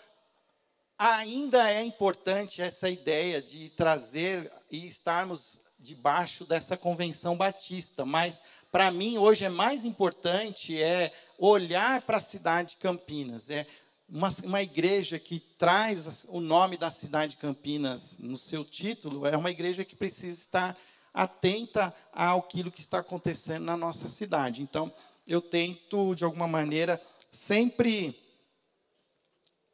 ainda 0.98 1.72
é 1.72 1.82
importante 1.82 2.60
essa 2.60 2.90
ideia 2.90 3.40
de 3.40 3.70
trazer 3.70 4.52
e 4.70 4.86
estarmos 4.86 5.66
debaixo 5.78 6.44
dessa 6.44 6.76
convenção 6.76 7.36
batista, 7.36 8.04
mas 8.04 8.42
para 8.70 8.90
mim 8.90 9.18
hoje 9.18 9.44
é 9.44 9.48
mais 9.48 9.84
importante 9.84 10.80
é 10.80 11.12
olhar 11.38 12.02
para 12.02 12.18
a 12.18 12.20
cidade 12.20 12.70
de 12.70 12.76
Campinas, 12.76 13.48
é 13.48 13.66
uma, 14.08 14.28
uma 14.44 14.62
igreja 14.62 15.18
que 15.18 15.38
traz 15.38 16.26
o 16.30 16.40
nome 16.40 16.76
da 16.76 16.90
cidade 16.90 17.34
de 17.34 17.40
Campinas 17.40 18.18
no 18.18 18.36
seu 18.36 18.64
título, 18.64 19.26
é 19.26 19.36
uma 19.36 19.50
igreja 19.50 19.84
que 19.84 19.94
precisa 19.94 20.38
estar 20.38 20.76
atenta 21.12 21.94
àquilo 22.12 22.70
que 22.70 22.80
está 22.80 22.98
acontecendo 22.98 23.64
na 23.64 23.76
nossa 23.76 24.08
cidade. 24.08 24.62
Então, 24.62 24.92
eu 25.26 25.40
tento, 25.40 26.14
de 26.14 26.24
alguma 26.24 26.48
maneira, 26.48 27.00
sempre 27.30 28.18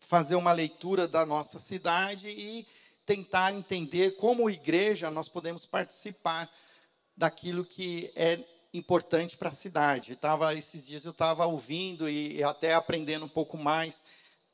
fazer 0.01 0.35
uma 0.35 0.53
leitura 0.53 1.07
da 1.07 1.25
nossa 1.25 1.59
cidade 1.59 2.29
e 2.29 2.67
tentar 3.07 3.53
entender 3.53 4.17
como 4.17 4.51
igreja 4.51 5.11
nós 5.11 5.29
podemos 5.29 5.67
participar 5.67 6.51
daquilo 7.17 7.65
que 7.65 8.11
é 8.17 8.39
importante 8.75 9.37
para 9.37 9.51
a 9.51 9.53
cidade. 9.53 10.17
tava, 10.17 10.53
esses 10.53 10.87
dias 10.87 11.05
eu 11.05 11.13
estava 11.13 11.47
ouvindo 11.47 12.09
e, 12.09 12.39
e 12.39 12.43
até 12.43 12.75
aprendendo 12.75 13.25
um 13.25 13.29
pouco 13.29 13.57
mais 13.57 14.05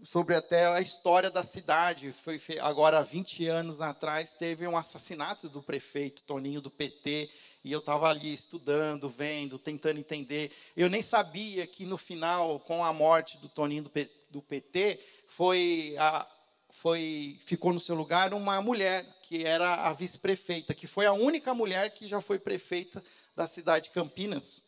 sobre 0.03 0.35
até 0.35 0.67
a 0.67 0.81
história 0.81 1.31
da 1.31 1.43
cidade. 1.43 2.13
Foi 2.13 2.39
agora 2.61 3.03
20 3.03 3.47
anos 3.47 3.81
atrás 3.81 4.35
teve 4.35 4.67
um 4.69 4.77
assassinato 4.77 5.49
do 5.49 5.63
prefeito 5.63 6.23
Toninho 6.25 6.61
do 6.61 6.71
PT 6.71 7.31
e 7.65 7.73
eu 7.73 7.81
estava 7.81 8.09
ali 8.09 8.33
estudando, 8.33 9.09
vendo, 9.09 9.59
tentando 9.59 9.99
entender. 9.99 10.53
Eu 10.77 10.91
nem 10.91 11.03
sabia 11.03 11.67
que 11.67 11.87
no 11.87 11.97
final, 11.97 12.61
com 12.61 12.85
a 12.85 12.93
morte 12.93 13.39
do 13.39 13.49
Toninho 13.49 13.85
do 14.31 14.43
PT, 14.43 15.01
foi 15.27 15.95
a, 15.99 16.27
foi 16.71 17.39
ficou 17.45 17.73
no 17.73 17.81
seu 17.81 17.95
lugar 17.95 18.33
uma 18.33 18.61
mulher 18.61 19.05
que 19.23 19.45
era 19.45 19.87
a 19.87 19.93
vice-prefeita, 19.93 20.75
que 20.75 20.87
foi 20.87 21.07
a 21.07 21.13
única 21.13 21.55
mulher 21.55 21.91
que 21.91 22.09
já 22.09 22.21
foi 22.21 22.39
prefeita 22.39 23.03
da 23.37 23.47
cidade 23.47 23.85
de 23.89 23.91
Campinas. 23.91 24.65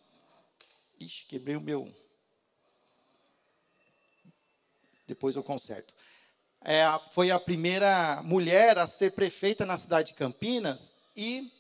Ixi, 1.01 1.27
quebrei 1.27 1.57
o 1.57 1.61
meu 1.61 1.93
depois 5.13 5.37
eu 5.37 5.43
conserto. 5.43 5.95
É, 6.65 6.85
foi 7.13 7.31
a 7.31 7.39
primeira 7.39 8.23
mulher 8.23 8.79
a 8.79 8.87
ser 8.87 9.13
prefeita 9.13 9.67
na 9.67 9.77
cidade 9.77 10.09
de 10.09 10.15
Campinas 10.15 10.97
e 11.17 11.53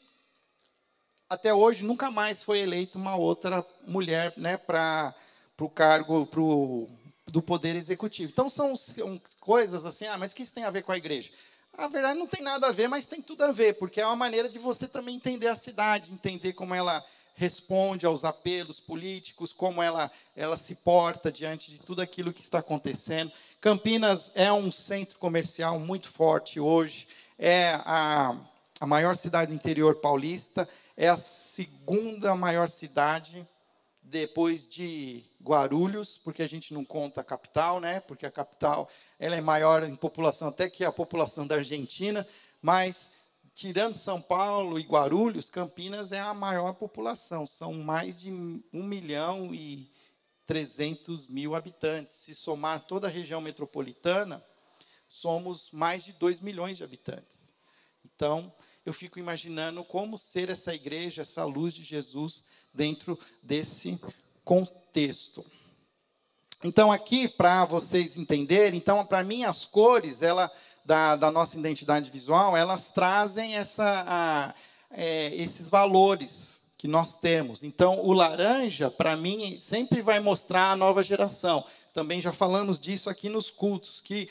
até 1.28 1.52
hoje 1.52 1.84
nunca 1.84 2.10
mais 2.10 2.42
foi 2.42 2.60
eleita 2.60 2.98
uma 2.98 3.16
outra 3.16 3.66
mulher 3.86 4.32
né, 4.36 4.56
para 4.56 5.14
o 5.58 5.68
cargo 5.68 6.26
pro, 6.26 6.88
do 7.32 7.40
Poder 7.40 7.74
Executivo. 7.74 8.30
Então 8.30 8.46
são, 8.46 8.76
são 8.76 9.18
coisas 9.40 9.86
assim, 9.86 10.06
ah, 10.06 10.18
mas 10.18 10.34
que 10.34 10.42
isso 10.42 10.52
tem 10.52 10.64
a 10.64 10.70
ver 10.70 10.82
com 10.82 10.92
a 10.92 10.98
igreja? 10.98 11.30
Na 11.76 11.88
verdade, 11.88 12.18
não 12.18 12.26
tem 12.26 12.42
nada 12.42 12.66
a 12.66 12.72
ver, 12.72 12.88
mas 12.88 13.06
tem 13.06 13.22
tudo 13.22 13.42
a 13.42 13.50
ver, 13.50 13.78
porque 13.78 14.02
é 14.02 14.06
uma 14.06 14.14
maneira 14.14 14.50
de 14.50 14.58
você 14.58 14.86
também 14.86 15.16
entender 15.16 15.48
a 15.48 15.56
cidade, 15.56 16.12
entender 16.12 16.52
como 16.52 16.74
ela 16.74 17.02
responde 17.34 18.04
aos 18.04 18.22
apelos 18.26 18.78
políticos, 18.78 19.50
como 19.50 19.82
ela, 19.82 20.10
ela 20.36 20.58
se 20.58 20.74
porta 20.74 21.32
diante 21.32 21.70
de 21.70 21.78
tudo 21.78 22.02
aquilo 22.02 22.34
que 22.34 22.42
está 22.42 22.58
acontecendo. 22.58 23.32
Campinas 23.62 24.30
é 24.34 24.52
um 24.52 24.70
centro 24.70 25.18
comercial 25.18 25.78
muito 25.78 26.10
forte 26.10 26.60
hoje, 26.60 27.08
é 27.38 27.80
a, 27.86 28.36
a 28.78 28.86
maior 28.86 29.16
cidade 29.16 29.50
do 29.50 29.54
interior 29.54 29.94
paulista, 29.94 30.68
é 30.94 31.08
a 31.08 31.16
segunda 31.16 32.34
maior 32.36 32.68
cidade 32.68 33.48
depois 34.12 34.68
de 34.68 35.24
Guarulhos, 35.42 36.18
porque 36.18 36.42
a 36.42 36.46
gente 36.46 36.74
não 36.74 36.84
conta 36.84 37.22
a 37.22 37.24
capital, 37.24 37.80
né? 37.80 37.98
Porque 38.00 38.26
a 38.26 38.30
capital 38.30 38.88
ela 39.18 39.34
é 39.34 39.40
maior 39.40 39.82
em 39.82 39.96
população 39.96 40.48
até 40.48 40.68
que 40.68 40.84
a 40.84 40.92
população 40.92 41.46
da 41.46 41.54
Argentina, 41.54 42.28
mas 42.60 43.10
tirando 43.54 43.94
São 43.94 44.20
Paulo 44.20 44.78
e 44.78 44.82
Guarulhos, 44.82 45.48
Campinas 45.48 46.12
é 46.12 46.20
a 46.20 46.34
maior 46.34 46.74
população, 46.74 47.46
são 47.46 47.72
mais 47.72 48.20
de 48.20 48.30
1 48.30 48.62
milhão 48.72 49.54
e 49.54 49.90
300 50.44 51.26
mil 51.28 51.54
habitantes. 51.54 52.14
Se 52.16 52.34
somar 52.34 52.82
toda 52.82 53.06
a 53.06 53.10
região 53.10 53.40
metropolitana, 53.40 54.44
somos 55.08 55.70
mais 55.70 56.04
de 56.04 56.12
2 56.12 56.40
milhões 56.40 56.76
de 56.76 56.84
habitantes. 56.84 57.54
Então, 58.04 58.52
eu 58.84 58.92
fico 58.92 59.18
imaginando 59.18 59.82
como 59.82 60.18
ser 60.18 60.50
essa 60.50 60.74
igreja, 60.74 61.22
essa 61.22 61.44
luz 61.44 61.72
de 61.72 61.82
Jesus 61.82 62.44
dentro 62.74 63.18
desse 63.42 64.00
contexto. 64.44 65.44
Então, 66.64 66.92
aqui, 66.92 67.26
para 67.26 67.64
vocês 67.64 68.16
entenderem, 68.16 68.78
então, 68.78 69.04
para 69.04 69.24
mim, 69.24 69.44
as 69.44 69.64
cores, 69.64 70.22
ela 70.22 70.50
da, 70.84 71.16
da 71.16 71.30
nossa 71.30 71.58
identidade 71.58 72.10
visual, 72.10 72.56
elas 72.56 72.90
trazem 72.90 73.56
essa, 73.56 74.04
a, 74.06 74.54
é, 74.90 75.34
esses 75.34 75.68
valores 75.70 76.62
que 76.76 76.88
nós 76.88 77.14
temos. 77.14 77.62
Então, 77.62 78.00
o 78.00 78.12
laranja, 78.12 78.90
para 78.90 79.16
mim, 79.16 79.58
sempre 79.60 80.02
vai 80.02 80.18
mostrar 80.18 80.72
a 80.72 80.76
nova 80.76 81.02
geração. 81.02 81.64
Também 81.92 82.20
já 82.20 82.32
falamos 82.32 82.78
disso 82.78 83.08
aqui 83.08 83.28
nos 83.28 83.50
cultos, 83.50 84.00
que 84.00 84.28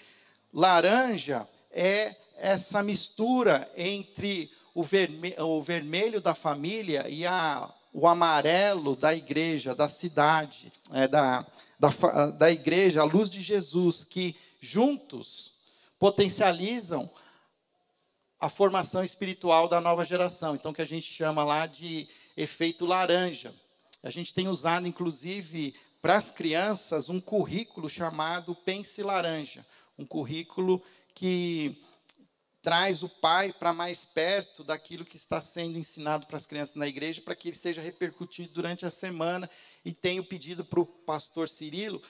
laranja 0.53 1.47
é 1.71 2.15
essa 2.37 2.81
mistura 2.83 3.71
entre 3.77 4.51
o, 4.73 4.83
verme 4.83 5.33
o 5.37 5.61
vermelho 5.61 6.19
da 6.19 6.33
família 6.33 7.07
e 7.07 7.25
a, 7.25 7.69
o 7.93 8.07
amarelo 8.07 8.95
da 8.95 9.13
igreja, 9.13 9.75
da 9.75 9.89
cidade, 9.89 10.71
é, 10.91 11.07
da, 11.07 11.45
da, 11.79 11.89
da 12.31 12.51
igreja, 12.51 13.01
a 13.01 13.05
luz 13.05 13.29
de 13.29 13.41
Jesus, 13.41 14.03
que 14.03 14.35
juntos 14.59 15.53
potencializam 15.99 17.09
a 18.39 18.49
formação 18.49 19.03
espiritual 19.03 19.67
da 19.67 19.79
nova 19.79 20.03
geração. 20.03 20.55
Então, 20.55 20.73
que 20.73 20.81
a 20.81 20.85
gente 20.85 21.05
chama 21.05 21.43
lá 21.43 21.67
de 21.67 22.07
efeito 22.35 22.85
laranja. 22.85 23.53
A 24.01 24.09
gente 24.09 24.33
tem 24.33 24.47
usado, 24.47 24.87
inclusive, 24.87 25.75
para 26.01 26.15
as 26.15 26.31
crianças, 26.31 27.09
um 27.09 27.19
currículo 27.19 27.87
chamado 27.87 28.55
Pense 28.55 29.03
Laranja. 29.03 29.63
Um 29.97 30.05
currículo 30.05 30.81
que 31.13 31.79
traz 32.61 33.01
o 33.03 33.09
pai 33.09 33.51
para 33.51 33.73
mais 33.73 34.05
perto 34.05 34.63
daquilo 34.63 35.05
que 35.05 35.17
está 35.17 35.41
sendo 35.41 35.77
ensinado 35.77 36.27
para 36.27 36.37
as 36.37 36.45
crianças 36.45 36.75
na 36.75 36.87
igreja, 36.87 37.21
para 37.21 37.35
que 37.35 37.49
ele 37.49 37.55
seja 37.55 37.81
repercutido 37.81 38.53
durante 38.53 38.85
a 38.85 38.91
semana. 38.91 39.49
E 39.83 39.91
tenho 39.91 40.23
pedido 40.23 40.63
para 40.63 40.79
o 40.79 40.85
pastor 40.85 41.49
Cirilo 41.49 42.01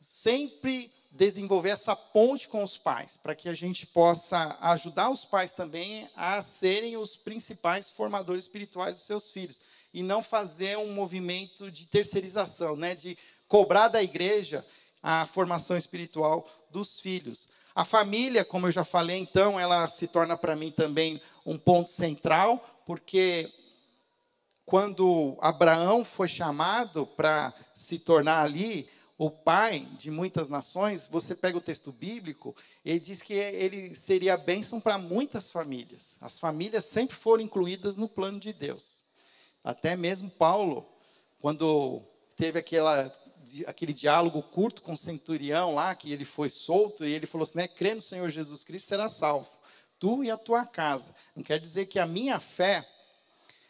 sempre 0.00 0.92
desenvolver 1.12 1.70
essa 1.70 1.94
ponte 1.94 2.48
com 2.48 2.62
os 2.62 2.78
pais, 2.78 3.16
para 3.16 3.34
que 3.34 3.48
a 3.48 3.54
gente 3.54 3.86
possa 3.86 4.56
ajudar 4.60 5.10
os 5.10 5.24
pais 5.24 5.52
também 5.52 6.08
a 6.16 6.40
serem 6.40 6.96
os 6.96 7.16
principais 7.16 7.90
formadores 7.90 8.44
espirituais 8.44 8.96
dos 8.96 9.04
seus 9.04 9.30
filhos 9.30 9.60
e 9.92 10.02
não 10.02 10.22
fazer 10.22 10.78
um 10.78 10.92
movimento 10.92 11.70
de 11.70 11.86
terceirização, 11.86 12.76
né, 12.76 12.94
de 12.94 13.16
cobrar 13.46 13.88
da 13.88 14.02
igreja 14.02 14.66
a 15.02 15.26
formação 15.26 15.76
espiritual 15.76 16.48
dos 16.70 17.00
filhos. 17.00 17.48
A 17.74 17.84
família, 17.84 18.44
como 18.44 18.66
eu 18.66 18.72
já 18.72 18.84
falei, 18.84 19.16
então, 19.16 19.58
ela 19.58 19.88
se 19.88 20.06
torna 20.06 20.36
para 20.36 20.54
mim 20.54 20.70
também 20.70 21.20
um 21.44 21.56
ponto 21.58 21.88
central, 21.90 22.82
porque 22.84 23.52
quando 24.66 25.36
Abraão 25.40 26.04
foi 26.04 26.28
chamado 26.28 27.06
para 27.06 27.52
se 27.74 27.98
tornar 27.98 28.42
ali 28.42 28.88
o 29.18 29.30
pai 29.30 29.86
de 29.98 30.10
muitas 30.10 30.48
nações, 30.48 31.06
você 31.06 31.34
pega 31.34 31.56
o 31.56 31.60
texto 31.60 31.92
bíblico, 31.92 32.56
ele 32.84 32.98
diz 32.98 33.22
que 33.22 33.34
ele 33.34 33.94
seria 33.94 34.36
bênção 34.36 34.80
para 34.80 34.98
muitas 34.98 35.50
famílias. 35.52 36.16
As 36.20 36.40
famílias 36.40 36.84
sempre 36.84 37.14
foram 37.14 37.42
incluídas 37.42 37.96
no 37.96 38.08
plano 38.08 38.40
de 38.40 38.52
Deus. 38.52 39.04
Até 39.62 39.96
mesmo 39.96 40.28
Paulo, 40.28 40.84
quando 41.40 42.02
teve 42.36 42.58
aquela, 42.58 43.14
aquele 43.66 43.92
diálogo 43.92 44.42
curto 44.42 44.82
com 44.82 44.92
o 44.92 44.96
centurião 44.96 45.74
lá, 45.74 45.94
que 45.94 46.12
ele 46.12 46.24
foi 46.24 46.48
solto, 46.48 47.04
e 47.04 47.12
ele 47.12 47.26
falou 47.26 47.44
assim: 47.44 47.58
né, 47.58 47.68
crê 47.68 47.94
no 47.94 48.00
Senhor 48.00 48.28
Jesus 48.28 48.64
Cristo, 48.64 48.88
será 48.88 49.08
salvo. 49.08 49.50
Tu 49.98 50.24
e 50.24 50.30
a 50.30 50.36
tua 50.36 50.66
casa. 50.66 51.14
Não 51.34 51.42
quer 51.42 51.60
dizer 51.60 51.86
que 51.86 51.98
a 51.98 52.06
minha 52.06 52.40
fé, 52.40 52.86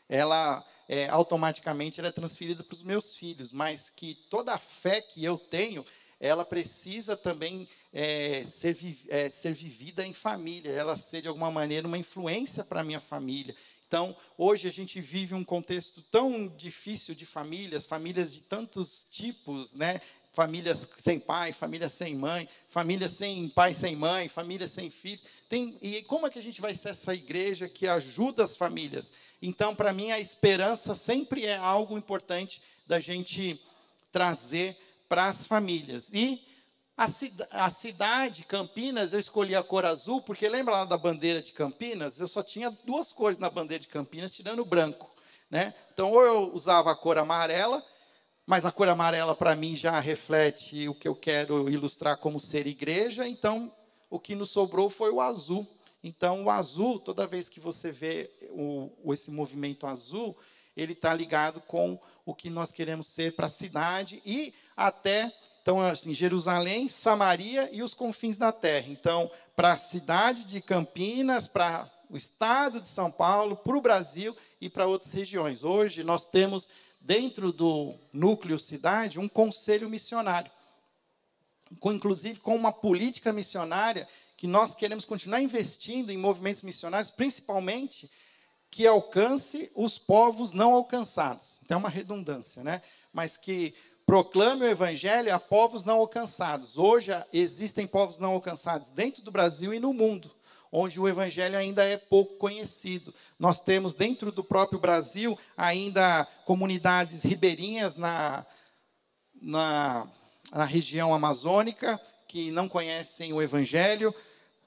ela 0.08 0.64
é, 0.88 1.08
automaticamente 1.08 2.00
ela 2.00 2.08
é 2.08 2.12
transferida 2.12 2.62
para 2.62 2.74
os 2.74 2.82
meus 2.82 3.16
filhos, 3.16 3.52
mas 3.52 3.90
que 3.90 4.14
toda 4.28 4.52
a 4.52 4.58
fé 4.58 5.00
que 5.00 5.24
eu 5.24 5.38
tenho, 5.38 5.84
ela 6.20 6.44
precisa 6.44 7.16
também 7.16 7.68
é, 7.92 8.44
ser, 8.46 8.76
é, 9.08 9.28
ser 9.28 9.52
vivida 9.52 10.06
em 10.06 10.12
família, 10.12 10.70
ela 10.70 10.96
ser 10.96 11.22
de 11.22 11.28
alguma 11.28 11.50
maneira 11.50 11.86
uma 11.86 11.98
influência 11.98 12.62
para 12.62 12.80
a 12.80 12.84
minha 12.84 13.00
família. 13.00 13.56
Então, 13.92 14.16
hoje 14.38 14.66
a 14.66 14.72
gente 14.72 15.02
vive 15.02 15.34
um 15.34 15.44
contexto 15.44 16.00
tão 16.10 16.48
difícil 16.48 17.14
de 17.14 17.26
famílias, 17.26 17.84
famílias 17.84 18.32
de 18.32 18.40
tantos 18.40 19.06
tipos, 19.10 19.74
né? 19.74 20.00
famílias 20.32 20.88
sem 20.96 21.20
pai, 21.20 21.52
famílias 21.52 21.92
sem 21.92 22.14
mãe, 22.14 22.48
famílias 22.70 23.12
sem 23.12 23.50
pai, 23.50 23.74
sem 23.74 23.94
mãe, 23.94 24.30
famílias 24.30 24.70
sem 24.70 24.88
filhos. 24.88 25.24
Tem, 25.46 25.76
e 25.82 26.00
como 26.04 26.26
é 26.26 26.30
que 26.30 26.38
a 26.38 26.42
gente 26.42 26.58
vai 26.58 26.74
ser 26.74 26.88
essa 26.88 27.14
igreja 27.14 27.68
que 27.68 27.86
ajuda 27.86 28.42
as 28.42 28.56
famílias? 28.56 29.12
Então, 29.42 29.76
para 29.76 29.92
mim, 29.92 30.10
a 30.10 30.18
esperança 30.18 30.94
sempre 30.94 31.44
é 31.44 31.58
algo 31.58 31.98
importante 31.98 32.62
da 32.86 32.98
gente 32.98 33.60
trazer 34.10 34.74
para 35.06 35.26
as 35.26 35.46
famílias. 35.46 36.10
E 36.14 36.40
a, 36.96 37.06
a, 37.64 37.70
cidade, 37.70 38.44
Campinas, 38.44 39.12
eu 39.12 39.18
escolhi 39.18 39.54
a 39.56 39.62
cor 39.62 39.84
azul, 39.84 40.20
porque 40.20 40.48
lembra 40.48 40.74
lá 40.74 40.84
da 40.84 40.96
bandeira 40.96 41.40
de 41.40 41.52
Campinas? 41.52 42.20
Eu 42.20 42.28
só 42.28 42.42
tinha 42.42 42.70
duas 42.84 43.12
cores 43.12 43.38
na 43.38 43.48
bandeira 43.48 43.80
de 43.80 43.88
Campinas, 43.88 44.34
tirando 44.34 44.60
o 44.60 44.64
branco. 44.64 45.12
Né? 45.50 45.74
Então, 45.92 46.12
ou 46.12 46.22
eu 46.22 46.54
usava 46.54 46.90
a 46.90 46.94
cor 46.94 47.18
amarela, 47.18 47.84
mas 48.46 48.64
a 48.64 48.72
cor 48.72 48.88
amarela 48.88 49.34
para 49.34 49.56
mim 49.56 49.76
já 49.76 49.98
reflete 50.00 50.88
o 50.88 50.94
que 50.94 51.08
eu 51.08 51.14
quero 51.14 51.68
ilustrar 51.70 52.18
como 52.18 52.38
ser 52.38 52.66
igreja, 52.66 53.26
então 53.26 53.72
o 54.10 54.18
que 54.18 54.34
nos 54.34 54.50
sobrou 54.50 54.90
foi 54.90 55.10
o 55.10 55.20
azul. 55.20 55.66
Então, 56.04 56.44
o 56.44 56.50
azul, 56.50 56.98
toda 56.98 57.26
vez 57.26 57.48
que 57.48 57.60
você 57.60 57.92
vê 57.92 58.30
o, 58.50 58.90
esse 59.12 59.30
movimento 59.30 59.86
azul, 59.86 60.36
ele 60.76 60.92
está 60.92 61.14
ligado 61.14 61.60
com 61.62 61.98
o 62.24 62.34
que 62.34 62.50
nós 62.50 62.72
queremos 62.72 63.06
ser 63.06 63.34
para 63.34 63.46
a 63.46 63.50
cidade 63.50 64.20
e 64.24 64.54
até 64.76 65.32
então 65.62 65.80
assim, 65.80 66.12
Jerusalém, 66.12 66.88
Samaria 66.88 67.70
e 67.72 67.82
os 67.82 67.94
confins 67.94 68.36
da 68.36 68.50
terra. 68.50 68.88
Então, 68.88 69.30
para 69.54 69.72
a 69.72 69.76
cidade 69.76 70.44
de 70.44 70.60
Campinas, 70.60 71.46
para 71.46 71.88
o 72.10 72.16
estado 72.16 72.80
de 72.80 72.88
São 72.88 73.10
Paulo, 73.10 73.56
para 73.56 73.76
o 73.76 73.80
Brasil 73.80 74.36
e 74.60 74.68
para 74.68 74.86
outras 74.86 75.12
regiões. 75.12 75.62
Hoje 75.64 76.02
nós 76.02 76.26
temos 76.26 76.68
dentro 77.00 77.52
do 77.52 77.94
núcleo 78.12 78.58
cidade 78.58 79.18
um 79.18 79.28
conselho 79.28 79.88
missionário, 79.88 80.50
com, 81.80 81.92
inclusive 81.92 82.40
com 82.40 82.54
uma 82.54 82.72
política 82.72 83.32
missionária 83.32 84.06
que 84.36 84.46
nós 84.46 84.74
queremos 84.74 85.04
continuar 85.04 85.40
investindo 85.40 86.10
em 86.10 86.18
movimentos 86.18 86.62
missionários, 86.62 87.10
principalmente 87.10 88.10
que 88.68 88.86
alcance 88.86 89.70
os 89.74 89.98
povos 89.98 90.52
não 90.52 90.74
alcançados. 90.74 91.60
Então 91.64 91.76
é 91.76 91.78
uma 91.78 91.88
redundância, 91.88 92.64
né? 92.64 92.82
Mas 93.12 93.36
que 93.36 93.74
proclame 94.12 94.66
o 94.66 94.68
evangelho 94.68 95.34
a 95.34 95.40
povos 95.40 95.84
não 95.84 96.00
alcançados. 96.00 96.76
Hoje 96.76 97.10
existem 97.32 97.86
povos 97.86 98.18
não 98.18 98.32
alcançados 98.32 98.90
dentro 98.90 99.22
do 99.22 99.30
Brasil 99.30 99.72
e 99.72 99.80
no 99.80 99.94
mundo, 99.94 100.30
onde 100.70 101.00
o 101.00 101.08
evangelho 101.08 101.56
ainda 101.56 101.82
é 101.82 101.96
pouco 101.96 102.34
conhecido. 102.34 103.14
Nós 103.38 103.62
temos 103.62 103.94
dentro 103.94 104.30
do 104.30 104.44
próprio 104.44 104.78
Brasil 104.78 105.38
ainda 105.56 106.28
comunidades 106.44 107.22
ribeirinhas 107.22 107.96
na, 107.96 108.44
na, 109.40 110.06
na 110.52 110.66
região 110.66 111.14
amazônica 111.14 111.98
que 112.28 112.50
não 112.50 112.68
conhecem 112.68 113.32
o 113.32 113.40
evangelho. 113.40 114.14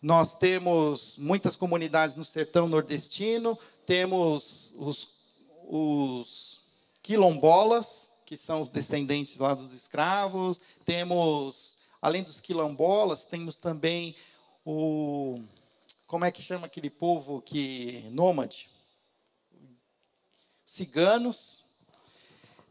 Nós 0.02 0.34
temos 0.34 1.18
muitas 1.20 1.56
comunidades 1.56 2.16
no 2.16 2.26
sertão 2.26 2.68
nordestino, 2.68 3.56
temos 3.86 4.74
os, 4.76 5.08
os 5.68 6.62
quilombolas, 7.04 8.15
que 8.26 8.36
são 8.36 8.62
os 8.62 8.72
descendentes 8.72 9.38
lá 9.38 9.54
dos 9.54 9.72
escravos, 9.72 10.60
temos, 10.84 11.78
além 12.02 12.24
dos 12.24 12.42
quilombolas, 12.42 13.24
temos 13.24 13.58
também 13.58 14.16
o. 14.66 15.40
Como 16.08 16.26
é 16.26 16.32
que 16.32 16.42
chama 16.42 16.66
aquele 16.66 16.90
povo 16.90 17.42
que. 17.42 18.04
nômade? 18.12 18.70
Ciganos. 20.66 21.64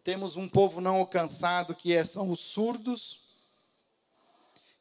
Temos 0.03 0.37
um 0.37 0.47
povo 0.47 0.83
não 0.83 0.97
alcançado 0.97 1.75
que 1.75 1.95
é, 1.95 2.05
são 2.05 2.29
os 2.29 2.39
surdos, 2.39 3.21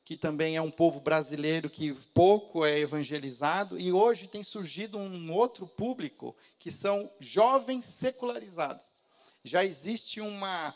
que 0.03 0.17
também 0.17 0.57
é 0.57 0.61
um 0.61 0.71
povo 0.71 0.99
brasileiro 0.99 1.69
que 1.69 1.93
pouco 2.13 2.65
é 2.65 2.77
evangelizado, 2.77 3.79
e 3.79 3.93
hoje 3.93 4.27
tem 4.27 4.43
surgido 4.43 4.97
um 4.97 5.31
outro 5.31 5.65
público, 5.65 6.35
que 6.59 6.69
são 6.69 7.09
jovens 7.21 7.85
secularizados. 7.85 9.02
Já 9.43 9.63
existe 9.63 10.21
uma, 10.21 10.73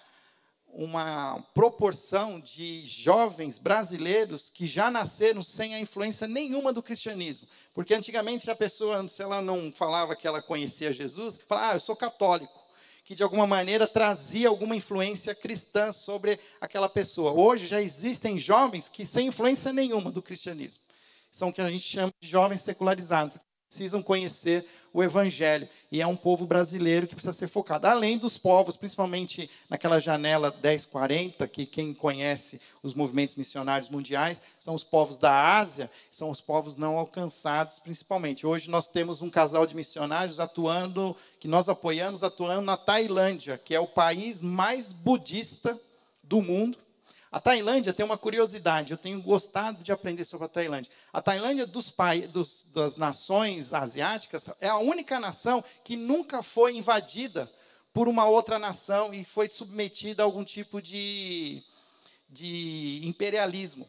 uma 0.67 1.41
proporção 1.53 2.39
de 2.39 2.85
jovens 2.85 3.59
brasileiros 3.59 4.49
que 4.49 4.67
já 4.67 4.91
nasceram 4.91 5.41
sem 5.41 5.73
a 5.73 5.79
influência 5.79 6.27
nenhuma 6.27 6.73
do 6.73 6.83
cristianismo. 6.83 7.47
Porque 7.73 7.93
antigamente, 7.93 8.43
se 8.43 8.51
a 8.51 8.55
pessoa, 8.55 9.07
se 9.07 9.21
ela 9.21 9.41
não 9.41 9.71
falava 9.71 10.15
que 10.15 10.27
ela 10.27 10.41
conhecia 10.41 10.91
Jesus, 10.91 11.37
falava, 11.47 11.71
ah, 11.71 11.75
eu 11.75 11.79
sou 11.79 11.95
católico 11.95 12.67
que 13.07 13.15
de 13.15 13.23
alguma 13.23 13.47
maneira 13.47 13.87
trazia 13.87 14.49
alguma 14.49 14.75
influência 14.75 15.33
cristã 15.33 15.93
sobre 15.93 16.37
aquela 16.59 16.89
pessoa. 16.89 17.31
Hoje 17.31 17.65
já 17.65 17.81
existem 17.81 18.37
jovens 18.37 18.89
que 18.89 19.05
sem 19.05 19.27
influência 19.27 19.71
nenhuma 19.71 20.11
do 20.11 20.21
cristianismo. 20.21 20.83
São 21.31 21.47
o 21.47 21.53
que 21.53 21.61
a 21.61 21.69
gente 21.69 21.85
chama 21.85 22.13
de 22.19 22.27
jovens 22.27 22.59
secularizados, 22.59 23.39
precisam 23.67 24.01
conhecer 24.01 24.65
o 24.93 25.03
evangelho. 25.03 25.67
E 25.91 26.01
é 26.01 26.07
um 26.07 26.15
povo 26.15 26.47
brasileiro 26.47 27.05
que 27.05 27.13
precisa 27.13 27.33
ser 27.33 27.47
focado, 27.47 27.85
além 27.85 28.17
dos 28.17 28.37
povos, 28.37 28.77
principalmente 28.77 29.49
naquela 29.69 29.99
janela 29.99 30.49
1040, 30.51 31.47
que 31.47 31.65
quem 31.65 31.93
conhece 31.93 32.59
os 32.81 32.93
movimentos 32.93 33.35
missionários 33.35 33.89
mundiais, 33.89 34.41
são 34.59 34.73
os 34.73 34.83
povos 34.83 35.17
da 35.17 35.57
Ásia, 35.57 35.91
são 36.09 36.29
os 36.29 36.41
povos 36.41 36.77
não 36.77 36.97
alcançados 36.97 37.79
principalmente. 37.79 38.47
Hoje 38.47 38.69
nós 38.69 38.89
temos 38.89 39.21
um 39.21 39.29
casal 39.29 39.67
de 39.67 39.75
missionários 39.75 40.39
atuando, 40.39 41.15
que 41.39 41.47
nós 41.47 41.69
apoiamos 41.69 42.23
atuando 42.23 42.61
na 42.61 42.77
Tailândia, 42.77 43.57
que 43.57 43.75
é 43.75 43.79
o 43.79 43.87
país 43.87 44.41
mais 44.41 44.93
budista 44.93 45.79
do 46.23 46.41
mundo 46.41 46.77
a 47.37 47.39
Tailândia 47.39 47.93
tem 47.93 48.03
uma 48.03 48.17
curiosidade, 48.17 48.91
eu 48.91 48.97
tenho 48.97 49.21
gostado 49.21 49.83
de 49.83 49.91
aprender 49.91 50.23
sobre 50.23 50.47
a 50.47 50.49
Tailândia. 50.49 50.91
A 51.13 51.21
Tailândia 51.21 51.67
dos, 51.67 51.93
dos, 52.31 52.63
das 52.73 52.97
nações 52.97 53.75
asiáticas 53.75 54.43
é 54.59 54.67
a 54.67 54.79
única 54.79 55.19
nação 55.19 55.63
que 55.83 55.95
nunca 55.95 56.41
foi 56.41 56.75
invadida 56.75 57.47
por 57.93 58.07
uma 58.07 58.25
outra 58.25 58.57
nação 58.57 59.13
e 59.13 59.23
foi 59.23 59.47
submetida 59.47 60.23
a 60.23 60.25
algum 60.25 60.43
tipo 60.43 60.81
de, 60.81 61.63
de 62.27 63.01
imperialismo. 63.03 63.87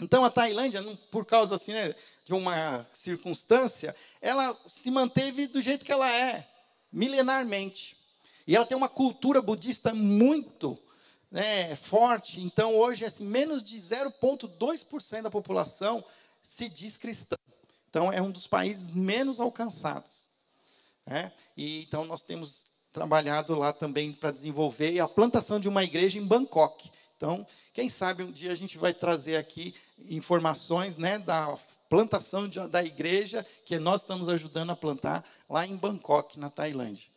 Então 0.00 0.24
a 0.24 0.30
Tailândia, 0.30 0.82
por 1.12 1.24
causa 1.24 1.54
assim, 1.54 1.72
né, 1.72 1.94
de 2.24 2.34
uma 2.34 2.84
circunstância, 2.92 3.94
ela 4.20 4.58
se 4.66 4.90
manteve 4.90 5.46
do 5.46 5.62
jeito 5.62 5.84
que 5.84 5.92
ela 5.92 6.10
é, 6.10 6.48
milenarmente. 6.90 7.96
E 8.44 8.56
ela 8.56 8.66
tem 8.66 8.76
uma 8.76 8.88
cultura 8.88 9.40
budista 9.40 9.94
muito 9.94 10.76
né, 11.30 11.76
forte. 11.76 12.40
Então, 12.40 12.76
hoje, 12.76 13.04
assim, 13.04 13.26
menos 13.26 13.62
de 13.62 13.76
0,2% 13.76 15.22
da 15.22 15.30
população 15.30 16.04
se 16.42 16.68
diz 16.68 16.96
cristã. 16.96 17.36
Então, 17.90 18.12
é 18.12 18.20
um 18.20 18.30
dos 18.30 18.46
países 18.46 18.90
menos 18.90 19.40
alcançados. 19.40 20.30
Né? 21.06 21.32
E, 21.56 21.82
então, 21.82 22.04
nós 22.04 22.22
temos 22.22 22.68
trabalhado 22.92 23.54
lá 23.54 23.72
também 23.72 24.12
para 24.12 24.30
desenvolver 24.30 24.98
a 25.00 25.08
plantação 25.08 25.60
de 25.60 25.68
uma 25.68 25.84
igreja 25.84 26.18
em 26.18 26.26
Bangkok. 26.26 26.90
Então, 27.16 27.46
quem 27.72 27.90
sabe 27.90 28.22
um 28.22 28.30
dia 28.30 28.52
a 28.52 28.54
gente 28.54 28.78
vai 28.78 28.94
trazer 28.94 29.36
aqui 29.36 29.74
informações 30.08 30.96
né, 30.96 31.18
da 31.18 31.58
plantação 31.88 32.48
de, 32.48 32.64
da 32.68 32.84
igreja 32.84 33.44
que 33.64 33.78
nós 33.78 34.02
estamos 34.02 34.28
ajudando 34.28 34.70
a 34.70 34.76
plantar 34.76 35.24
lá 35.48 35.66
em 35.66 35.76
Bangkok, 35.76 36.38
na 36.38 36.50
Tailândia. 36.50 37.08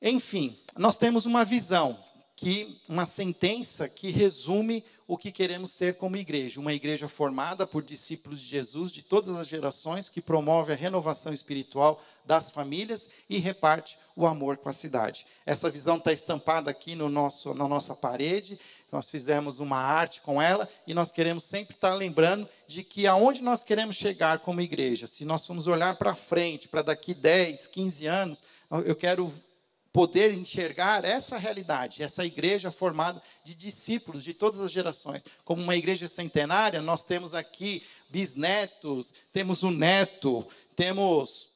Enfim, 0.00 0.58
nós 0.76 0.96
temos 0.96 1.26
uma 1.26 1.44
visão 1.44 1.98
que 2.40 2.80
uma 2.88 3.04
sentença 3.04 3.86
que 3.86 4.08
resume 4.08 4.82
o 5.06 5.18
que 5.18 5.30
queremos 5.30 5.72
ser 5.72 5.96
como 5.96 6.16
igreja, 6.16 6.58
uma 6.58 6.72
igreja 6.72 7.06
formada 7.06 7.66
por 7.66 7.82
discípulos 7.82 8.40
de 8.40 8.46
Jesus 8.46 8.90
de 8.90 9.02
todas 9.02 9.36
as 9.36 9.46
gerações, 9.46 10.08
que 10.08 10.22
promove 10.22 10.72
a 10.72 10.76
renovação 10.76 11.34
espiritual 11.34 12.02
das 12.24 12.50
famílias 12.50 13.10
e 13.28 13.36
reparte 13.36 13.98
o 14.16 14.26
amor 14.26 14.56
com 14.56 14.70
a 14.70 14.72
cidade. 14.72 15.26
Essa 15.44 15.68
visão 15.68 15.98
está 15.98 16.14
estampada 16.14 16.70
aqui 16.70 16.94
no 16.94 17.10
nosso, 17.10 17.52
na 17.52 17.68
nossa 17.68 17.94
parede. 17.94 18.58
Nós 18.90 19.10
fizemos 19.10 19.58
uma 19.58 19.76
arte 19.76 20.22
com 20.22 20.40
ela 20.40 20.66
e 20.86 20.94
nós 20.94 21.12
queremos 21.12 21.44
sempre 21.44 21.74
estar 21.74 21.92
lembrando 21.92 22.48
de 22.66 22.82
que 22.82 23.06
aonde 23.06 23.42
nós 23.42 23.62
queremos 23.62 23.96
chegar 23.96 24.38
como 24.38 24.62
igreja, 24.62 25.06
se 25.06 25.26
nós 25.26 25.46
formos 25.46 25.66
olhar 25.66 25.94
para 25.96 26.14
frente, 26.14 26.68
para 26.68 26.80
daqui 26.80 27.12
10, 27.12 27.66
15 27.66 28.06
anos, 28.06 28.42
eu 28.86 28.96
quero 28.96 29.30
poder 29.92 30.32
enxergar 30.32 31.04
essa 31.04 31.36
realidade, 31.36 32.02
essa 32.02 32.24
igreja 32.24 32.70
formada 32.70 33.20
de 33.44 33.54
discípulos 33.54 34.22
de 34.22 34.32
todas 34.32 34.60
as 34.60 34.70
gerações. 34.70 35.24
Como 35.44 35.62
uma 35.62 35.76
igreja 35.76 36.06
centenária, 36.06 36.80
nós 36.80 37.02
temos 37.02 37.34
aqui 37.34 37.82
bisnetos, 38.08 39.14
temos 39.32 39.62
o 39.62 39.70
neto, 39.70 40.46
temos 40.76 41.48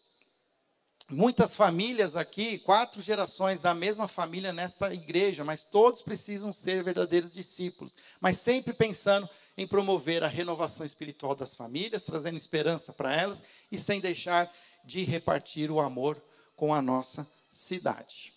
muitas 1.08 1.54
famílias 1.54 2.16
aqui, 2.16 2.58
quatro 2.58 3.00
gerações 3.00 3.60
da 3.60 3.72
mesma 3.72 4.08
família 4.08 4.52
nesta 4.52 4.92
igreja, 4.92 5.44
mas 5.44 5.64
todos 5.64 6.02
precisam 6.02 6.52
ser 6.52 6.82
verdadeiros 6.82 7.30
discípulos, 7.30 7.96
mas 8.20 8.38
sempre 8.38 8.72
pensando 8.72 9.28
em 9.56 9.66
promover 9.66 10.24
a 10.24 10.28
renovação 10.28 10.84
espiritual 10.84 11.36
das 11.36 11.54
famílias, 11.54 12.02
trazendo 12.02 12.36
esperança 12.36 12.92
para 12.92 13.14
elas 13.14 13.44
e 13.70 13.78
sem 13.78 14.00
deixar 14.00 14.50
de 14.84 15.04
repartir 15.04 15.70
o 15.70 15.80
amor 15.80 16.20
com 16.56 16.74
a 16.74 16.82
nossa 16.82 17.26
cidade. 17.54 18.32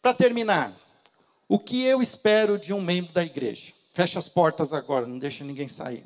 Para 0.00 0.12
terminar, 0.12 0.76
o 1.48 1.58
que 1.58 1.82
eu 1.84 2.02
espero 2.02 2.58
de 2.58 2.72
um 2.72 2.80
membro 2.80 3.12
da 3.12 3.22
igreja? 3.24 3.72
Fecha 3.92 4.18
as 4.18 4.28
portas 4.28 4.74
agora, 4.74 5.06
não 5.06 5.18
deixa 5.18 5.44
ninguém 5.44 5.68
sair. 5.68 6.04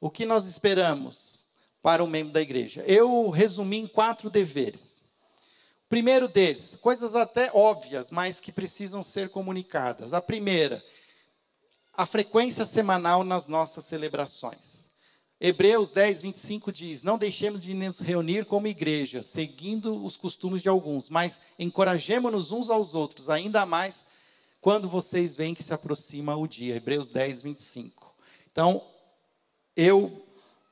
O 0.00 0.08
que 0.08 0.24
nós 0.24 0.46
esperamos 0.46 1.48
para 1.82 2.02
um 2.02 2.06
membro 2.06 2.32
da 2.32 2.40
igreja? 2.40 2.82
Eu 2.86 3.28
resumi 3.28 3.78
em 3.78 3.86
quatro 3.86 4.30
deveres. 4.30 5.02
O 5.84 5.88
primeiro 5.88 6.28
deles, 6.28 6.76
coisas 6.76 7.14
até 7.14 7.50
óbvias, 7.52 8.10
mas 8.10 8.40
que 8.40 8.52
precisam 8.52 9.02
ser 9.02 9.28
comunicadas. 9.28 10.14
A 10.14 10.20
primeira, 10.20 10.84
a 11.92 12.06
frequência 12.06 12.64
semanal 12.64 13.24
nas 13.24 13.48
nossas 13.48 13.84
celebrações. 13.84 14.87
Hebreus 15.40 15.92
10, 15.92 16.22
25 16.22 16.72
diz: 16.72 17.02
Não 17.04 17.16
deixemos 17.16 17.62
de 17.62 17.72
nos 17.72 18.00
reunir 18.00 18.44
como 18.44 18.66
igreja, 18.66 19.22
seguindo 19.22 20.04
os 20.04 20.16
costumes 20.16 20.62
de 20.62 20.68
alguns, 20.68 21.08
mas 21.08 21.40
encorajemos-nos 21.58 22.50
uns 22.50 22.68
aos 22.68 22.92
outros, 22.94 23.30
ainda 23.30 23.64
mais 23.64 24.06
quando 24.60 24.88
vocês 24.88 25.36
veem 25.36 25.54
que 25.54 25.62
se 25.62 25.72
aproxima 25.72 26.36
o 26.36 26.48
dia. 26.48 26.74
Hebreus 26.74 27.08
10, 27.08 27.42
25. 27.42 28.16
Então, 28.50 28.84
eu 29.76 30.26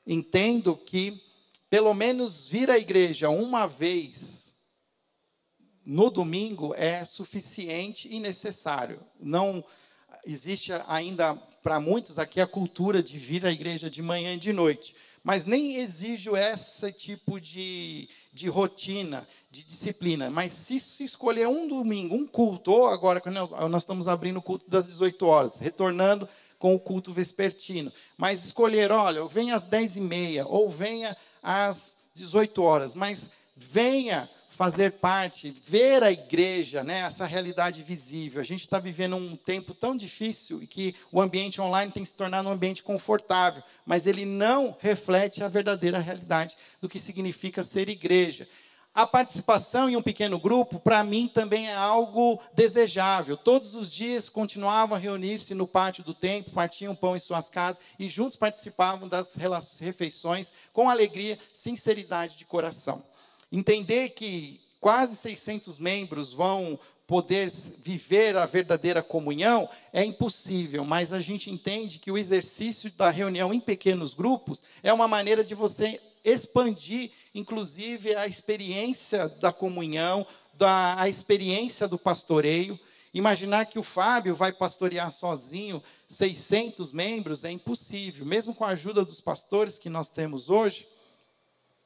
entendo 0.04 0.76
que, 0.76 1.22
pelo 1.70 1.94
menos, 1.94 2.48
vir 2.48 2.68
à 2.68 2.76
igreja 2.76 3.30
uma 3.30 3.66
vez 3.66 4.56
no 5.84 6.10
domingo 6.10 6.74
é 6.74 7.04
suficiente 7.04 8.12
e 8.12 8.18
necessário. 8.18 9.00
Não 9.20 9.64
existe 10.24 10.72
ainda 10.86 11.34
para 11.62 11.80
muitos 11.80 12.18
aqui 12.18 12.40
a 12.40 12.46
cultura 12.46 13.02
de 13.02 13.18
vir 13.18 13.44
à 13.44 13.50
igreja 13.50 13.90
de 13.90 14.00
manhã 14.00 14.34
e 14.34 14.38
de 14.38 14.52
noite, 14.52 14.94
mas 15.22 15.44
nem 15.44 15.78
exijo 15.78 16.36
esse 16.36 16.92
tipo 16.92 17.40
de, 17.40 18.08
de 18.32 18.48
rotina, 18.48 19.26
de 19.50 19.64
disciplina. 19.64 20.30
Mas 20.30 20.52
se, 20.52 20.78
se 20.78 21.02
escolher 21.02 21.48
um 21.48 21.66
domingo, 21.66 22.14
um 22.14 22.24
culto, 22.24 22.70
ou 22.70 22.86
agora 22.86 23.20
nós, 23.26 23.50
nós 23.50 23.82
estamos 23.82 24.06
abrindo 24.06 24.38
o 24.38 24.42
culto 24.42 24.70
das 24.70 24.86
18 24.86 25.26
horas, 25.26 25.58
retornando 25.58 26.28
com 26.58 26.74
o 26.74 26.78
culto 26.78 27.12
vespertino, 27.12 27.92
mas 28.16 28.44
escolher, 28.44 28.92
olha, 28.92 29.26
venha 29.26 29.56
às 29.56 29.64
10 29.64 29.96
e 29.96 30.00
meia, 30.00 30.46
ou 30.46 30.70
venha 30.70 31.16
às 31.42 31.98
18 32.14 32.62
horas, 32.62 32.94
mas 32.94 33.30
venha 33.56 34.30
fazer 34.56 34.92
parte, 34.92 35.50
ver 35.50 36.02
a 36.02 36.10
igreja, 36.10 36.82
né, 36.82 37.00
essa 37.00 37.26
realidade 37.26 37.82
visível. 37.82 38.40
A 38.40 38.44
gente 38.44 38.62
está 38.62 38.78
vivendo 38.78 39.14
um 39.14 39.36
tempo 39.36 39.74
tão 39.74 39.94
difícil 39.94 40.62
e 40.62 40.66
que 40.66 40.94
o 41.12 41.20
ambiente 41.20 41.60
online 41.60 41.92
tem 41.92 42.02
se 42.02 42.16
tornado 42.16 42.48
um 42.48 42.52
ambiente 42.52 42.82
confortável, 42.82 43.62
mas 43.84 44.06
ele 44.06 44.24
não 44.24 44.74
reflete 44.80 45.44
a 45.44 45.48
verdadeira 45.48 45.98
realidade 45.98 46.56
do 46.80 46.88
que 46.88 46.98
significa 46.98 47.62
ser 47.62 47.90
igreja. 47.90 48.48
A 48.94 49.06
participação 49.06 49.90
em 49.90 49.96
um 49.96 50.00
pequeno 50.00 50.38
grupo, 50.38 50.80
para 50.80 51.04
mim, 51.04 51.28
também 51.28 51.68
é 51.68 51.74
algo 51.74 52.40
desejável. 52.54 53.36
Todos 53.36 53.74
os 53.74 53.92
dias 53.92 54.30
continuavam 54.30 54.96
a 54.96 54.98
reunir-se 54.98 55.52
no 55.54 55.66
pátio 55.66 56.02
do 56.02 56.14
templo, 56.14 56.54
partiam 56.54 56.94
pão 56.94 57.14
em 57.14 57.18
suas 57.18 57.50
casas 57.50 57.82
e 57.98 58.08
juntos 58.08 58.38
participavam 58.38 59.06
das 59.06 59.34
refeições 59.34 60.54
com 60.72 60.88
alegria, 60.88 61.38
sinceridade 61.52 62.38
de 62.38 62.46
coração. 62.46 63.04
Entender 63.50 64.10
que 64.10 64.60
quase 64.80 65.16
600 65.16 65.78
membros 65.78 66.32
vão 66.32 66.78
poder 67.06 67.50
viver 67.78 68.36
a 68.36 68.46
verdadeira 68.46 69.02
comunhão 69.02 69.68
é 69.92 70.04
impossível, 70.04 70.84
mas 70.84 71.12
a 71.12 71.20
gente 71.20 71.50
entende 71.50 72.00
que 72.00 72.10
o 72.10 72.18
exercício 72.18 72.90
da 72.92 73.10
reunião 73.10 73.54
em 73.54 73.60
pequenos 73.60 74.12
grupos 74.12 74.64
é 74.82 74.92
uma 74.92 75.06
maneira 75.06 75.44
de 75.44 75.54
você 75.54 76.00
expandir, 76.24 77.12
inclusive, 77.32 78.16
a 78.16 78.26
experiência 78.26 79.28
da 79.28 79.52
comunhão, 79.52 80.26
da, 80.54 81.00
a 81.00 81.08
experiência 81.08 81.86
do 81.86 81.96
pastoreio. 81.96 82.78
Imaginar 83.14 83.66
que 83.66 83.78
o 83.78 83.82
Fábio 83.82 84.34
vai 84.34 84.52
pastorear 84.52 85.12
sozinho 85.12 85.80
600 86.08 86.92
membros 86.92 87.44
é 87.44 87.50
impossível, 87.52 88.26
mesmo 88.26 88.52
com 88.52 88.64
a 88.64 88.70
ajuda 88.70 89.04
dos 89.04 89.20
pastores 89.20 89.78
que 89.78 89.88
nós 89.88 90.10
temos 90.10 90.50
hoje. 90.50 90.88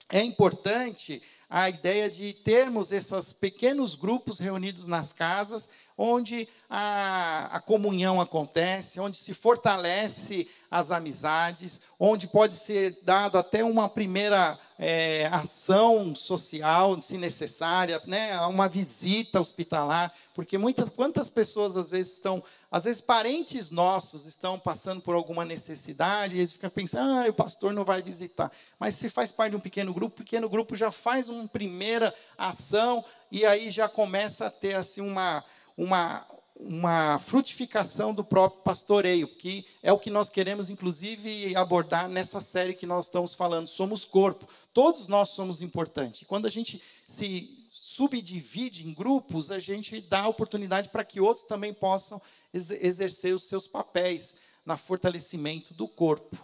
É 0.08 0.22
importante 0.22 1.22
a 1.50 1.68
ideia 1.68 2.08
de 2.08 2.32
termos 2.32 2.92
esses 2.92 3.32
pequenos 3.32 3.96
grupos 3.96 4.38
reunidos 4.38 4.86
nas 4.86 5.12
casas, 5.12 5.68
onde 5.98 6.48
a, 6.68 7.56
a, 7.56 7.60
comunhão 7.60 8.20
acontece, 8.20 9.00
onde 9.00 9.16
se 9.16 9.34
fortalece 9.34 10.48
as 10.70 10.92
amizades, 10.92 11.80
onde 11.98 12.28
pode 12.28 12.54
ser 12.54 13.00
dado 13.02 13.36
até 13.36 13.64
uma 13.64 13.88
primeira 13.88 14.56
é, 14.78 15.26
ação 15.32 16.14
social, 16.14 16.98
se 17.00 17.18
necessária, 17.18 18.00
né, 18.06 18.38
uma 18.46 18.68
visita 18.68 19.40
hospitalar, 19.40 20.14
porque 20.40 20.56
muitas, 20.56 20.88
quantas 20.88 21.28
pessoas 21.28 21.76
às 21.76 21.90
vezes 21.90 22.14
estão, 22.14 22.42
às 22.70 22.84
vezes 22.84 23.02
parentes 23.02 23.70
nossos 23.70 24.24
estão 24.24 24.58
passando 24.58 25.02
por 25.02 25.14
alguma 25.14 25.44
necessidade, 25.44 26.34
e 26.34 26.38
eles 26.38 26.54
ficam 26.54 26.70
pensando, 26.70 27.12
ah, 27.12 27.28
o 27.28 27.34
pastor 27.34 27.74
não 27.74 27.84
vai 27.84 28.00
visitar. 28.00 28.50
Mas 28.78 28.94
se 28.94 29.10
faz 29.10 29.30
parte 29.32 29.50
de 29.50 29.58
um 29.58 29.60
pequeno 29.60 29.92
grupo, 29.92 30.14
o 30.14 30.24
pequeno 30.24 30.48
grupo 30.48 30.74
já 30.74 30.90
faz 30.90 31.28
uma 31.28 31.46
primeira 31.46 32.14
ação, 32.38 33.04
e 33.30 33.44
aí 33.44 33.70
já 33.70 33.86
começa 33.86 34.46
a 34.46 34.50
ter 34.50 34.76
assim 34.76 35.02
uma, 35.02 35.44
uma, 35.76 36.26
uma 36.56 37.18
frutificação 37.18 38.14
do 38.14 38.24
próprio 38.24 38.62
pastoreio, 38.62 39.28
que 39.28 39.66
é 39.82 39.92
o 39.92 39.98
que 39.98 40.08
nós 40.08 40.30
queremos, 40.30 40.70
inclusive, 40.70 41.54
abordar 41.54 42.08
nessa 42.08 42.40
série 42.40 42.72
que 42.72 42.86
nós 42.86 43.04
estamos 43.04 43.34
falando. 43.34 43.66
Somos 43.66 44.06
corpo, 44.06 44.48
todos 44.72 45.06
nós 45.06 45.28
somos 45.28 45.60
importantes. 45.60 46.26
Quando 46.26 46.46
a 46.46 46.50
gente 46.50 46.82
se 47.06 47.59
subdivide 47.90 48.86
em 48.86 48.94
grupos, 48.94 49.50
a 49.50 49.58
gente 49.58 50.00
dá 50.00 50.28
oportunidade 50.28 50.88
para 50.90 51.04
que 51.04 51.20
outros 51.20 51.44
também 51.44 51.74
possam 51.74 52.22
exercer 52.52 53.34
os 53.34 53.48
seus 53.48 53.66
papéis 53.66 54.36
na 54.64 54.76
fortalecimento 54.76 55.74
do 55.74 55.88
corpo. 55.88 56.38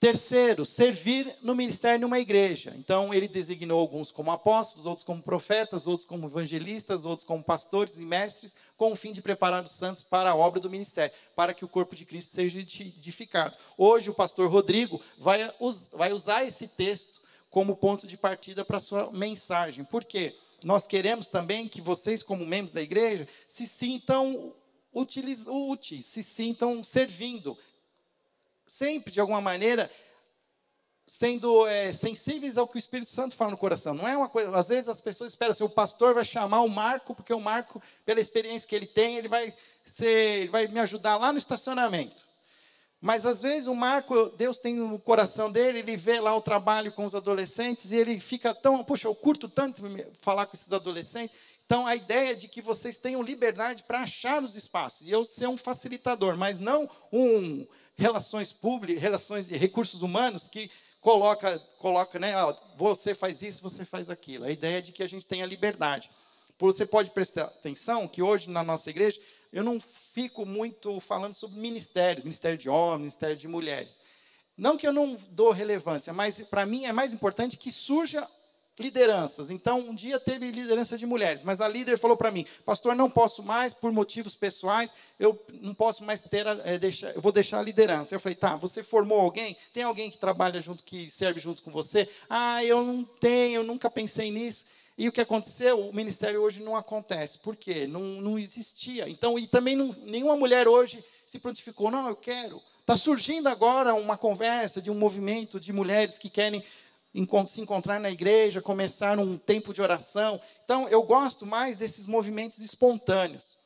Terceiro, 0.00 0.64
servir 0.64 1.32
no 1.42 1.54
ministério 1.54 2.00
de 2.00 2.04
uma 2.04 2.18
igreja. 2.18 2.74
Então, 2.76 3.14
ele 3.14 3.28
designou 3.28 3.78
alguns 3.78 4.10
como 4.10 4.32
apóstolos, 4.32 4.84
outros 4.84 5.04
como 5.04 5.22
profetas, 5.22 5.86
outros 5.86 6.06
como 6.06 6.26
evangelistas, 6.26 7.04
outros 7.04 7.24
como 7.24 7.42
pastores 7.42 7.96
e 7.96 8.04
mestres, 8.04 8.56
com 8.76 8.90
o 8.90 8.96
fim 8.96 9.12
de 9.12 9.22
preparar 9.22 9.62
os 9.62 9.72
santos 9.72 10.02
para 10.02 10.30
a 10.30 10.36
obra 10.36 10.58
do 10.58 10.68
ministério, 10.68 11.14
para 11.36 11.54
que 11.54 11.64
o 11.64 11.68
corpo 11.68 11.94
de 11.94 12.04
Cristo 12.04 12.34
seja 12.34 12.58
edificado. 12.58 13.56
Hoje, 13.78 14.10
o 14.10 14.14
pastor 14.14 14.50
Rodrigo 14.50 15.00
vai, 15.18 15.48
vai 15.92 16.12
usar 16.12 16.44
esse 16.44 16.66
texto 16.66 17.22
como 17.48 17.76
ponto 17.76 18.08
de 18.08 18.16
partida 18.16 18.64
para 18.64 18.78
a 18.78 18.80
sua 18.80 19.12
mensagem. 19.12 19.84
Por 19.84 20.04
quê? 20.04 20.34
Nós 20.64 20.86
queremos 20.86 21.28
também 21.28 21.68
que 21.68 21.80
vocês, 21.80 22.22
como 22.22 22.46
membros 22.46 22.72
da 22.72 22.80
igreja, 22.80 23.28
se 23.46 23.66
sintam 23.66 24.54
úteis, 24.90 26.06
se 26.06 26.22
sintam 26.22 26.82
servindo, 26.82 27.56
sempre, 28.66 29.12
de 29.12 29.20
alguma 29.20 29.42
maneira, 29.42 29.90
sendo 31.06 31.66
é, 31.66 31.92
sensíveis 31.92 32.56
ao 32.56 32.66
que 32.66 32.76
o 32.76 32.78
Espírito 32.78 33.10
Santo 33.10 33.36
fala 33.36 33.50
no 33.50 33.58
coração. 33.58 33.92
Não 33.92 34.08
é 34.08 34.16
uma 34.16 34.28
coisa. 34.28 34.56
Às 34.56 34.68
vezes 34.68 34.88
as 34.88 35.02
pessoas 35.02 35.32
esperam 35.32 35.52
assim, 35.52 35.64
o 35.64 35.68
pastor 35.68 36.14
vai 36.14 36.24
chamar 36.24 36.62
o 36.62 36.68
Marco, 36.68 37.14
porque 37.14 37.34
o 37.34 37.40
Marco, 37.40 37.82
pela 38.06 38.20
experiência 38.20 38.66
que 38.66 38.74
ele 38.74 38.86
tem, 38.86 39.18
ele 39.18 39.28
vai 39.28 39.54
ser, 39.84 40.40
ele 40.40 40.48
vai 40.48 40.66
me 40.66 40.80
ajudar 40.80 41.18
lá 41.18 41.30
no 41.30 41.38
estacionamento. 41.38 42.26
Mas 43.04 43.26
às 43.26 43.42
vezes 43.42 43.66
o 43.66 43.74
Marco, 43.74 44.30
Deus 44.30 44.58
tem 44.58 44.76
no 44.76 44.98
coração 44.98 45.52
dele, 45.52 45.80
ele 45.80 45.94
vê 45.94 46.18
lá 46.18 46.34
o 46.34 46.40
trabalho 46.40 46.90
com 46.90 47.04
os 47.04 47.14
adolescentes 47.14 47.92
e 47.92 47.96
ele 47.96 48.18
fica 48.18 48.54
tão, 48.54 48.82
poxa, 48.82 49.06
eu 49.06 49.14
curto 49.14 49.46
tanto 49.46 49.82
falar 50.22 50.46
com 50.46 50.56
esses 50.56 50.72
adolescentes. 50.72 51.36
Então 51.66 51.86
a 51.86 51.94
ideia 51.94 52.34
de 52.34 52.48
que 52.48 52.62
vocês 52.62 52.96
tenham 52.96 53.20
liberdade 53.20 53.82
para 53.82 54.00
achar 54.00 54.42
os 54.42 54.56
espaços 54.56 55.06
e 55.06 55.10
eu 55.10 55.22
ser 55.22 55.46
um 55.46 55.56
facilitador, 55.58 56.38
mas 56.38 56.58
não 56.58 56.88
um 57.12 57.66
relações 57.94 58.54
públicas, 58.54 59.02
relações 59.02 59.46
de 59.46 59.54
recursos 59.54 60.00
humanos 60.00 60.48
que 60.48 60.70
coloca, 61.02 61.58
coloca, 61.80 62.18
né, 62.18 62.32
você 62.78 63.14
faz 63.14 63.42
isso, 63.42 63.62
você 63.62 63.84
faz 63.84 64.08
aquilo. 64.08 64.46
A 64.46 64.50
ideia 64.50 64.78
é 64.78 64.80
de 64.80 64.92
que 64.92 65.02
a 65.02 65.06
gente 65.06 65.26
tenha 65.26 65.44
liberdade. 65.44 66.10
Você 66.58 66.86
pode 66.86 67.10
prestar 67.10 67.44
atenção 67.44 68.08
que 68.08 68.22
hoje 68.22 68.48
na 68.48 68.64
nossa 68.64 68.88
igreja 68.88 69.20
eu 69.54 69.62
não 69.62 69.80
fico 69.80 70.44
muito 70.44 70.98
falando 70.98 71.32
sobre 71.32 71.58
ministérios, 71.58 72.24
ministério 72.24 72.58
de 72.58 72.68
homens, 72.68 73.00
ministério 73.00 73.36
de 73.36 73.46
mulheres. 73.46 74.00
Não 74.58 74.76
que 74.76 74.86
eu 74.86 74.92
não 74.92 75.16
dou 75.30 75.52
relevância, 75.52 76.12
mas 76.12 76.40
para 76.42 76.66
mim 76.66 76.84
é 76.84 76.92
mais 76.92 77.14
importante 77.14 77.56
que 77.56 77.70
surja 77.70 78.28
lideranças. 78.76 79.50
Então, 79.50 79.78
um 79.78 79.94
dia 79.94 80.18
teve 80.18 80.50
liderança 80.50 80.98
de 80.98 81.06
mulheres, 81.06 81.44
mas 81.44 81.60
a 81.60 81.68
líder 81.68 81.96
falou 81.96 82.16
para 82.16 82.32
mim: 82.32 82.44
"Pastor, 82.64 82.96
não 82.96 83.08
posso 83.08 83.44
mais 83.44 83.72
por 83.72 83.92
motivos 83.92 84.34
pessoais, 84.34 84.92
eu 85.20 85.40
não 85.60 85.72
posso 85.72 86.02
mais 86.02 86.20
ter 86.20 86.44
é, 86.64 86.76
deixar, 86.76 87.14
eu 87.14 87.22
vou 87.22 87.30
deixar 87.30 87.60
a 87.60 87.62
liderança". 87.62 88.12
Eu 88.12 88.20
falei: 88.20 88.34
"Tá, 88.34 88.56
você 88.56 88.82
formou 88.82 89.20
alguém? 89.20 89.56
Tem 89.72 89.84
alguém 89.84 90.10
que 90.10 90.18
trabalha 90.18 90.60
junto 90.60 90.82
que 90.82 91.08
serve 91.12 91.38
junto 91.38 91.62
com 91.62 91.70
você?". 91.70 92.08
"Ah, 92.28 92.64
eu 92.64 92.82
não 92.82 93.04
tenho, 93.04 93.60
eu 93.60 93.64
nunca 93.64 93.88
pensei 93.88 94.32
nisso". 94.32 94.66
E 94.96 95.08
o 95.08 95.12
que 95.12 95.20
aconteceu? 95.20 95.88
O 95.88 95.92
ministério 95.92 96.40
hoje 96.40 96.62
não 96.62 96.76
acontece. 96.76 97.38
Por 97.38 97.56
quê? 97.56 97.86
Não, 97.86 98.00
não 98.00 98.38
existia. 98.38 99.08
Então, 99.08 99.38
e 99.38 99.46
também 99.46 99.74
não, 99.74 99.92
nenhuma 100.04 100.36
mulher 100.36 100.68
hoje 100.68 101.04
se 101.26 101.38
prontificou, 101.38 101.90
não, 101.90 102.08
eu 102.08 102.16
quero. 102.16 102.62
Está 102.80 102.96
surgindo 102.96 103.48
agora 103.48 103.94
uma 103.94 104.16
conversa 104.16 104.80
de 104.80 104.90
um 104.90 104.94
movimento 104.94 105.58
de 105.58 105.72
mulheres 105.72 106.18
que 106.18 106.30
querem 106.30 106.62
se 107.46 107.60
encontrar 107.60 107.98
na 107.98 108.10
igreja, 108.10 108.60
começar 108.60 109.18
um 109.18 109.36
tempo 109.36 109.72
de 109.72 109.80
oração. 109.80 110.40
Então, 110.64 110.88
eu 110.88 111.02
gosto 111.02 111.46
mais 111.46 111.76
desses 111.76 112.06
movimentos 112.06 112.58
espontâneos. 112.58 113.56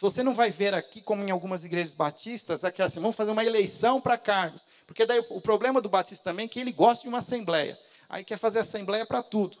Você 0.00 0.22
não 0.22 0.34
vai 0.34 0.50
ver 0.50 0.72
aqui, 0.72 1.02
como 1.02 1.22
em 1.22 1.30
algumas 1.30 1.64
igrejas 1.64 1.94
batistas, 1.94 2.64
aquela 2.64 2.86
assim, 2.86 3.00
vamos 3.00 3.16
fazer 3.16 3.32
uma 3.32 3.44
eleição 3.44 4.00
para 4.00 4.16
cargos. 4.16 4.66
Porque 4.86 5.04
daí 5.04 5.22
o 5.28 5.40
problema 5.42 5.80
do 5.80 5.90
batista 5.90 6.30
também 6.30 6.46
é 6.46 6.48
que 6.48 6.58
ele 6.58 6.72
gosta 6.72 7.02
de 7.02 7.08
uma 7.08 7.18
assembleia. 7.18 7.78
Aí 8.08 8.24
quer 8.24 8.38
fazer 8.38 8.60
assembleia 8.60 9.04
para 9.04 9.22
tudo. 9.22 9.58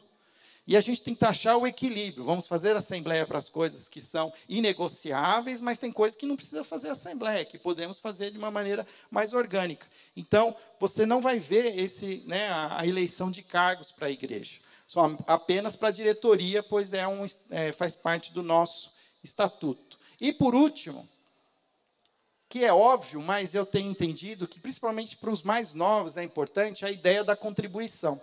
E 0.66 0.76
a 0.76 0.80
gente 0.80 1.02
tem 1.02 1.14
que 1.14 1.24
achar 1.24 1.56
o 1.56 1.66
equilíbrio. 1.66 2.24
Vamos 2.24 2.46
fazer 2.46 2.76
assembleia 2.76 3.26
para 3.26 3.38
as 3.38 3.48
coisas 3.48 3.88
que 3.88 4.00
são 4.00 4.32
inegociáveis, 4.48 5.60
mas 5.60 5.78
tem 5.78 5.90
coisas 5.90 6.16
que 6.16 6.26
não 6.26 6.36
precisa 6.36 6.62
fazer 6.62 6.90
assembleia, 6.90 7.44
que 7.44 7.58
podemos 7.58 7.98
fazer 7.98 8.30
de 8.30 8.38
uma 8.38 8.50
maneira 8.50 8.86
mais 9.10 9.32
orgânica. 9.32 9.86
Então, 10.16 10.54
você 10.78 11.04
não 11.04 11.20
vai 11.20 11.38
ver 11.38 11.78
esse, 11.78 12.22
né, 12.26 12.48
a, 12.52 12.86
eleição 12.86 13.30
de 13.30 13.42
cargos 13.42 13.90
para 13.90 14.06
a 14.06 14.10
igreja. 14.10 14.60
Só 14.86 15.16
apenas 15.26 15.76
para 15.76 15.88
a 15.88 15.92
diretoria, 15.92 16.62
pois 16.62 16.92
é 16.92 17.06
um, 17.06 17.24
é, 17.50 17.72
faz 17.72 17.96
parte 17.96 18.32
do 18.32 18.42
nosso 18.42 18.92
estatuto. 19.22 19.98
E 20.20 20.32
por 20.32 20.54
último, 20.54 21.08
que 22.48 22.64
é 22.64 22.72
óbvio, 22.72 23.22
mas 23.22 23.54
eu 23.54 23.64
tenho 23.64 23.90
entendido 23.90 24.48
que 24.48 24.58
principalmente 24.58 25.16
para 25.16 25.30
os 25.30 25.44
mais 25.44 25.72
novos 25.72 26.16
é 26.16 26.24
importante 26.24 26.84
a 26.84 26.90
ideia 26.90 27.22
da 27.22 27.36
contribuição, 27.36 28.20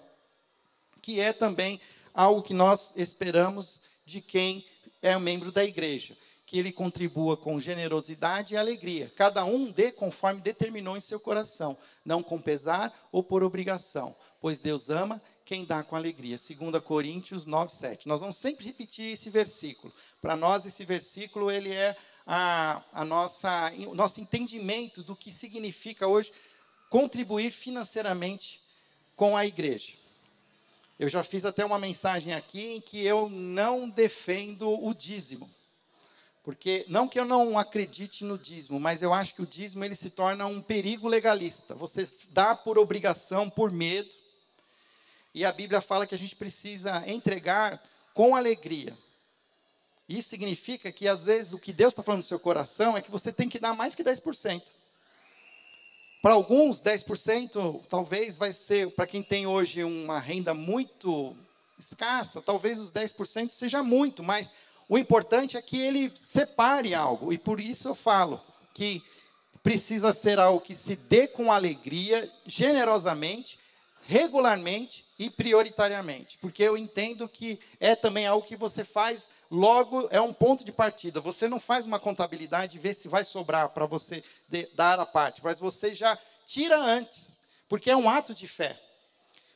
que 1.02 1.22
é 1.22 1.32
também 1.32 1.80
algo 2.18 2.42
que 2.42 2.54
nós 2.54 2.96
esperamos 2.98 3.80
de 4.04 4.22
quem 4.22 4.66
é 5.04 5.16
membro 5.20 5.52
da 5.52 5.64
igreja, 5.64 6.18
que 6.48 6.58
ele 6.58 6.72
contribua 6.72 7.38
com 7.38 7.60
generosidade 7.60 8.56
e 8.56 8.58
alegria. 8.58 9.14
Cada 9.16 9.46
um 9.46 9.70
dê 9.70 9.92
conforme 9.92 10.42
determinou 10.42 10.98
em 10.98 11.02
seu 11.02 11.20
coração, 11.20 11.78
não 12.04 12.24
com 12.24 12.42
pesar 12.42 12.92
ou 13.12 13.22
por 13.22 13.44
obrigação, 13.44 14.16
pois 14.42 14.60
Deus 14.60 14.90
ama 14.90 15.22
quem 15.46 15.64
dá 15.64 15.84
com 15.84 15.96
alegria. 15.96 16.38
2 16.38 16.84
Coríntios 16.84 17.46
9, 17.46 17.72
7. 17.72 18.08
Nós 18.08 18.20
vamos 18.20 18.38
sempre 18.38 18.66
repetir 18.66 19.14
esse 19.14 19.30
versículo. 19.30 19.94
Para 20.20 20.36
nós, 20.36 20.66
esse 20.66 20.84
versículo 20.84 21.52
ele 21.52 21.72
é 21.72 21.96
a, 22.26 22.82
a 22.92 23.06
nossa, 23.06 23.72
o 23.88 23.94
nosso 23.94 24.20
entendimento 24.20 25.04
do 25.04 25.16
que 25.16 25.32
significa 25.32 26.08
hoje 26.08 26.32
contribuir 26.90 27.52
financeiramente 27.52 28.60
com 29.16 29.38
a 29.38 29.46
igreja. 29.46 30.07
Eu 31.00 31.08
já 31.10 31.24
fiz 31.24 31.46
até 31.46 31.64
uma 31.64 31.78
mensagem 31.78 32.34
aqui 32.34 32.74
em 32.74 32.82
que 32.82 33.06
eu 33.06 33.30
não 33.30 33.88
defendo 33.88 34.84
o 34.84 34.94
dízimo. 34.96 35.50
Porque 36.44 36.86
não 36.88 37.08
que 37.08 37.20
eu 37.20 37.26
não 37.26 37.60
acredite 37.60 38.24
no 38.24 38.38
dízimo, 38.38 38.80
mas 38.80 39.02
eu 39.02 39.14
acho 39.14 39.36
que 39.36 39.42
o 39.42 39.46
dízimo 39.46 39.84
ele 39.84 39.96
se 39.96 40.10
torna 40.10 40.46
um 40.46 40.62
perigo 40.62 41.08
legalista. 41.08 41.76
Você 41.76 42.10
dá 42.30 42.56
por 42.56 42.80
obrigação, 42.80 43.50
por 43.50 43.70
medo. 43.70 44.16
E 45.34 45.46
a 45.46 45.52
Bíblia 45.52 45.82
fala 45.82 46.08
que 46.08 46.16
a 46.16 46.18
gente 46.18 46.36
precisa 46.36 47.04
entregar 47.06 47.84
com 48.14 48.36
alegria. 48.36 48.98
Isso 50.10 50.30
significa 50.30 50.92
que 50.92 51.08
às 51.08 51.26
vezes 51.26 51.54
o 51.54 51.60
que 51.60 51.74
Deus 51.74 51.92
está 51.92 52.02
falando 52.02 52.20
no 52.20 52.28
seu 52.28 52.40
coração 52.40 52.98
é 52.98 53.02
que 53.02 53.12
você 53.12 53.32
tem 53.32 53.50
que 53.50 53.60
dar 53.60 53.74
mais 53.74 53.94
que 53.94 54.04
10%. 54.04 54.64
Para 56.28 56.34
alguns, 56.34 56.82
10% 56.82 57.84
talvez 57.88 58.38
vai 58.38 58.52
ser, 58.52 58.92
para 58.92 59.08
quem 59.08 59.24
tem 59.24 59.48
hoje 59.48 59.82
uma 59.86 60.20
renda 60.20 60.54
muito 60.54 61.34
escassa, 61.80 62.42
talvez 62.42 62.80
os 62.80 62.92
10% 62.92 63.50
seja 63.50 63.82
muito, 63.82 64.22
mas 64.22 64.52
o 64.90 64.98
importante 64.98 65.56
é 65.56 65.62
que 65.62 65.80
ele 65.80 66.12
separe 66.18 66.94
algo, 66.94 67.32
e 67.32 67.38
por 67.38 67.62
isso 67.62 67.88
eu 67.88 67.96
falo 67.96 68.42
que 68.74 69.02
precisa 69.64 70.12
ser 70.12 70.38
algo 70.38 70.60
que 70.60 70.76
se 70.76 70.98
dê 70.98 71.30
com 71.30 71.50
alegria, 71.50 72.30
generosamente, 72.46 73.58
regularmente 74.08 75.04
e 75.20 75.30
prioritariamente, 75.30 76.38
porque 76.38 76.64
eu 76.64 76.78
entendo 76.78 77.28
que 77.28 77.60
é 77.78 77.94
também 77.94 78.26
algo 78.26 78.48
que 78.48 78.56
você 78.56 78.86
faz 78.86 79.30
logo, 79.52 80.08
é 80.12 80.22
um 80.22 80.34
ponto 80.34 80.64
de 80.64 80.72
partida. 80.72 81.20
Você 81.20 81.50
não 81.50 81.60
faz 81.60 81.86
uma 81.86 82.00
contabilidade 82.00 82.78
e 82.78 82.80
vê 82.80 82.94
se 82.94 83.10
vai 83.10 83.26
sobrar 83.26 83.70
para 83.70 83.86
você 83.86 84.24
dar 84.76 84.98
a 84.98 85.06
parte, 85.06 85.44
mas 85.44 85.60
você 85.60 85.94
já 85.94 86.18
tira 86.46 86.80
antes, 86.80 87.38
porque 87.68 87.92
é 87.92 87.98
um 87.98 88.10
ato 88.10 88.34
de 88.34 88.48
fé. 88.48 88.80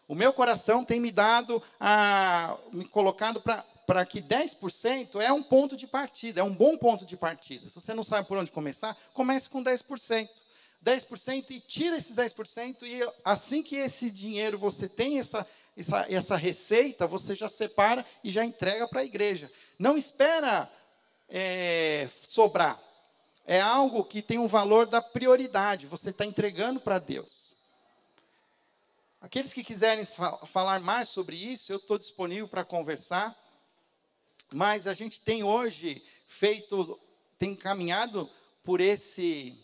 O 0.05 0.13
meu 0.13 0.33
coração 0.33 0.83
tem 0.83 0.99
me 0.99 1.11
dado, 1.11 1.63
a, 1.79 2.57
me 2.73 2.83
colocado 2.85 3.39
para 3.39 3.65
para 3.87 4.05
que 4.05 4.21
10% 4.21 5.19
é 5.19 5.33
um 5.33 5.43
ponto 5.43 5.75
de 5.75 5.85
partida, 5.85 6.39
é 6.39 6.43
um 6.43 6.53
bom 6.53 6.77
ponto 6.77 7.05
de 7.05 7.17
partida. 7.17 7.67
Se 7.67 7.75
você 7.75 7.93
não 7.93 8.03
sabe 8.03 8.25
por 8.25 8.37
onde 8.37 8.49
começar, 8.49 8.95
comece 9.13 9.49
com 9.49 9.61
10%. 9.61 10.29
10% 10.83 11.51
e 11.51 11.59
tira 11.59 11.97
esses 11.97 12.15
10%, 12.15 12.83
e 12.83 13.01
assim 13.23 13.61
que 13.61 13.75
esse 13.75 14.09
dinheiro 14.09 14.57
você 14.57 14.89
tem 14.89 15.19
essa, 15.19 15.47
essa, 15.77 16.05
essa 16.09 16.35
receita, 16.35 17.05
você 17.05 17.35
já 17.35 17.47
separa 17.47 18.05
e 18.23 18.31
já 18.31 18.43
entrega 18.43 18.87
para 18.87 19.01
a 19.01 19.05
igreja. 19.05 19.51
Não 19.77 19.97
espera 19.97 20.71
é, 21.29 22.09
sobrar. 22.27 22.81
É 23.45 23.59
algo 23.59 24.03
que 24.03 24.21
tem 24.21 24.39
um 24.39 24.47
valor 24.47 24.85
da 24.85 25.01
prioridade, 25.01 25.87
você 25.87 26.09
está 26.09 26.25
entregando 26.25 26.79
para 26.79 26.99
Deus. 26.99 27.51
Aqueles 29.19 29.53
que 29.53 29.63
quiserem 29.63 30.03
falar 30.47 30.79
mais 30.79 31.09
sobre 31.09 31.35
isso, 31.35 31.71
eu 31.71 31.77
estou 31.77 31.99
disponível 31.99 32.47
para 32.47 32.65
conversar. 32.65 33.37
Mas 34.51 34.87
a 34.87 34.93
gente 34.93 35.21
tem 35.21 35.43
hoje 35.43 36.03
feito, 36.25 36.99
tem 37.37 37.55
caminhado 37.55 38.27
por 38.63 38.81
esse 38.81 39.60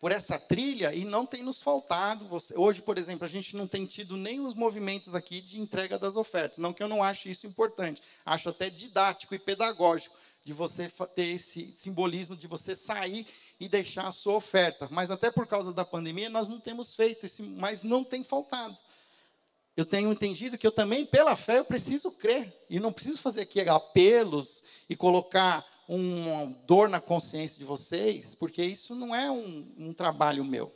por 0.00 0.10
essa 0.10 0.38
trilha 0.38 0.94
e 0.94 1.04
não 1.04 1.26
tem 1.26 1.42
nos 1.42 1.60
faltado. 1.60 2.26
Hoje, 2.56 2.80
por 2.80 2.96
exemplo, 2.96 3.24
a 3.24 3.28
gente 3.28 3.54
não 3.54 3.66
tem 3.66 3.84
tido 3.84 4.16
nem 4.16 4.40
os 4.40 4.54
movimentos 4.54 5.14
aqui 5.14 5.40
de 5.40 5.60
entrega 5.60 5.98
das 5.98 6.16
ofertas. 6.16 6.58
Não 6.58 6.72
que 6.72 6.82
eu 6.82 6.88
não 6.88 7.04
ache 7.04 7.30
isso 7.30 7.46
importante, 7.46 8.02
acho 8.24 8.48
até 8.48 8.70
didático 8.70 9.34
e 9.34 9.38
pedagógico 9.38 10.16
de 10.42 10.54
você 10.54 10.90
ter 11.14 11.26
esse 11.26 11.70
simbolismo 11.74 12.34
de 12.34 12.46
você 12.46 12.74
sair 12.74 13.26
e 13.60 13.68
deixar 13.68 14.08
a 14.08 14.12
sua 14.12 14.34
oferta. 14.34 14.88
Mas 14.90 15.10
até 15.10 15.30
por 15.30 15.46
causa 15.46 15.70
da 15.70 15.84
pandemia 15.84 16.30
nós 16.30 16.48
não 16.48 16.58
temos 16.58 16.94
feito 16.94 17.26
isso, 17.26 17.42
mas 17.42 17.82
não 17.82 18.02
tem 18.02 18.24
faltado. 18.24 18.78
Eu 19.76 19.84
tenho 19.84 20.10
entendido 20.10 20.58
que 20.58 20.66
eu 20.66 20.72
também, 20.72 21.06
pela 21.06 21.36
fé, 21.36 21.58
eu 21.58 21.64
preciso 21.64 22.10
crer. 22.10 22.52
E 22.68 22.80
não 22.80 22.92
preciso 22.92 23.20
fazer 23.20 23.42
aqui 23.42 23.60
apelos 23.60 24.64
e 24.88 24.96
colocar 24.96 25.64
uma 25.92 26.46
dor 26.68 26.88
na 26.88 27.00
consciência 27.00 27.58
de 27.58 27.64
vocês, 27.64 28.36
porque 28.36 28.62
isso 28.62 28.94
não 28.94 29.12
é 29.12 29.28
um, 29.28 29.74
um 29.76 29.92
trabalho 29.92 30.44
meu. 30.44 30.72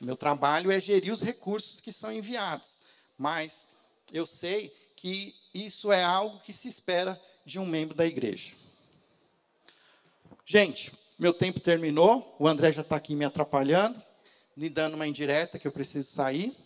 Meu 0.00 0.16
trabalho 0.16 0.72
é 0.72 0.80
gerir 0.80 1.12
os 1.12 1.20
recursos 1.20 1.82
que 1.82 1.92
são 1.92 2.10
enviados. 2.10 2.80
Mas 3.18 3.68
eu 4.10 4.24
sei 4.24 4.74
que 4.96 5.34
isso 5.52 5.92
é 5.92 6.02
algo 6.02 6.40
que 6.40 6.50
se 6.50 6.66
espera 6.66 7.20
de 7.44 7.58
um 7.58 7.66
membro 7.66 7.94
da 7.94 8.06
igreja. 8.06 8.52
Gente, 10.46 10.90
meu 11.18 11.34
tempo 11.34 11.60
terminou. 11.60 12.34
O 12.38 12.48
André 12.48 12.72
já 12.72 12.80
está 12.80 12.96
aqui 12.96 13.14
me 13.14 13.26
atrapalhando, 13.26 14.02
me 14.56 14.70
dando 14.70 14.94
uma 14.94 15.06
indireta 15.06 15.58
que 15.58 15.68
eu 15.68 15.72
preciso 15.72 16.10
sair. 16.10 16.56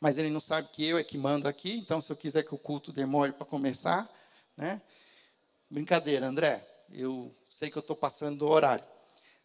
Mas 0.00 0.18
ele 0.18 0.28
não 0.28 0.40
sabe 0.40 0.68
que 0.72 0.84
eu 0.84 0.98
é 0.98 1.04
que 1.04 1.16
mando 1.16 1.46
aqui, 1.46 1.76
então 1.76 2.00
se 2.00 2.10
eu 2.10 2.16
quiser 2.16 2.42
que 2.42 2.54
o 2.54 2.58
culto 2.58 2.90
demore 2.90 3.30
para 3.30 3.46
começar, 3.46 4.10
né? 4.56 4.82
Brincadeira, 5.70 6.26
André 6.26 6.69
eu 6.92 7.32
sei 7.48 7.70
que 7.70 7.78
eu 7.78 7.80
estou 7.80 7.96
passando 7.96 8.38
do 8.38 8.48
horário. 8.48 8.84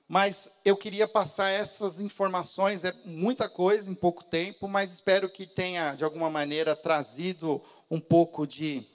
Mas 0.08 0.52
eu 0.64 0.78
queria 0.78 1.08
passar 1.08 1.50
essas 1.50 2.00
informações, 2.00 2.84
é 2.84 2.94
muita 3.06 3.50
coisa 3.50 3.90
em 3.90 3.96
pouco 3.96 4.24
tempo, 4.24 4.68
mas 4.68 4.94
espero 4.94 5.28
que 5.30 5.48
tenha, 5.48 5.96
de 5.96 6.04
alguma 6.04 6.30
maneira, 6.30 6.76
trazido 6.76 7.62
um 7.90 8.00
pouco 8.00 8.46
de, 8.46 8.86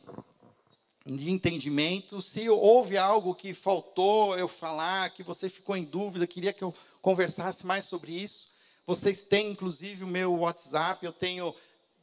de 1.05 1.31
entendimento. 1.31 2.23
Se 2.23 2.49
houve 2.49 2.97
algo 2.97 3.35
que 3.35 3.53
faltou 3.53 4.39
eu 4.39 4.47
falar, 4.47 5.11
que 5.11 5.25
você 5.25 5.49
ficou 5.49 5.77
em 5.77 5.85
dúvida, 5.85 6.27
queria 6.29 6.53
que 6.53 6.63
eu 6.63 6.73
conversasse 7.03 7.67
mais 7.67 7.87
sobre 7.87 8.13
isso. 8.13 8.51
Vocês 8.87 9.25
têm, 9.25 9.51
inclusive, 9.51 10.05
o 10.05 10.09
meu 10.09 10.35
WhatsApp, 10.37 11.05
eu 11.05 11.13
tenho 11.13 11.55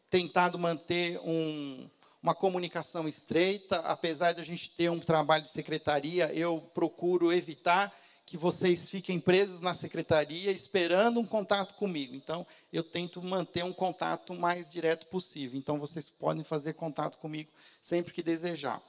tentado 0.10 0.60
manter 0.60 1.20
um, 1.20 1.90
uma 2.28 2.36
comunicação 2.36 3.08
estreita, 3.08 3.78
apesar 3.78 4.34
de 4.34 4.42
a 4.42 4.44
gente 4.44 4.70
ter 4.72 4.92
um 4.92 5.00
trabalho 5.00 5.44
de 5.44 5.50
secretaria, 5.50 6.30
eu 6.34 6.60
procuro 6.74 7.32
evitar 7.32 7.98
que 8.26 8.36
vocês 8.36 8.90
fiquem 8.90 9.18
presos 9.18 9.62
na 9.62 9.74
secretaria 9.74 10.52
esperando 10.52 11.22
um 11.22 11.26
contato 11.26 11.76
comigo. 11.76 12.14
Então, 12.14 12.46
eu 12.74 12.84
tento 12.84 13.24
manter 13.24 13.64
um 13.64 13.72
contato 13.72 14.34
mais 14.34 14.70
direto 14.70 15.06
possível. 15.06 15.58
Então, 15.58 15.80
vocês 15.80 16.10
podem 16.10 16.44
fazer 16.44 16.74
contato 16.74 17.18
comigo 17.18 17.50
sempre 17.82 18.12
que 18.12 18.22
desejar. 18.22 18.84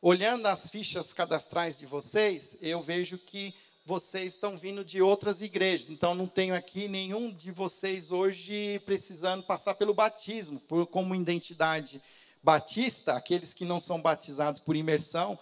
Olhando 0.00 0.46
as 0.46 0.70
fichas 0.70 1.12
cadastrais 1.12 1.76
de 1.76 1.84
vocês, 1.84 2.56
eu 2.62 2.80
vejo 2.80 3.18
que 3.18 3.52
vocês 3.84 4.34
estão 4.34 4.56
vindo 4.56 4.84
de 4.84 5.02
outras 5.02 5.42
igrejas. 5.42 5.90
Então, 5.90 6.14
não 6.14 6.28
tenho 6.28 6.54
aqui 6.54 6.86
nenhum 6.86 7.32
de 7.32 7.50
vocês 7.50 8.12
hoje 8.12 8.80
precisando 8.84 9.42
passar 9.42 9.74
pelo 9.74 9.92
batismo, 9.92 10.60
por, 10.60 10.86
como 10.86 11.12
identidade 11.12 12.00
batista, 12.42 13.14
aqueles 13.14 13.54
que 13.54 13.64
não 13.64 13.78
são 13.78 14.00
batizados 14.00 14.60
por 14.60 14.74
imersão, 14.74 15.38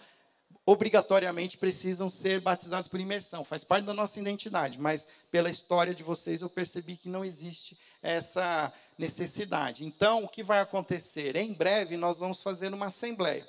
obrigatoriamente 0.65 1.57
precisam 1.57 2.07
ser 2.07 2.39
batizados 2.39 2.89
por 2.89 2.99
imersão. 2.99 3.43
Faz 3.43 3.63
parte 3.63 3.85
da 3.85 3.93
nossa 3.93 4.19
identidade, 4.19 4.79
mas 4.79 5.07
pela 5.31 5.49
história 5.49 5.93
de 5.93 6.03
vocês 6.03 6.41
eu 6.41 6.49
percebi 6.49 6.95
que 6.95 7.09
não 7.09 7.25
existe 7.25 7.77
essa 8.01 8.71
necessidade. 8.97 9.85
Então, 9.85 10.23
o 10.23 10.27
que 10.27 10.43
vai 10.43 10.59
acontecer? 10.59 11.35
Em 11.35 11.53
breve 11.53 11.97
nós 11.97 12.19
vamos 12.19 12.41
fazer 12.41 12.73
uma 12.73 12.87
assembleia. 12.87 13.47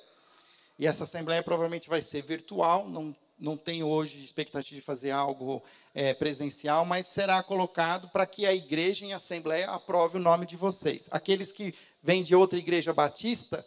E 0.77 0.87
essa 0.87 1.03
assembleia 1.03 1.43
provavelmente 1.43 1.87
vai 1.87 2.01
ser 2.01 2.23
virtual, 2.23 2.89
não 2.89 3.15
não 3.43 3.57
tenho 3.57 3.87
hoje 3.87 4.23
expectativa 4.23 4.79
de 4.79 4.85
fazer 4.85 5.11
algo 5.11 5.61
é, 5.93 6.13
presencial, 6.13 6.85
mas 6.85 7.07
será 7.07 7.43
colocado 7.43 8.07
para 8.07 8.25
que 8.25 8.45
a 8.45 8.53
igreja 8.53 9.05
em 9.05 9.11
assembleia 9.11 9.69
aprove 9.69 10.17
o 10.17 10.21
nome 10.21 10.45
de 10.45 10.55
vocês. 10.55 11.09
Aqueles 11.11 11.51
que 11.51 11.75
vêm 12.01 12.23
de 12.23 12.33
outra 12.33 12.57
igreja 12.57 12.93
batista, 12.93 13.65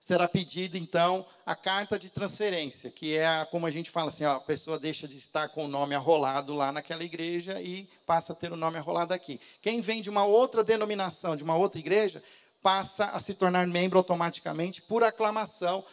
será 0.00 0.28
pedido 0.28 0.76
então 0.76 1.24
a 1.44 1.54
carta 1.54 1.98
de 1.98 2.10
transferência, 2.10 2.90
que 2.90 3.16
é 3.16 3.26
a, 3.26 3.46
como 3.46 3.66
a 3.66 3.70
gente 3.70 3.90
fala 3.90 4.08
assim, 4.08 4.24
ó, 4.24 4.34
a 4.34 4.40
pessoa 4.40 4.78
deixa 4.78 5.06
de 5.06 5.16
estar 5.16 5.48
com 5.48 5.64
o 5.64 5.68
nome 5.68 5.94
arrolado 5.94 6.52
lá 6.54 6.72
naquela 6.72 7.04
igreja 7.04 7.60
e 7.60 7.88
passa 8.04 8.32
a 8.32 8.36
ter 8.36 8.52
o 8.52 8.56
nome 8.56 8.78
arrolado 8.78 9.14
aqui. 9.14 9.40
Quem 9.62 9.80
vem 9.80 10.02
de 10.02 10.10
uma 10.10 10.24
outra 10.24 10.64
denominação, 10.64 11.36
de 11.36 11.44
uma 11.44 11.56
outra 11.56 11.78
igreja, 11.78 12.22
passa 12.60 13.06
a 13.06 13.20
se 13.20 13.34
tornar 13.34 13.64
membro 13.66 13.96
automaticamente 13.96 14.82
por 14.82 15.04
aclamação, 15.04 15.84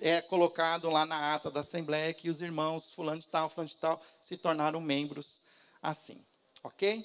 é 0.00 0.20
colocado 0.20 0.88
lá 0.88 1.04
na 1.04 1.34
ata 1.34 1.50
da 1.50 1.60
Assembleia 1.60 2.14
que 2.14 2.30
os 2.30 2.40
irmãos 2.40 2.92
fulano 2.92 3.20
de 3.20 3.28
tal, 3.28 3.48
fulano 3.48 3.68
de 3.68 3.76
tal, 3.76 4.00
se 4.20 4.36
tornaram 4.36 4.80
membros 4.80 5.40
assim, 5.82 6.24
ok? 6.62 7.04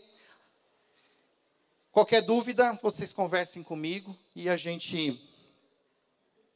Qualquer 1.92 2.22
dúvida, 2.22 2.78
vocês 2.82 3.12
conversem 3.12 3.64
comigo 3.64 4.16
e 4.36 4.48
a 4.48 4.56
gente 4.56 5.20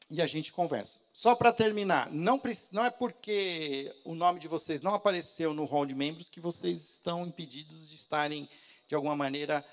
e 0.10 0.22
a 0.22 0.28
gente 0.28 0.54
conversa. 0.54 1.02
Só 1.12 1.34
para 1.34 1.52
terminar, 1.52 2.12
não, 2.12 2.40
não 2.72 2.86
é 2.86 2.92
porque 2.92 3.92
o 4.04 4.14
nome 4.14 4.40
de 4.40 4.48
vocês 4.48 4.84
não 4.84 4.94
apareceu 4.94 5.56
no 5.56 5.66
hall 5.66 5.88
de 5.88 5.96
membros 5.96 6.30
que 6.30 6.40
vocês 6.40 6.92
estão 6.92 7.26
impedidos 7.26 7.90
de 7.90 7.96
estarem, 7.96 8.48
de 8.88 8.94
alguma 8.94 9.16
maneira, 9.16 9.66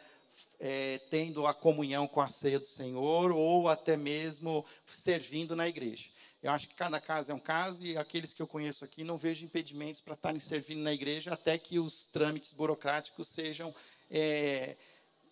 é, 0.59 0.99
tendo 1.11 1.47
a 1.47 1.53
comunhão 1.53 2.09
com 2.09 2.22
a 2.22 2.28
ceia 2.28 2.59
do 2.59 2.66
Senhor 2.66 3.32
ou 3.32 3.68
até 3.68 3.99
mesmo 3.99 4.64
servindo 4.86 5.55
na 5.55 5.68
igreja. 5.68 6.09
Eu 6.43 6.53
acho 6.53 6.68
que 6.68 6.74
cada 6.74 6.99
caso 6.99 7.32
é 7.32 7.34
um 7.34 7.38
caso 7.38 7.84
e 7.84 7.97
aqueles 7.99 8.32
que 8.32 8.41
eu 8.41 8.47
conheço 8.47 8.82
aqui 8.82 9.05
não 9.05 9.18
vejo 9.18 9.45
impedimentos 9.45 10.01
para 10.01 10.14
estarem 10.14 10.41
servindo 10.41 10.80
na 10.80 10.93
igreja 10.93 11.32
até 11.34 11.59
que 11.59 11.78
os 11.78 12.07
trâmites 12.07 12.55
burocráticos 12.55 13.28
sejam 13.28 13.74
é, 14.11 14.74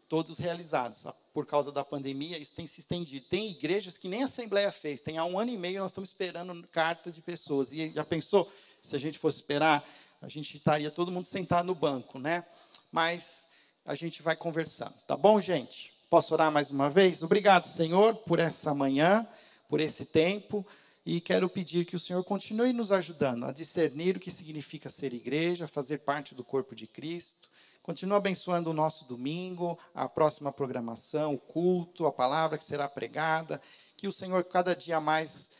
todos 0.06 0.38
realizados. 0.38 1.06
Por 1.32 1.46
causa 1.46 1.72
da 1.72 1.82
pandemia, 1.82 2.38
isso 2.38 2.54
tem 2.54 2.66
se 2.66 2.80
estendido. 2.80 3.24
Tem 3.26 3.48
igrejas 3.50 3.96
que 3.96 4.06
nem 4.06 4.22
a 4.22 4.26
Assembleia 4.26 4.70
fez. 4.70 5.00
Tem 5.00 5.16
há 5.16 5.24
um 5.24 5.38
ano 5.38 5.50
e 5.50 5.56
meio 5.56 5.80
nós 5.80 5.92
estamos 5.92 6.10
esperando 6.10 6.66
carta 6.68 7.10
de 7.10 7.22
pessoas. 7.22 7.72
E 7.72 7.90
já 7.90 8.04
pensou, 8.04 8.50
se 8.82 8.94
a 8.94 8.98
gente 8.98 9.18
fosse 9.18 9.38
esperar, 9.38 9.88
a 10.20 10.28
gente 10.28 10.58
estaria 10.58 10.90
todo 10.90 11.10
mundo 11.10 11.24
sentado 11.24 11.64
no 11.64 11.74
banco, 11.74 12.18
né? 12.18 12.44
Mas 12.92 13.48
a 13.84 13.94
gente 13.94 14.22
vai 14.22 14.36
conversando. 14.36 14.94
Tá 15.06 15.16
bom, 15.16 15.40
gente? 15.40 15.90
Posso 16.10 16.34
orar 16.34 16.52
mais 16.52 16.70
uma 16.70 16.90
vez? 16.90 17.22
Obrigado, 17.22 17.66
Senhor, 17.66 18.14
por 18.14 18.38
essa 18.38 18.74
manhã, 18.74 19.26
por 19.68 19.80
esse 19.80 20.04
tempo. 20.04 20.66
E 21.10 21.20
quero 21.20 21.48
pedir 21.48 21.86
que 21.86 21.96
o 21.96 21.98
Senhor 21.98 22.22
continue 22.22 22.72
nos 22.72 22.92
ajudando 22.92 23.44
a 23.46 23.52
discernir 23.52 24.16
o 24.16 24.20
que 24.20 24.30
significa 24.30 24.90
ser 24.90 25.14
igreja, 25.14 25.66
fazer 25.66 25.98
parte 25.98 26.34
do 26.34 26.44
corpo 26.44 26.74
de 26.74 26.86
Cristo 26.86 27.48
Continua 27.88 28.18
abençoando 28.18 28.68
o 28.68 28.74
nosso 28.74 29.06
domingo, 29.06 29.78
a 29.94 30.06
próxima 30.06 30.52
programação, 30.52 31.32
o 31.32 31.38
culto, 31.38 32.04
a 32.04 32.12
palavra 32.12 32.58
que 32.58 32.64
será 32.64 32.86
pregada. 32.86 33.62
Que 33.96 34.06
o 34.06 34.12
Senhor 34.12 34.44
cada 34.44 34.76
dia 34.76 35.00
mais 35.00 35.50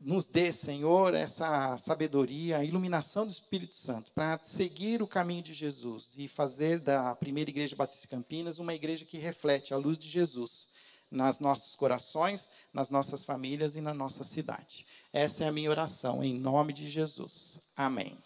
nos 0.00 0.26
dê, 0.26 0.50
Senhor, 0.50 1.14
essa 1.14 1.78
sabedoria, 1.78 2.58
a 2.58 2.64
iluminação 2.64 3.24
do 3.24 3.30
Espírito 3.30 3.76
Santo 3.76 4.10
para 4.10 4.40
seguir 4.42 5.00
o 5.00 5.06
caminho 5.06 5.44
de 5.44 5.54
Jesus 5.54 6.18
e 6.18 6.26
fazer 6.26 6.80
da 6.80 7.14
primeira 7.14 7.48
igreja 7.48 7.76
Batista 7.76 8.08
Campinas 8.08 8.58
uma 8.58 8.74
igreja 8.74 9.04
que 9.04 9.18
reflete 9.18 9.72
a 9.72 9.76
luz 9.76 10.00
de 10.00 10.08
Jesus 10.08 10.68
nas 11.10 11.40
nossos 11.40 11.74
corações, 11.74 12.50
nas 12.72 12.90
nossas 12.90 13.24
famílias 13.24 13.76
e 13.76 13.80
na 13.80 13.94
nossa 13.94 14.24
cidade. 14.24 14.86
Essa 15.12 15.44
é 15.44 15.48
a 15.48 15.52
minha 15.52 15.70
oração, 15.70 16.22
em 16.22 16.38
nome 16.38 16.72
de 16.72 16.88
Jesus. 16.88 17.62
Amém. 17.76 18.18